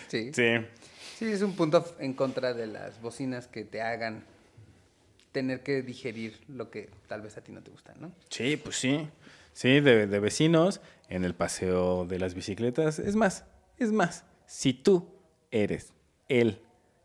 Sí. 0.08 0.30
Sí. 0.32 0.56
Sí, 1.18 1.24
es 1.24 1.42
un 1.42 1.54
punto 1.56 1.84
en 1.98 2.12
contra 2.12 2.52
de 2.54 2.66
las 2.66 3.00
bocinas 3.00 3.46
que 3.48 3.64
te 3.64 3.80
hagan 3.82 4.24
tener 5.32 5.62
que 5.62 5.82
digerir 5.82 6.38
lo 6.48 6.70
que 6.70 6.90
tal 7.08 7.22
vez 7.22 7.36
a 7.36 7.40
ti 7.40 7.52
no 7.52 7.62
te 7.62 7.70
gusta, 7.70 7.94
¿no? 7.98 8.12
Sí, 8.30 8.56
pues 8.56 8.76
sí. 8.76 9.08
Sí, 9.52 9.80
de, 9.80 10.06
de 10.06 10.20
vecinos, 10.20 10.80
en 11.08 11.24
el 11.24 11.34
paseo 11.34 12.04
de 12.04 12.18
las 12.18 12.34
bicicletas. 12.34 12.98
Es 12.98 13.16
más, 13.16 13.44
es 13.78 13.92
más, 13.92 14.24
si 14.46 14.72
tú 14.72 15.08
eres 15.50 15.92
el 16.28 16.60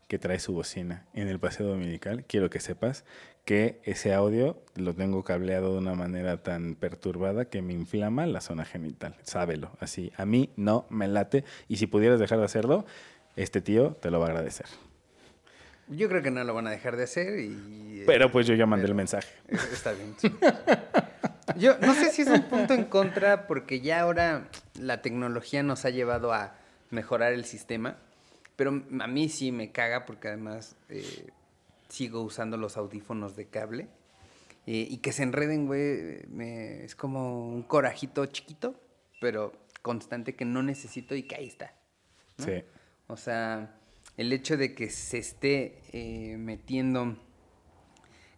que 0.08 0.18
trae 0.18 0.38
su 0.38 0.52
bocina 0.52 1.06
en 1.14 1.28
el 1.28 1.38
paseo 1.38 1.66
dominical, 1.66 2.24
quiero 2.24 2.50
que 2.50 2.60
sepas 2.60 3.04
que 3.44 3.80
ese 3.84 4.14
audio 4.14 4.62
lo 4.76 4.94
tengo 4.94 5.24
cableado 5.24 5.72
de 5.72 5.78
una 5.78 5.94
manera 5.94 6.42
tan 6.42 6.74
perturbada 6.74 7.46
que 7.46 7.62
me 7.62 7.72
inflama 7.72 8.26
la 8.26 8.40
zona 8.40 8.64
genital. 8.64 9.16
Sábelo, 9.22 9.72
así. 9.80 10.12
A 10.16 10.26
mí 10.26 10.50
no 10.56 10.86
me 10.90 11.08
late 11.08 11.44
y 11.68 11.76
si 11.76 11.86
pudieras 11.86 12.20
dejar 12.20 12.38
de 12.38 12.44
hacerlo, 12.44 12.84
este 13.36 13.60
tío 13.60 13.96
te 14.00 14.10
lo 14.10 14.20
va 14.20 14.26
a 14.26 14.28
agradecer. 14.28 14.66
Yo 15.88 16.08
creo 16.08 16.22
que 16.22 16.30
no 16.30 16.44
lo 16.44 16.54
van 16.54 16.68
a 16.68 16.70
dejar 16.70 16.96
de 16.96 17.04
hacer 17.04 17.40
y... 17.40 18.04
Pero 18.06 18.30
pues 18.30 18.46
yo 18.46 18.54
ya 18.54 18.66
mandé 18.66 18.86
el 18.86 18.94
mensaje. 18.94 19.28
Eh, 19.48 19.56
Está 19.72 19.92
bien. 19.92 20.14
sí. 20.18 20.32
Yo 21.56 21.76
no 21.78 21.94
sé 21.94 22.10
si 22.10 22.22
es 22.22 22.28
un 22.28 22.42
punto 22.44 22.74
en 22.74 22.84
contra 22.84 23.46
porque 23.46 23.80
ya 23.80 24.00
ahora 24.00 24.48
la 24.78 25.02
tecnología 25.02 25.62
nos 25.62 25.84
ha 25.84 25.90
llevado 25.90 26.32
a 26.32 26.54
mejorar 26.92 27.32
el 27.32 27.44
sistema, 27.44 27.96
pero 28.54 28.70
a 29.00 29.06
mí 29.08 29.28
sí 29.28 29.50
me 29.50 29.72
caga 29.72 30.04
porque 30.06 30.28
además 30.28 30.76
eh, 30.88 31.26
sigo 31.88 32.22
usando 32.22 32.56
los 32.56 32.76
audífonos 32.76 33.34
de 33.34 33.46
cable 33.48 33.88
eh, 34.66 34.86
y 34.88 34.98
que 34.98 35.10
se 35.12 35.24
enreden, 35.24 35.66
güey, 35.66 36.24
me- 36.28 36.84
es 36.84 36.94
como 36.94 37.48
un 37.48 37.62
corajito 37.64 38.24
chiquito, 38.26 38.78
pero 39.20 39.52
constante 39.82 40.36
que 40.36 40.44
no 40.44 40.62
necesito 40.62 41.16
y 41.16 41.24
que 41.24 41.34
ahí 41.34 41.48
está. 41.48 41.74
¿no? 42.38 42.44
Sí. 42.44 42.62
O 43.08 43.16
sea, 43.16 43.74
el 44.16 44.32
hecho 44.32 44.56
de 44.56 44.74
que 44.74 44.90
se 44.90 45.18
esté 45.18 45.80
eh, 45.92 46.36
metiendo 46.38 47.16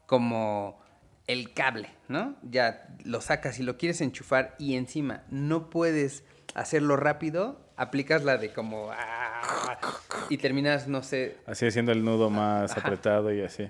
como 0.07 0.81
el 1.27 1.53
cable, 1.55 1.89
¿no? 2.09 2.37
Ya 2.43 2.95
lo 3.05 3.21
sacas 3.21 3.59
y 3.59 3.63
lo 3.63 3.77
quieres 3.79 4.01
enchufar 4.01 4.55
y 4.59 4.75
encima 4.75 5.25
no 5.31 5.71
puedes 5.71 6.23
hacerlo 6.55 6.97
rápido, 6.97 7.61
aplicas 7.77 8.25
la 8.25 8.39
de 8.39 8.53
como... 8.53 8.91
ah, 8.93 9.79
y 10.31 10.39
terminas, 10.39 10.89
no 10.89 11.03
sé... 11.03 11.37
Así 11.47 11.67
haciendo 11.67 11.93
el 11.93 12.05
nudo 12.05 12.31
más 12.31 12.73
Ajá. 12.73 12.81
apretado 12.81 13.33
y 13.33 13.43
así. 13.43 13.69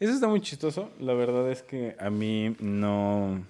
Eso 0.00 0.12
está 0.12 0.26
muy 0.26 0.40
chistoso. 0.40 0.90
La 0.98 1.14
verdad 1.14 1.50
es 1.50 1.62
que 1.62 1.96
a 1.98 2.10
mí 2.10 2.56
no, 2.58 3.44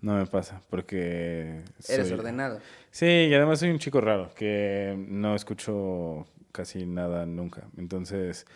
no 0.00 0.14
me 0.14 0.26
pasa 0.26 0.62
porque... 0.70 1.62
Eres 1.88 2.12
ordenado. 2.12 2.60
Sí, 2.90 3.06
y 3.06 3.34
además 3.34 3.58
soy 3.58 3.70
un 3.70 3.78
chico 3.78 4.00
raro 4.00 4.30
que 4.34 4.94
no 5.08 5.34
escucho 5.34 6.26
casi 6.52 6.86
nada 6.86 7.26
nunca. 7.26 7.64
Entonces 7.76 8.46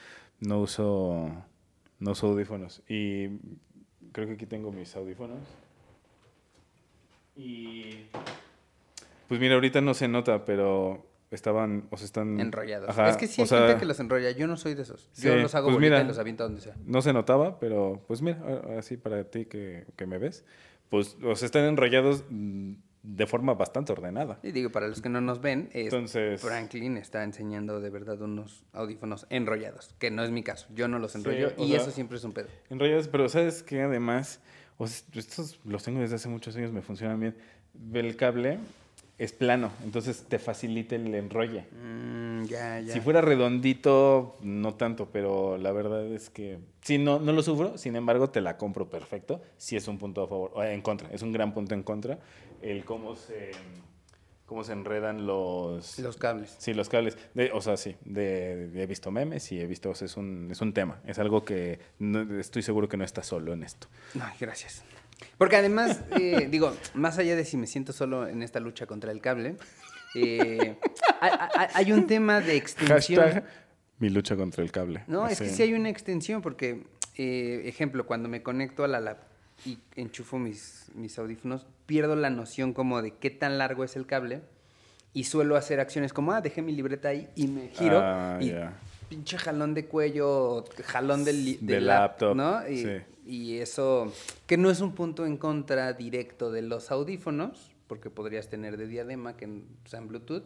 no 0.40 0.60
uso, 0.60 1.30
no 1.98 2.12
uso 2.12 2.28
audífonos. 2.28 2.82
Y 2.88 3.28
creo 4.12 4.28
que 4.28 4.34
aquí 4.34 4.46
tengo 4.46 4.70
mis 4.70 4.94
audífonos. 4.94 5.40
Y... 7.36 8.06
Pues 9.28 9.40
mira, 9.40 9.54
ahorita 9.54 9.80
no 9.80 9.94
se 9.94 10.08
nota, 10.08 10.44
pero 10.44 11.06
estaban, 11.30 11.86
o 11.90 11.96
sea, 11.98 12.06
están... 12.06 12.40
Enrollados. 12.40 12.88
Ajá, 12.88 13.10
es 13.10 13.16
que 13.18 13.26
sí 13.26 13.42
hay 13.42 13.46
sea, 13.48 13.66
gente 13.66 13.80
que 13.80 13.86
los 13.86 14.00
enrolla. 14.00 14.30
Yo 14.30 14.46
no 14.46 14.56
soy 14.56 14.74
de 14.74 14.82
esos. 14.82 15.10
Yo 15.16 15.34
Sí, 15.34 15.40
los 15.42 15.54
hago 15.54 15.68
pues 15.68 15.78
mira. 15.80 16.00
y 16.00 16.06
los 16.06 16.18
aviento 16.18 16.44
donde 16.44 16.60
sea. 16.62 16.74
No 16.86 17.02
se 17.02 17.12
notaba, 17.12 17.60
pero 17.60 18.02
pues 18.08 18.22
mira, 18.22 18.38
así 18.78 18.96
para 18.96 19.24
ti 19.24 19.44
que, 19.44 19.84
que 19.96 20.06
me 20.06 20.16
ves, 20.18 20.44
pues 20.88 21.16
o 21.22 21.36
sea, 21.36 21.44
están 21.46 21.64
enrollados 21.64 22.24
de 22.30 23.26
forma 23.26 23.52
bastante 23.54 23.92
ordenada. 23.92 24.38
Y 24.42 24.52
digo, 24.52 24.70
para 24.72 24.88
los 24.88 25.02
que 25.02 25.08
no 25.10 25.20
nos 25.20 25.40
ven, 25.42 25.68
es 25.72 25.84
Entonces- 25.84 26.40
Franklin 26.40 26.96
está 26.96 27.22
enseñando 27.24 27.80
de 27.80 27.90
verdad 27.90 28.20
unos 28.22 28.64
audífonos 28.72 29.26
enrollados, 29.28 29.94
que 29.98 30.10
no 30.10 30.22
es 30.24 30.30
mi 30.30 30.42
caso. 30.42 30.66
Yo 30.74 30.88
no 30.88 30.98
los 30.98 31.14
enrollo 31.14 31.52
o 31.58 31.64
y 31.64 31.68
sea- 31.68 31.76
eso 31.82 31.90
siempre 31.90 32.16
es 32.16 32.24
un 32.24 32.32
pedo. 32.32 32.48
Enrollados, 32.70 33.08
pero 33.08 33.28
sabes 33.28 33.62
que 33.62 33.82
además, 33.82 34.40
o 34.78 34.86
sea, 34.86 35.06
estos 35.14 35.60
los 35.64 35.84
tengo 35.84 36.00
desde 36.00 36.14
hace 36.16 36.28
muchos 36.30 36.56
años, 36.56 36.72
me 36.72 36.80
funcionan 36.80 37.20
bien. 37.20 37.36
El 37.92 38.16
cable 38.16 38.58
es 39.18 39.32
plano, 39.32 39.72
entonces 39.82 40.24
te 40.28 40.38
facilita 40.38 40.94
el 40.94 41.12
enrolle. 41.14 41.66
Mm, 41.72 42.44
ya, 42.44 42.80
ya. 42.80 42.92
Si 42.94 43.00
fuera 43.00 43.20
redondito, 43.20 44.36
no 44.42 44.74
tanto, 44.74 45.08
pero 45.12 45.58
la 45.58 45.72
verdad 45.72 46.06
es 46.06 46.30
que 46.30 46.58
sí, 46.82 46.98
no, 46.98 47.18
no 47.18 47.32
lo 47.32 47.42
sufro, 47.42 47.76
sin 47.78 47.96
embargo, 47.96 48.30
te 48.30 48.40
la 48.40 48.56
compro 48.56 48.88
perfecto. 48.88 49.42
Sí 49.56 49.76
es 49.76 49.88
un 49.88 49.98
punto 49.98 50.22
a 50.22 50.28
favor, 50.28 50.52
o 50.54 50.62
en 50.62 50.80
contra, 50.82 51.08
es 51.10 51.22
un 51.22 51.32
gran 51.32 51.52
punto 51.52 51.74
en 51.74 51.82
contra, 51.82 52.18
el 52.62 52.84
cómo 52.84 53.16
se, 53.16 53.50
cómo 54.46 54.62
se 54.62 54.72
enredan 54.72 55.26
los... 55.26 55.98
Los 55.98 56.16
cables. 56.16 56.54
Sí, 56.58 56.72
los 56.72 56.88
cables. 56.88 57.18
De- 57.34 57.50
o 57.52 57.60
sea, 57.60 57.76
sí, 57.76 57.96
de, 58.04 58.68
de- 58.68 58.82
he 58.82 58.86
visto 58.86 59.10
memes 59.10 59.50
y 59.50 59.60
he 59.60 59.66
visto, 59.66 59.90
o 59.90 59.94
sea, 59.96 60.06
es 60.06 60.16
un, 60.16 60.48
es 60.52 60.60
un 60.60 60.72
tema, 60.72 61.00
es 61.06 61.18
algo 61.18 61.44
que 61.44 61.80
no- 61.98 62.38
estoy 62.38 62.62
seguro 62.62 62.88
que 62.88 62.96
no 62.96 63.04
está 63.04 63.22
solo 63.24 63.52
en 63.52 63.64
esto. 63.64 63.88
Ay, 64.20 64.36
gracias. 64.40 64.84
Porque 65.36 65.56
además, 65.56 66.00
eh, 66.18 66.48
digo, 66.50 66.74
más 66.94 67.18
allá 67.18 67.36
de 67.36 67.44
si 67.44 67.56
me 67.56 67.66
siento 67.66 67.92
solo 67.92 68.26
en 68.26 68.42
esta 68.42 68.60
lucha 68.60 68.86
contra 68.86 69.12
el 69.12 69.20
cable, 69.20 69.56
eh, 70.14 70.76
hay, 71.74 71.92
un 71.92 72.06
tema 72.06 72.40
de 72.40 72.56
extensión. 72.56 73.22
Hashtag 73.22 73.44
mi 73.98 74.10
lucha 74.10 74.36
contra 74.36 74.62
el 74.62 74.70
cable. 74.70 75.02
No, 75.06 75.26
es 75.26 75.38
que 75.38 75.48
sí 75.48 75.62
hay 75.62 75.74
una 75.74 75.90
extensión, 75.90 76.40
porque, 76.40 76.84
eh, 77.16 77.62
ejemplo, 77.66 78.06
cuando 78.06 78.28
me 78.28 78.42
conecto 78.42 78.84
a 78.84 78.88
la 78.88 79.00
lap 79.00 79.18
y 79.66 79.78
enchufo 79.96 80.38
mis, 80.38 80.86
mis 80.94 81.18
audífonos, 81.18 81.66
pierdo 81.86 82.14
la 82.14 82.30
noción 82.30 82.72
como 82.72 83.02
de 83.02 83.12
qué 83.12 83.30
tan 83.30 83.58
largo 83.58 83.82
es 83.82 83.96
el 83.96 84.06
cable 84.06 84.42
y 85.12 85.24
suelo 85.24 85.56
hacer 85.56 85.80
acciones 85.80 86.12
como, 86.12 86.32
ah, 86.32 86.40
dejé 86.40 86.62
mi 86.62 86.72
libreta 86.72 87.08
ahí 87.08 87.28
y 87.34 87.48
me 87.48 87.68
giro 87.68 88.00
Ah, 88.00 88.38
y. 88.40 88.52
pinche 89.08 89.38
jalón 89.38 89.74
de 89.74 89.86
cuello, 89.86 90.64
jalón 90.84 91.24
del, 91.24 91.58
lap, 91.66 91.82
laptop, 91.82 92.36
¿no? 92.36 92.68
Y, 92.68 92.76
sí. 92.78 92.90
y 93.26 93.58
eso, 93.58 94.12
que 94.46 94.56
no 94.56 94.70
es 94.70 94.80
un 94.80 94.94
punto 94.94 95.26
en 95.26 95.36
contra 95.36 95.92
directo 95.92 96.50
de 96.50 96.62
los 96.62 96.90
audífonos, 96.90 97.70
porque 97.86 98.10
podrías 98.10 98.48
tener 98.48 98.76
de 98.76 98.86
diadema 98.86 99.36
que 99.36 99.62
sean 99.86 100.08
Bluetooth, 100.08 100.44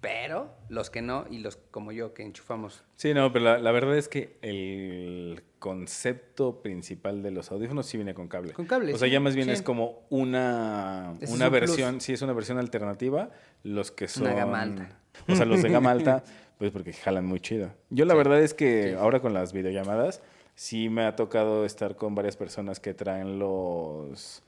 Pero 0.00 0.54
los 0.68 0.90
que 0.90 1.00
no 1.00 1.24
y 1.30 1.38
los 1.38 1.56
como 1.70 1.92
yo 1.92 2.12
que 2.12 2.24
enchufamos. 2.24 2.84
Sí, 2.96 3.14
no, 3.14 3.32
pero 3.32 3.46
la, 3.46 3.58
la 3.58 3.72
verdad 3.72 3.96
es 3.96 4.08
que 4.08 4.36
el 4.42 5.42
concepto 5.64 6.60
principal 6.60 7.22
de 7.22 7.30
los 7.30 7.50
audífonos 7.50 7.86
sí 7.86 7.96
viene 7.96 8.12
con 8.12 8.28
cable. 8.28 8.52
Con 8.52 8.66
cable, 8.66 8.92
O 8.92 8.98
sea, 8.98 9.08
sí, 9.08 9.12
ya 9.12 9.20
más 9.20 9.34
bien 9.34 9.46
sí. 9.46 9.52
es 9.54 9.62
como 9.62 10.04
una, 10.10 11.14
una 11.22 11.30
un 11.30 11.38
plus. 11.38 11.50
versión, 11.50 12.02
sí, 12.02 12.12
es 12.12 12.20
una 12.20 12.34
versión 12.34 12.58
alternativa. 12.58 13.30
Los 13.62 13.90
que 13.90 14.06
son... 14.06 14.24
Una 14.24 14.34
gama 14.34 14.60
alta. 14.60 14.98
O 15.26 15.34
sea, 15.34 15.46
los 15.46 15.62
de 15.62 15.70
gama 15.70 15.90
alta, 15.90 16.22
pues 16.58 16.70
porque 16.70 16.92
jalan 16.92 17.26
muy 17.26 17.40
chido. 17.40 17.70
Yo 17.90 18.04
la 18.04 18.14
verdad 18.14 18.40
es 18.40 18.54
que 18.54 18.94
ahora 18.98 19.20
con 19.20 19.34
las 19.34 19.52
videollamadas, 19.52 20.20
sí 20.54 20.88
me 20.88 21.04
ha 21.04 21.16
tocado 21.16 21.64
estar 21.64 21.96
con 21.96 22.14
varias 22.14 22.36
personas 22.36 22.80
que 22.80 22.94
traen 22.94 23.38
los, 23.38 24.42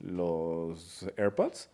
los 0.00 1.06
AirPods. 1.16 1.68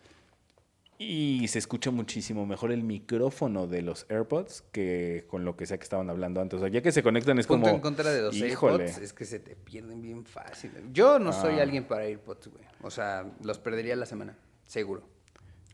Y 1.01 1.47
se 1.47 1.61
escucha 1.61 1.93
muchísimo 1.93 2.45
mejor 2.45 2.73
el 2.73 2.83
micrófono 2.83 3.69
de 3.69 3.83
los 3.83 4.05
AirPods 4.11 4.65
que 4.73 5.27
con 5.29 5.45
lo 5.45 5.57
que 5.57 5.65
sea 5.65 5.79
que 5.79 5.85
estaban 5.85 6.11
hablando 6.11 6.41
antes. 6.41 6.57
O 6.57 6.61
sea, 6.61 6.69
ya 6.69 6.83
que 6.83 6.91
se 6.91 7.05
conectan 7.05 7.39
es 7.39 7.47
Punto 7.47 7.67
como... 7.67 7.77
en 7.77 7.81
contra 7.81 8.11
de 8.11 8.21
los 8.23 8.35
híjole. 8.35 8.83
AirPods 8.87 8.99
es 9.05 9.13
que 9.13 9.25
se 9.25 9.39
te 9.39 9.55
pierden 9.55 10.03
bien 10.03 10.25
fácil. 10.25 10.73
Yo 10.93 11.21
no 11.21 11.33
soy 11.33 11.61
Ah. 11.61 11.63
alguien 11.63 11.85
para 11.85 12.03
AirPods, 12.03 12.49
güey. 12.49 12.65
O 12.83 12.91
sea, 12.91 13.31
los 13.45 13.61
perdería 13.61 13.95
la 13.95 14.07
semana, 14.07 14.37
seguro. 14.67 15.05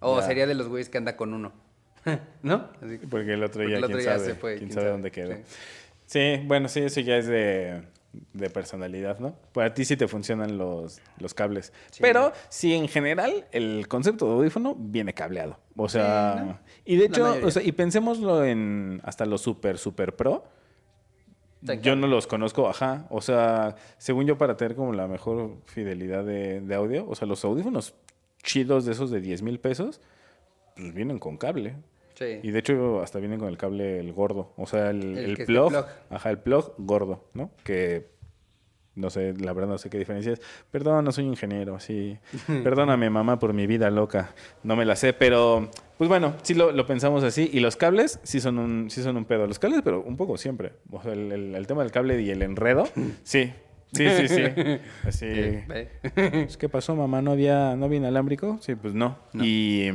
O 0.00 0.20
sería 0.20 0.46
de 0.46 0.54
los 0.54 0.68
güeyes 0.68 0.90
que 0.90 0.98
anda 0.98 1.16
con 1.16 1.32
uno. 1.32 1.52
¿No? 2.42 2.68
Así 2.82 2.98
Porque 3.08 3.32
el 3.34 3.42
otro 3.44 3.62
ya, 3.68 3.76
el 3.78 3.84
otro 3.84 3.96
quién 3.96 4.06
ya 4.08 4.18
sabe, 4.18 4.24
se 4.26 4.34
fue, 4.34 4.52
quién 4.56 4.68
quién 4.68 4.72
sabe 4.72 4.82
sabe, 4.86 4.92
dónde 4.92 5.10
quedó. 5.10 5.34
sí. 5.34 5.42
Sí. 6.06 6.42
bueno, 6.44 6.68
sí, 6.68 6.80
eso 6.80 7.00
ya 7.00 7.16
es 7.16 7.26
de, 7.26 7.82
de 8.34 8.50
personalidad, 8.50 9.18
¿no? 9.20 9.34
Para 9.52 9.72
ti 9.72 9.84
sí 9.84 9.96
te 9.96 10.06
funcionan 10.06 10.58
los, 10.58 11.00
los 11.18 11.32
cables. 11.34 11.72
Sí. 11.90 11.98
Pero 12.02 12.32
sí, 12.50 12.74
en 12.74 12.88
general, 12.88 13.46
el 13.52 13.88
concepto 13.88 14.26
de 14.26 14.32
audífono 14.34 14.76
viene 14.78 15.14
cableado. 15.14 15.58
O 15.76 15.88
sea, 15.88 16.36
Sí, 16.38 16.44
¿no? 16.44 16.58
y 16.84 16.96
de 16.96 17.04
hecho, 17.06 17.22
mayoría. 17.22 17.46
o 17.46 17.50
sea, 17.50 17.62
y 17.62 17.72
pensémoslo 17.72 18.44
en 18.44 19.00
hasta 19.04 19.24
los 19.24 19.40
super, 19.40 19.78
super 19.78 20.14
pro. 20.14 20.44
Yo 21.80 21.96
no 21.96 22.06
los 22.06 22.26
conozco, 22.26 22.68
ajá. 22.68 23.06
O 23.08 23.22
sea, 23.22 23.76
según 23.96 24.26
yo, 24.26 24.36
para 24.36 24.58
tener 24.58 24.76
como 24.76 24.92
la 24.92 25.08
mejor 25.08 25.56
fidelidad 25.64 26.22
de, 26.22 26.60
de 26.60 26.74
audio, 26.74 27.08
o 27.08 27.14
sea, 27.14 27.26
los 27.26 27.42
audífonos 27.42 27.94
chidos 28.42 28.84
de 28.84 28.92
esos 28.92 29.10
de 29.10 29.22
10 29.22 29.40
mil 29.40 29.58
pesos, 29.58 30.02
pues 30.76 30.92
vienen 30.92 31.18
con 31.18 31.38
cable. 31.38 31.74
Sí. 32.14 32.40
Y 32.42 32.50
de 32.50 32.58
hecho 32.58 33.02
hasta 33.02 33.18
vienen 33.18 33.38
con 33.40 33.48
el 33.48 33.56
cable 33.58 33.98
el 34.00 34.12
gordo, 34.12 34.52
o 34.56 34.66
sea, 34.66 34.90
el, 34.90 35.18
El 35.18 35.36
plug, 35.44 35.70
plug. 35.70 35.84
ajá, 36.10 36.30
el 36.30 36.38
plug 36.38 36.74
gordo, 36.78 37.24
¿no? 37.34 37.50
Que 37.64 38.12
no 38.96 39.10
sé, 39.10 39.34
la 39.34 39.52
verdad 39.52 39.70
no 39.70 39.78
sé 39.78 39.90
qué 39.90 39.98
diferencia 39.98 40.32
es. 40.32 40.40
Perdón, 40.70 41.04
no 41.04 41.10
soy 41.10 41.24
ingeniero, 41.24 41.80
sí. 41.80 42.16
Perdóname, 42.62 43.10
mamá, 43.10 43.40
por 43.40 43.52
mi 43.52 43.66
vida 43.66 43.90
loca. 43.90 44.32
No 44.62 44.76
me 44.76 44.84
la 44.84 44.94
sé, 44.94 45.12
pero 45.12 45.68
pues 45.98 46.06
bueno, 46.08 46.34
sí 46.42 46.54
lo, 46.54 46.70
lo 46.70 46.86
pensamos 46.86 47.24
así. 47.24 47.50
Y 47.52 47.58
los 47.58 47.74
cables 47.74 48.20
sí 48.22 48.38
son 48.40 48.58
un, 48.60 48.90
sí 48.90 49.02
son 49.02 49.16
un 49.16 49.24
pedo. 49.24 49.48
Los 49.48 49.58
cables, 49.58 49.80
pero 49.82 50.00
un 50.00 50.16
poco 50.16 50.36
siempre. 50.36 50.74
O 50.92 51.02
sea, 51.02 51.12
el, 51.12 51.32
el- 51.32 51.54
el 51.56 51.66
tema 51.66 51.82
del 51.82 51.90
cable 51.90 52.20
y 52.22 52.30
el 52.30 52.42
enredo, 52.42 52.84
sí. 53.24 53.52
Sí, 53.94 54.08
sí, 54.08 54.28
sí. 54.28 55.58
Pues, 56.14 56.56
¿Qué 56.56 56.68
pasó, 56.68 56.94
mamá? 56.96 57.22
¿No 57.22 57.32
había, 57.32 57.76
¿No 57.76 57.86
había 57.86 57.98
inalámbrico? 57.98 58.58
Sí, 58.60 58.74
pues 58.74 58.94
no. 58.94 59.18
Y. 59.34 59.88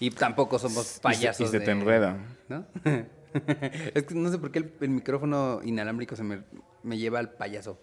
Y 0.00 0.10
tampoco 0.10 0.58
somos 0.58 0.98
payasos. 1.02 1.48
y 1.48 1.50
se 1.50 1.58
te 1.60 1.66
de- 1.66 1.72
enreda. 1.72 2.18
¿No? 2.48 2.66
es 3.94 4.02
que 4.04 4.14
no 4.14 4.30
sé 4.30 4.38
por 4.38 4.50
qué 4.50 4.60
el, 4.60 4.72
el 4.80 4.90
micrófono 4.90 5.60
inalámbrico 5.64 6.16
se 6.16 6.22
me, 6.22 6.40
me 6.82 6.98
lleva 6.98 7.18
al 7.18 7.30
payaso. 7.32 7.80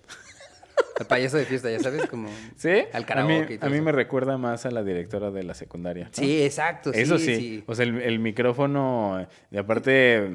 Al 1.00 1.08
payaso 1.08 1.38
de 1.38 1.46
fiesta, 1.46 1.70
ya 1.72 1.80
sabes, 1.80 2.06
como 2.08 2.30
¿Sí? 2.56 2.70
al 2.94 3.04
a 3.04 3.06
karaoke 3.06 3.34
mí, 3.48 3.54
y 3.56 3.58
todo 3.58 3.68
a 3.68 3.70
mí 3.70 3.76
eso. 3.78 3.86
me 3.86 3.92
recuerda 3.92 4.38
más 4.38 4.66
a 4.66 4.72
la 4.72 4.84
directora 4.84 5.32
de 5.32 5.44
la 5.44 5.54
secundaria. 5.56 6.06
¿no? 6.06 6.10
Sí, 6.14 6.44
exacto. 6.44 6.92
Eso 6.94 7.18
sí. 7.18 7.36
sí. 7.36 7.64
O 7.68 7.74
sea, 7.76 7.86
el, 7.86 8.00
el 8.02 8.20
micrófono, 8.20 9.28
y 9.52 9.58
aparte, 9.58 10.30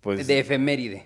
pues... 0.00 0.26
De 0.26 0.38
efeméride. 0.38 1.04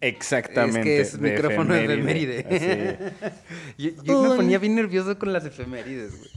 Exactamente. 0.00 1.00
Es 1.00 1.10
que 1.12 1.16
es 1.16 1.20
micrófono 1.20 1.74
de 1.74 1.84
efeméride. 1.84 2.46
Así. 2.50 3.32
Yo, 3.78 4.02
yo 4.02 4.22
me 4.22 4.36
ponía 4.36 4.58
bien 4.58 4.74
nervioso 4.74 5.18
con 5.18 5.32
las 5.32 5.44
efemérides, 5.44 6.18
güey. 6.18 6.30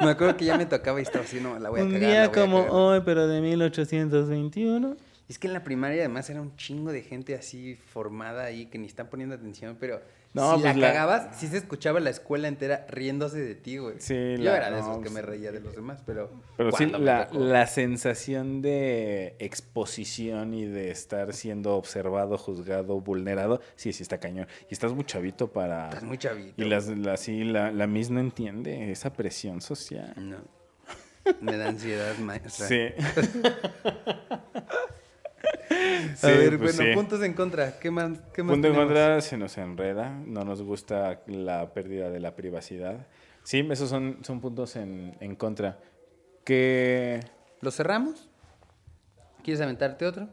Me 0.00 0.10
acuerdo 0.10 0.36
que 0.36 0.44
ya 0.44 0.56
me 0.58 0.66
tocaba 0.66 0.98
y 1.00 1.02
estaba 1.02 1.24
así, 1.24 1.38
no, 1.40 1.58
la 1.58 1.70
voy 1.70 1.80
a 1.80 1.84
Un 1.84 1.92
cagar, 1.92 2.02
la 2.02 2.08
día 2.08 2.28
voy 2.28 2.38
a 2.38 2.42
como 2.42 2.56
cagar. 2.58 2.72
hoy, 2.72 3.02
pero 3.04 3.28
de 3.28 3.40
1821. 3.40 4.96
Es 5.28 5.38
que 5.38 5.46
en 5.46 5.52
la 5.52 5.62
primaria 5.64 6.00
además 6.00 6.28
era 6.28 6.40
un 6.40 6.56
chingo 6.56 6.92
de 6.92 7.02
gente 7.02 7.34
así 7.34 7.76
formada 7.92 8.44
ahí 8.44 8.66
que 8.66 8.78
ni 8.78 8.86
están 8.86 9.08
poniendo 9.08 9.34
atención, 9.34 9.76
pero 9.78 10.00
No, 10.34 10.56
si 10.56 10.62
pues 10.62 10.76
la 10.76 10.80
la- 10.80 10.92
cagabas, 10.94 11.38
sí 11.38 11.46
se 11.46 11.58
escuchaba 11.58 12.00
la 12.00 12.08
escuela 12.08 12.48
entera 12.48 12.86
riéndose 12.88 13.38
de 13.38 13.54
ti, 13.54 13.76
güey. 13.76 13.96
Sí, 13.98 14.14
Yo 14.38 14.44
la- 14.44 14.56
era 14.56 14.64
de 14.70 14.72
no, 14.72 14.78
esos 14.78 14.96
que 14.96 15.02
pues- 15.02 15.12
me 15.12 15.20
reía 15.22 15.52
de 15.52 15.60
los 15.60 15.74
demás, 15.76 16.02
pero... 16.06 16.30
Pero 16.56 16.70
sí, 16.72 16.76
¿cuándo 16.78 16.98
me 17.00 17.04
la, 17.04 17.28
la 17.32 17.66
sensación 17.66 18.62
de 18.62 19.36
exposición 19.40 20.54
y 20.54 20.64
de 20.64 20.90
estar 20.90 21.34
siendo 21.34 21.76
observado, 21.76 22.38
juzgado, 22.38 22.98
vulnerado, 23.00 23.60
sí, 23.76 23.92
sí 23.92 24.02
está 24.02 24.18
cañón. 24.18 24.46
Y 24.70 24.74
estás 24.74 24.92
muy 24.94 25.04
chavito 25.04 25.52
para... 25.52 25.88
Estás 25.90 26.04
muy 26.04 26.16
chavito. 26.16 26.62
Y 26.62 26.66
las, 26.66 26.86
la, 26.88 27.16
sí, 27.18 27.44
la, 27.44 27.70
la 27.70 27.86
Miss 27.86 28.08
no 28.08 28.20
entiende 28.20 28.90
esa 28.90 29.12
presión 29.12 29.60
social. 29.60 30.14
No. 30.16 30.38
Me 31.40 31.56
da 31.58 31.68
ansiedad, 31.68 32.16
maestra. 32.18 32.66
Sí. 32.66 32.80
A 36.12 36.16
Sí, 36.16 36.26
ver, 36.26 36.58
pues 36.58 36.76
bueno, 36.76 36.90
sí. 36.92 36.96
puntos 36.96 37.22
en 37.22 37.34
contra. 37.34 37.78
¿Qué 37.78 37.90
más? 37.90 38.18
¿Qué 38.34 38.42
más 38.42 38.52
Punto 38.54 38.68
en 38.68 38.74
tenemos? 38.74 38.84
contra, 38.84 39.20
se 39.20 39.36
nos 39.36 39.56
enreda, 39.58 40.10
no 40.26 40.44
nos 40.44 40.62
gusta 40.62 41.20
la 41.26 41.72
pérdida 41.72 42.10
de 42.10 42.20
la 42.20 42.34
privacidad. 42.36 43.06
Sí, 43.44 43.66
esos 43.70 43.88
son, 43.90 44.18
son 44.22 44.40
puntos 44.40 44.76
en, 44.76 45.16
en 45.20 45.34
contra. 45.36 45.78
Que 46.44 47.20
¿Lo 47.60 47.70
cerramos? 47.70 48.28
¿Quieres 49.42 49.60
aventarte 49.60 50.06
otro? 50.06 50.28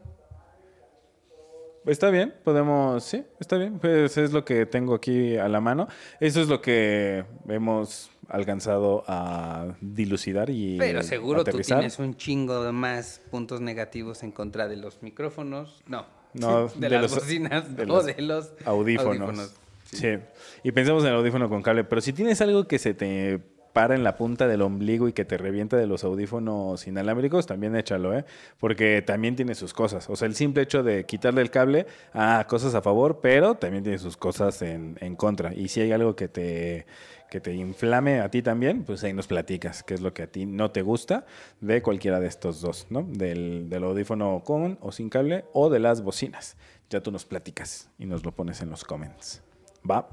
está 1.86 2.10
bien, 2.10 2.34
podemos, 2.44 3.02
sí, 3.02 3.24
está 3.40 3.56
bien, 3.56 3.78
pues 3.80 4.16
es 4.16 4.32
lo 4.32 4.44
que 4.44 4.66
tengo 4.66 4.94
aquí 4.94 5.36
a 5.36 5.48
la 5.48 5.60
mano. 5.60 5.88
Eso 6.20 6.40
es 6.40 6.48
lo 6.48 6.60
que 6.60 7.24
hemos 7.48 8.10
alcanzado 8.30 9.04
a 9.06 9.74
dilucidar 9.80 10.50
y 10.50 10.78
Pero 10.78 11.02
seguro 11.02 11.44
tú 11.44 11.50
aterrizar. 11.50 11.78
tienes 11.78 11.98
un 11.98 12.16
chingo 12.16 12.64
de 12.64 12.72
más 12.72 13.20
puntos 13.30 13.60
negativos 13.60 14.22
en 14.22 14.32
contra 14.32 14.68
de 14.68 14.76
los 14.76 15.02
micrófonos. 15.02 15.82
No. 15.86 16.06
No, 16.34 16.68
de, 16.74 16.80
de 16.80 16.90
las 16.90 17.02
los- 17.02 17.14
bocinas 17.16 17.76
de 17.76 17.82
o 17.82 17.86
los 17.86 18.06
de 18.06 18.22
los 18.22 18.52
audífonos. 18.64 19.54
Sí. 19.92 20.18
Y 20.62 20.70
pensemos 20.72 21.02
en 21.02 21.10
el 21.10 21.16
audífono 21.16 21.48
con 21.48 21.62
cable. 21.62 21.82
Pero 21.84 22.00
si 22.00 22.12
tienes 22.12 22.40
algo 22.40 22.68
que 22.68 22.78
se 22.78 22.94
te 22.94 23.40
para 23.72 23.94
en 23.94 24.02
la 24.02 24.16
punta 24.16 24.48
del 24.48 24.62
ombligo 24.62 25.06
y 25.06 25.12
que 25.12 25.24
te 25.24 25.38
revienta 25.38 25.76
de 25.76 25.86
los 25.86 26.02
audífonos 26.02 26.88
inalámbricos, 26.88 27.46
también 27.46 27.76
échalo, 27.76 28.16
¿eh? 28.18 28.24
Porque 28.58 29.00
también 29.00 29.36
tiene 29.36 29.54
sus 29.54 29.72
cosas. 29.74 30.10
O 30.10 30.16
sea, 30.16 30.26
el 30.26 30.34
simple 30.34 30.62
hecho 30.62 30.82
de 30.82 31.04
quitarle 31.04 31.40
el 31.40 31.50
cable, 31.52 31.86
ah, 32.12 32.44
cosas 32.48 32.74
a 32.74 32.82
favor, 32.82 33.20
pero 33.22 33.54
también 33.54 33.84
tiene 33.84 33.98
sus 33.98 34.16
cosas 34.16 34.60
en, 34.62 34.98
en 35.00 35.14
contra. 35.14 35.54
Y 35.54 35.68
si 35.68 35.80
hay 35.82 35.92
algo 35.92 36.16
que 36.16 36.26
te, 36.26 36.84
que 37.30 37.40
te 37.40 37.54
inflame 37.54 38.20
a 38.20 38.30
ti 38.30 38.42
también, 38.42 38.84
pues 38.84 39.02
ahí 39.04 39.12
nos 39.12 39.26
platicas 39.26 39.82
qué 39.82 39.94
es 39.94 40.00
lo 40.00 40.12
que 40.12 40.24
a 40.24 40.26
ti 40.26 40.46
no 40.46 40.70
te 40.70 40.82
gusta 40.82 41.24
de 41.60 41.80
cualquiera 41.80 42.20
de 42.20 42.26
estos 42.26 42.60
dos, 42.60 42.86
¿no? 42.90 43.02
Del, 43.02 43.68
del 43.70 43.84
audífono 43.84 44.42
con 44.44 44.78
o 44.80 44.92
sin 44.92 45.08
cable 45.08 45.44
o 45.52 45.70
de 45.70 45.78
las 45.78 46.02
bocinas. 46.02 46.56
Ya 46.90 47.00
tú 47.02 47.12
nos 47.12 47.24
platicas 47.24 47.88
y 47.98 48.06
nos 48.06 48.24
lo 48.24 48.32
pones 48.32 48.60
en 48.62 48.70
los 48.70 48.84
comments. 48.84 49.42
¿Va? 49.88 50.08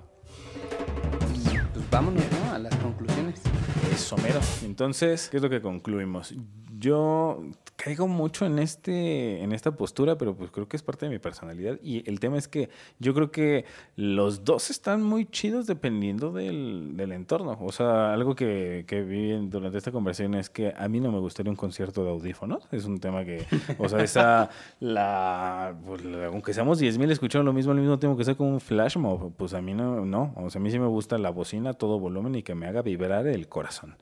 Pues 1.73 1.89
vámonos, 1.89 2.23
¿no? 2.31 2.51
A 2.53 2.59
las 2.59 2.75
conclusiones. 2.77 3.41
Eso 3.91 4.17
mero. 4.17 4.39
Entonces, 4.63 5.29
¿qué 5.29 5.37
es 5.37 5.43
lo 5.43 5.49
que 5.49 5.61
concluimos? 5.61 6.33
Yo 6.77 7.43
caigo 7.77 8.07
mucho 8.07 8.45
en 8.45 8.57
este 8.59 9.41
en 9.43 9.51
esta 9.53 9.71
postura, 9.77 10.17
pero 10.17 10.35
pues 10.35 10.49
creo 10.51 10.67
que 10.67 10.75
es 10.75 10.81
parte 10.83 11.05
de 11.05 11.11
mi 11.11 11.19
personalidad 11.19 11.77
y 11.83 12.03
el 12.09 12.19
tema 12.19 12.37
es 12.37 12.47
que 12.47 12.69
yo 12.99 13.13
creo 13.13 13.29
que 13.31 13.65
los 13.95 14.43
dos 14.43 14.71
están 14.71 15.03
muy 15.03 15.25
chidos 15.27 15.67
dependiendo 15.67 16.31
del, 16.31 16.97
del 16.97 17.11
entorno. 17.11 17.55
O 17.61 17.71
sea, 17.71 18.13
algo 18.13 18.33
que, 18.35 18.83
que 18.87 19.03
vi 19.03 19.47
durante 19.47 19.77
esta 19.77 19.91
conversación 19.91 20.33
es 20.33 20.49
que 20.49 20.73
a 20.75 20.87
mí 20.89 20.99
no 20.99 21.11
me 21.11 21.19
gustaría 21.19 21.51
un 21.51 21.55
concierto 21.55 22.03
de 22.03 22.09
audífonos. 22.09 22.67
Es 22.71 22.85
un 22.85 22.99
tema 22.99 23.23
que, 23.23 23.45
o 23.77 23.87
sea, 23.87 24.01
esa, 24.03 24.49
la, 24.79 25.75
pues, 25.85 26.03
la- 26.03 26.25
aunque 26.27 26.53
seamos 26.53 26.81
10.000 26.81 27.11
escuchando 27.11 27.43
lo 27.45 27.53
mismo 27.53 27.71
al 27.73 27.79
mismo 27.79 27.99
tiempo 27.99 28.17
que 28.17 28.23
sea 28.25 28.35
como 28.35 28.49
un 28.53 28.59
flash 28.59 28.97
mob, 28.97 29.31
pues 29.37 29.53
a 29.53 29.61
mí 29.61 29.73
no, 29.75 30.03
no. 30.03 30.33
O 30.35 30.49
sea, 30.49 30.59
a 30.59 30.63
mí 30.63 30.71
sí 30.71 30.79
me 30.79 30.87
gusta 30.87 31.17
la 31.19 31.29
bocina 31.29 31.69
a 31.69 31.73
todo 31.73 31.99
volumen 31.99 32.33
y 32.33 32.41
que 32.41 32.55
me 32.55 32.65
haga 32.65 32.81
vibrar 32.81 33.27
el 33.27 33.47
corazón. 33.47 33.95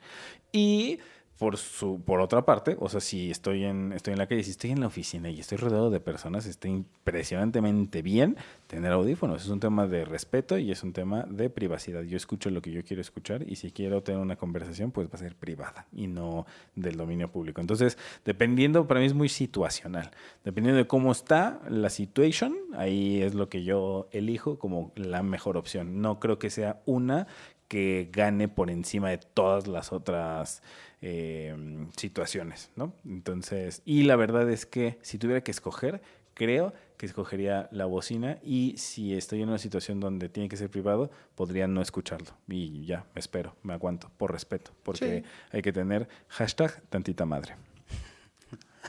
Y 0.54 1.00
por 1.38 1.58
su 1.58 2.02
por 2.02 2.22
otra 2.22 2.46
parte, 2.46 2.78
o 2.80 2.88
sea, 2.88 3.02
si 3.02 3.30
estoy 3.30 3.66
en 3.66 3.92
estoy 3.92 4.14
en 4.14 4.20
la 4.20 4.28
calle, 4.28 4.44
si 4.44 4.52
estoy 4.52 4.72
en 4.72 4.80
la 4.80 4.88
oficina 4.88 5.30
y 5.30 5.40
estoy 5.40 5.58
rodeado 5.58 5.90
de 5.90 6.00
personas, 6.00 6.46
está 6.46 6.68
impresionantemente 6.68 8.02
bien 8.02 8.38
tener 8.68 8.92
audífonos. 8.92 9.44
Es 9.44 9.50
un 9.50 9.60
tema 9.60 9.86
de 9.88 10.06
respeto 10.06 10.58
y 10.58 10.72
es 10.72 10.84
un 10.84 10.94
tema 10.94 11.26
de 11.30 11.50
privacidad. 11.50 12.04
Yo 12.04 12.16
escucho 12.16 12.50
lo 12.50 12.62
que 12.62 12.72
yo 12.72 12.84
quiero 12.84 13.02
escuchar 13.02 13.44
y 13.48 13.58
si 13.58 13.72
quiero 13.72 14.02
tener 14.02 14.22
una 14.22 14.38
conversación, 14.38 14.92
pues 14.92 15.08
va 15.08 15.14
a 15.14 15.18
ser 15.18 15.36
privada 15.36 15.88
y 15.94 16.08
no 16.08 16.46
del 16.76 16.96
dominio 16.96 17.30
público. 17.30 17.60
Entonces, 17.60 17.98
dependiendo, 18.24 18.88
para 18.88 19.02
mí 19.02 19.06
es 19.06 19.14
muy 19.14 19.30
situacional. 19.30 20.12
Dependiendo 20.44 20.78
de 20.78 20.88
cómo 20.88 21.12
está 21.12 21.60
la 21.70 21.90
situation, 21.90 22.56
ahí 22.76 23.22
es 23.22 23.34
lo 23.34 23.50
que 23.50 23.64
yo 23.64 24.08
elijo 24.12 24.58
como 24.58 24.94
la 24.96 25.22
mejor 25.22 25.58
opción. 25.58 26.02
No 26.02 26.20
creo 26.20 26.40
que 26.40 26.50
sea 26.50 26.82
una 26.86 27.28
que 27.68 28.10
gane 28.12 28.48
por 28.48 28.70
encima 28.70 29.10
de 29.10 29.18
todas 29.18 29.68
las 29.68 29.92
otras 29.92 30.62
eh, 31.02 31.56
situaciones, 31.98 32.72
¿no? 32.76 32.94
Entonces, 33.06 33.82
y 33.86 34.04
la 34.04 34.16
verdad 34.16 34.50
es 34.50 34.66
que 34.66 34.98
si 35.02 35.18
tuviera 35.18 35.42
que 35.42 35.52
escoger, 35.52 36.02
creo 36.34 36.74
que 36.98 37.06
escogería 37.06 37.68
la 37.72 37.86
bocina 37.86 38.38
y 38.44 38.76
si 38.78 39.14
estoy 39.16 39.42
en 39.42 39.50
una 39.50 39.58
situación 39.58 40.00
donde 40.00 40.30
tiene 40.30 40.50
que 40.50 40.58
ser 40.58 40.70
privado, 40.70 41.10
podría 41.36 41.68
no 41.68 41.82
escucharlo. 41.82 42.32
Y 42.48 42.86
ya, 42.86 43.06
me 43.14 43.20
espero, 43.20 43.56
me 43.64 43.74
aguanto, 43.74 44.12
por 44.18 44.32
respeto, 44.32 44.72
porque 44.84 45.24
hay 45.52 45.62
que 45.62 45.74
tener 45.74 46.08
hashtag 46.30 46.82
tantita 46.90 47.26
madre. 47.26 47.56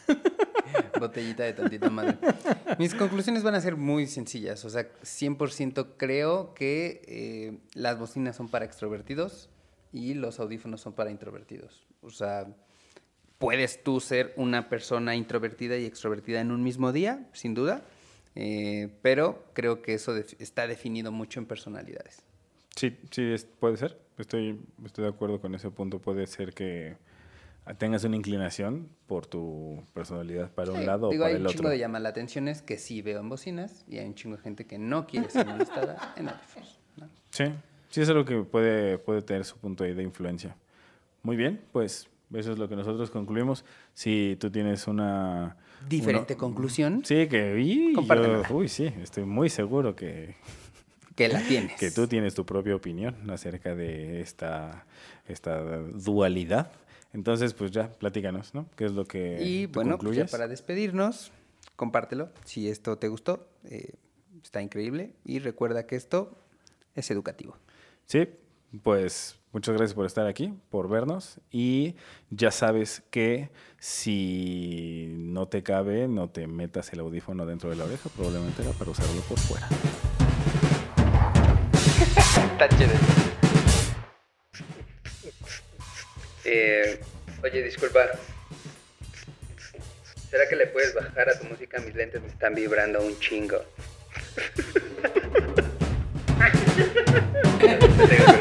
Botellita 1.00 1.44
de 1.44 1.52
tantita 1.52 1.90
madre. 1.90 2.18
Mis 2.78 2.94
conclusiones 2.94 3.42
van 3.42 3.54
a 3.54 3.60
ser 3.60 3.76
muy 3.76 4.06
sencillas. 4.06 4.64
O 4.64 4.70
sea, 4.70 4.88
100% 5.02 5.94
creo 5.96 6.54
que 6.54 7.02
eh, 7.06 7.58
las 7.74 7.98
bocinas 7.98 8.36
son 8.36 8.48
para 8.48 8.64
extrovertidos 8.64 9.48
y 9.92 10.14
los 10.14 10.40
audífonos 10.40 10.80
son 10.80 10.92
para 10.92 11.10
introvertidos. 11.10 11.86
O 12.02 12.10
sea, 12.10 12.46
puedes 13.38 13.82
tú 13.82 14.00
ser 14.00 14.32
una 14.36 14.68
persona 14.68 15.16
introvertida 15.16 15.76
y 15.76 15.84
extrovertida 15.84 16.40
en 16.40 16.50
un 16.50 16.62
mismo 16.62 16.92
día, 16.92 17.28
sin 17.32 17.54
duda, 17.54 17.82
eh, 18.34 18.90
pero 19.02 19.44
creo 19.52 19.82
que 19.82 19.94
eso 19.94 20.16
está 20.16 20.66
definido 20.66 21.12
mucho 21.12 21.40
en 21.40 21.46
personalidades. 21.46 22.22
Sí, 22.74 22.96
sí, 23.10 23.34
puede 23.58 23.76
ser. 23.78 23.98
Estoy, 24.18 24.60
estoy 24.84 25.04
de 25.04 25.10
acuerdo 25.10 25.40
con 25.40 25.54
ese 25.54 25.70
punto. 25.70 25.98
Puede 25.98 26.26
ser 26.26 26.52
que 26.52 26.96
tengas 27.74 28.04
una 28.04 28.16
inclinación 28.16 28.88
por 29.06 29.26
tu 29.26 29.82
personalidad 29.92 30.52
para 30.52 30.72
un 30.72 30.86
lado 30.86 31.08
o 31.08 31.10
para 31.10 31.30
el 31.30 31.36
otro. 31.36 31.36
Hay 31.36 31.42
un 31.42 31.48
chingo 31.48 31.68
de 31.68 31.78
llamar 31.78 32.02
la 32.02 32.10
atención 32.10 32.48
es 32.48 32.62
que 32.62 32.78
sí 32.78 33.02
veo 33.02 33.20
en 33.20 33.28
bocinas 33.28 33.84
y 33.88 33.98
hay 33.98 34.06
un 34.06 34.14
chingo 34.14 34.36
de 34.36 34.42
gente 34.42 34.66
que 34.66 34.78
no 34.78 35.06
quiere 35.06 35.28
ser 35.30 35.46
molestada 35.46 36.14
en 36.16 36.28
audífonos. 36.28 36.78
Sí, 37.30 37.44
sí 37.90 38.00
es 38.00 38.08
algo 38.08 38.24
que 38.24 38.40
puede, 38.42 38.98
puede 38.98 39.22
tener 39.22 39.44
su 39.44 39.56
punto 39.58 39.84
ahí 39.84 39.94
de 39.94 40.02
influencia. 40.02 40.56
Muy 41.22 41.36
bien, 41.36 41.60
pues 41.72 42.08
eso 42.32 42.52
es 42.52 42.58
lo 42.58 42.68
que 42.68 42.76
nosotros 42.76 43.10
concluimos. 43.10 43.64
Si 43.94 44.36
tú 44.40 44.50
tienes 44.50 44.86
una... 44.86 45.56
Diferente 45.88 46.36
conclusión. 46.36 47.02
Sí, 47.04 47.26
que... 47.26 47.52
uy, 48.50 48.68
sí, 48.68 48.92
estoy 49.02 49.24
muy 49.24 49.50
seguro 49.50 49.94
que... 49.94 50.36
Que 51.14 51.28
la 51.28 51.40
tienes. 51.42 51.72
Que 51.80 51.90
tú 51.90 52.06
tienes 52.06 52.34
tu 52.34 52.44
propia 52.46 52.76
opinión 52.76 53.30
acerca 53.30 53.74
de 53.74 54.20
esta, 54.20 54.84
esta 55.26 55.78
dualidad. 55.78 56.70
Entonces, 57.16 57.54
pues 57.54 57.70
ya, 57.70 57.88
platícanos, 57.88 58.52
¿no? 58.52 58.68
¿Qué 58.76 58.84
es 58.84 58.92
lo 58.92 59.06
que 59.06 59.42
Y 59.42 59.64
bueno, 59.64 59.96
pues 59.96 60.14
ya 60.18 60.26
para 60.26 60.46
despedirnos, 60.48 61.32
compártelo. 61.74 62.28
Si 62.44 62.68
esto 62.68 62.98
te 62.98 63.08
gustó, 63.08 63.48
eh, 63.64 63.94
está 64.44 64.60
increíble. 64.60 65.14
Y 65.24 65.38
recuerda 65.38 65.86
que 65.86 65.96
esto 65.96 66.36
es 66.94 67.10
educativo. 67.10 67.56
Sí, 68.04 68.28
pues 68.82 69.38
muchas 69.50 69.74
gracias 69.74 69.94
por 69.94 70.04
estar 70.04 70.26
aquí, 70.26 70.52
por 70.68 70.90
vernos. 70.90 71.40
Y 71.50 71.94
ya 72.28 72.50
sabes 72.50 73.02
que 73.10 73.48
si 73.78 75.06
no 75.16 75.48
te 75.48 75.62
cabe, 75.62 76.08
no 76.08 76.28
te 76.28 76.46
metas 76.46 76.92
el 76.92 77.00
audífono 77.00 77.46
dentro 77.46 77.70
de 77.70 77.76
la 77.76 77.84
oreja, 77.84 78.10
probablemente 78.10 78.60
era 78.60 78.72
para 78.72 78.90
usarlo 78.90 79.22
por 79.22 79.38
fuera. 79.38 79.66
Eh, 86.48 87.00
oye, 87.42 87.62
disculpa. 87.64 88.08
¿Será 90.30 90.48
que 90.48 90.54
le 90.54 90.68
puedes 90.68 90.94
bajar 90.94 91.28
a 91.28 91.36
tu 91.38 91.44
música? 91.46 91.80
Mis 91.80 91.94
lentes 91.96 92.22
me 92.22 92.28
están 92.28 92.54
vibrando 92.54 93.02
un 93.02 93.18
chingo. 93.18 93.64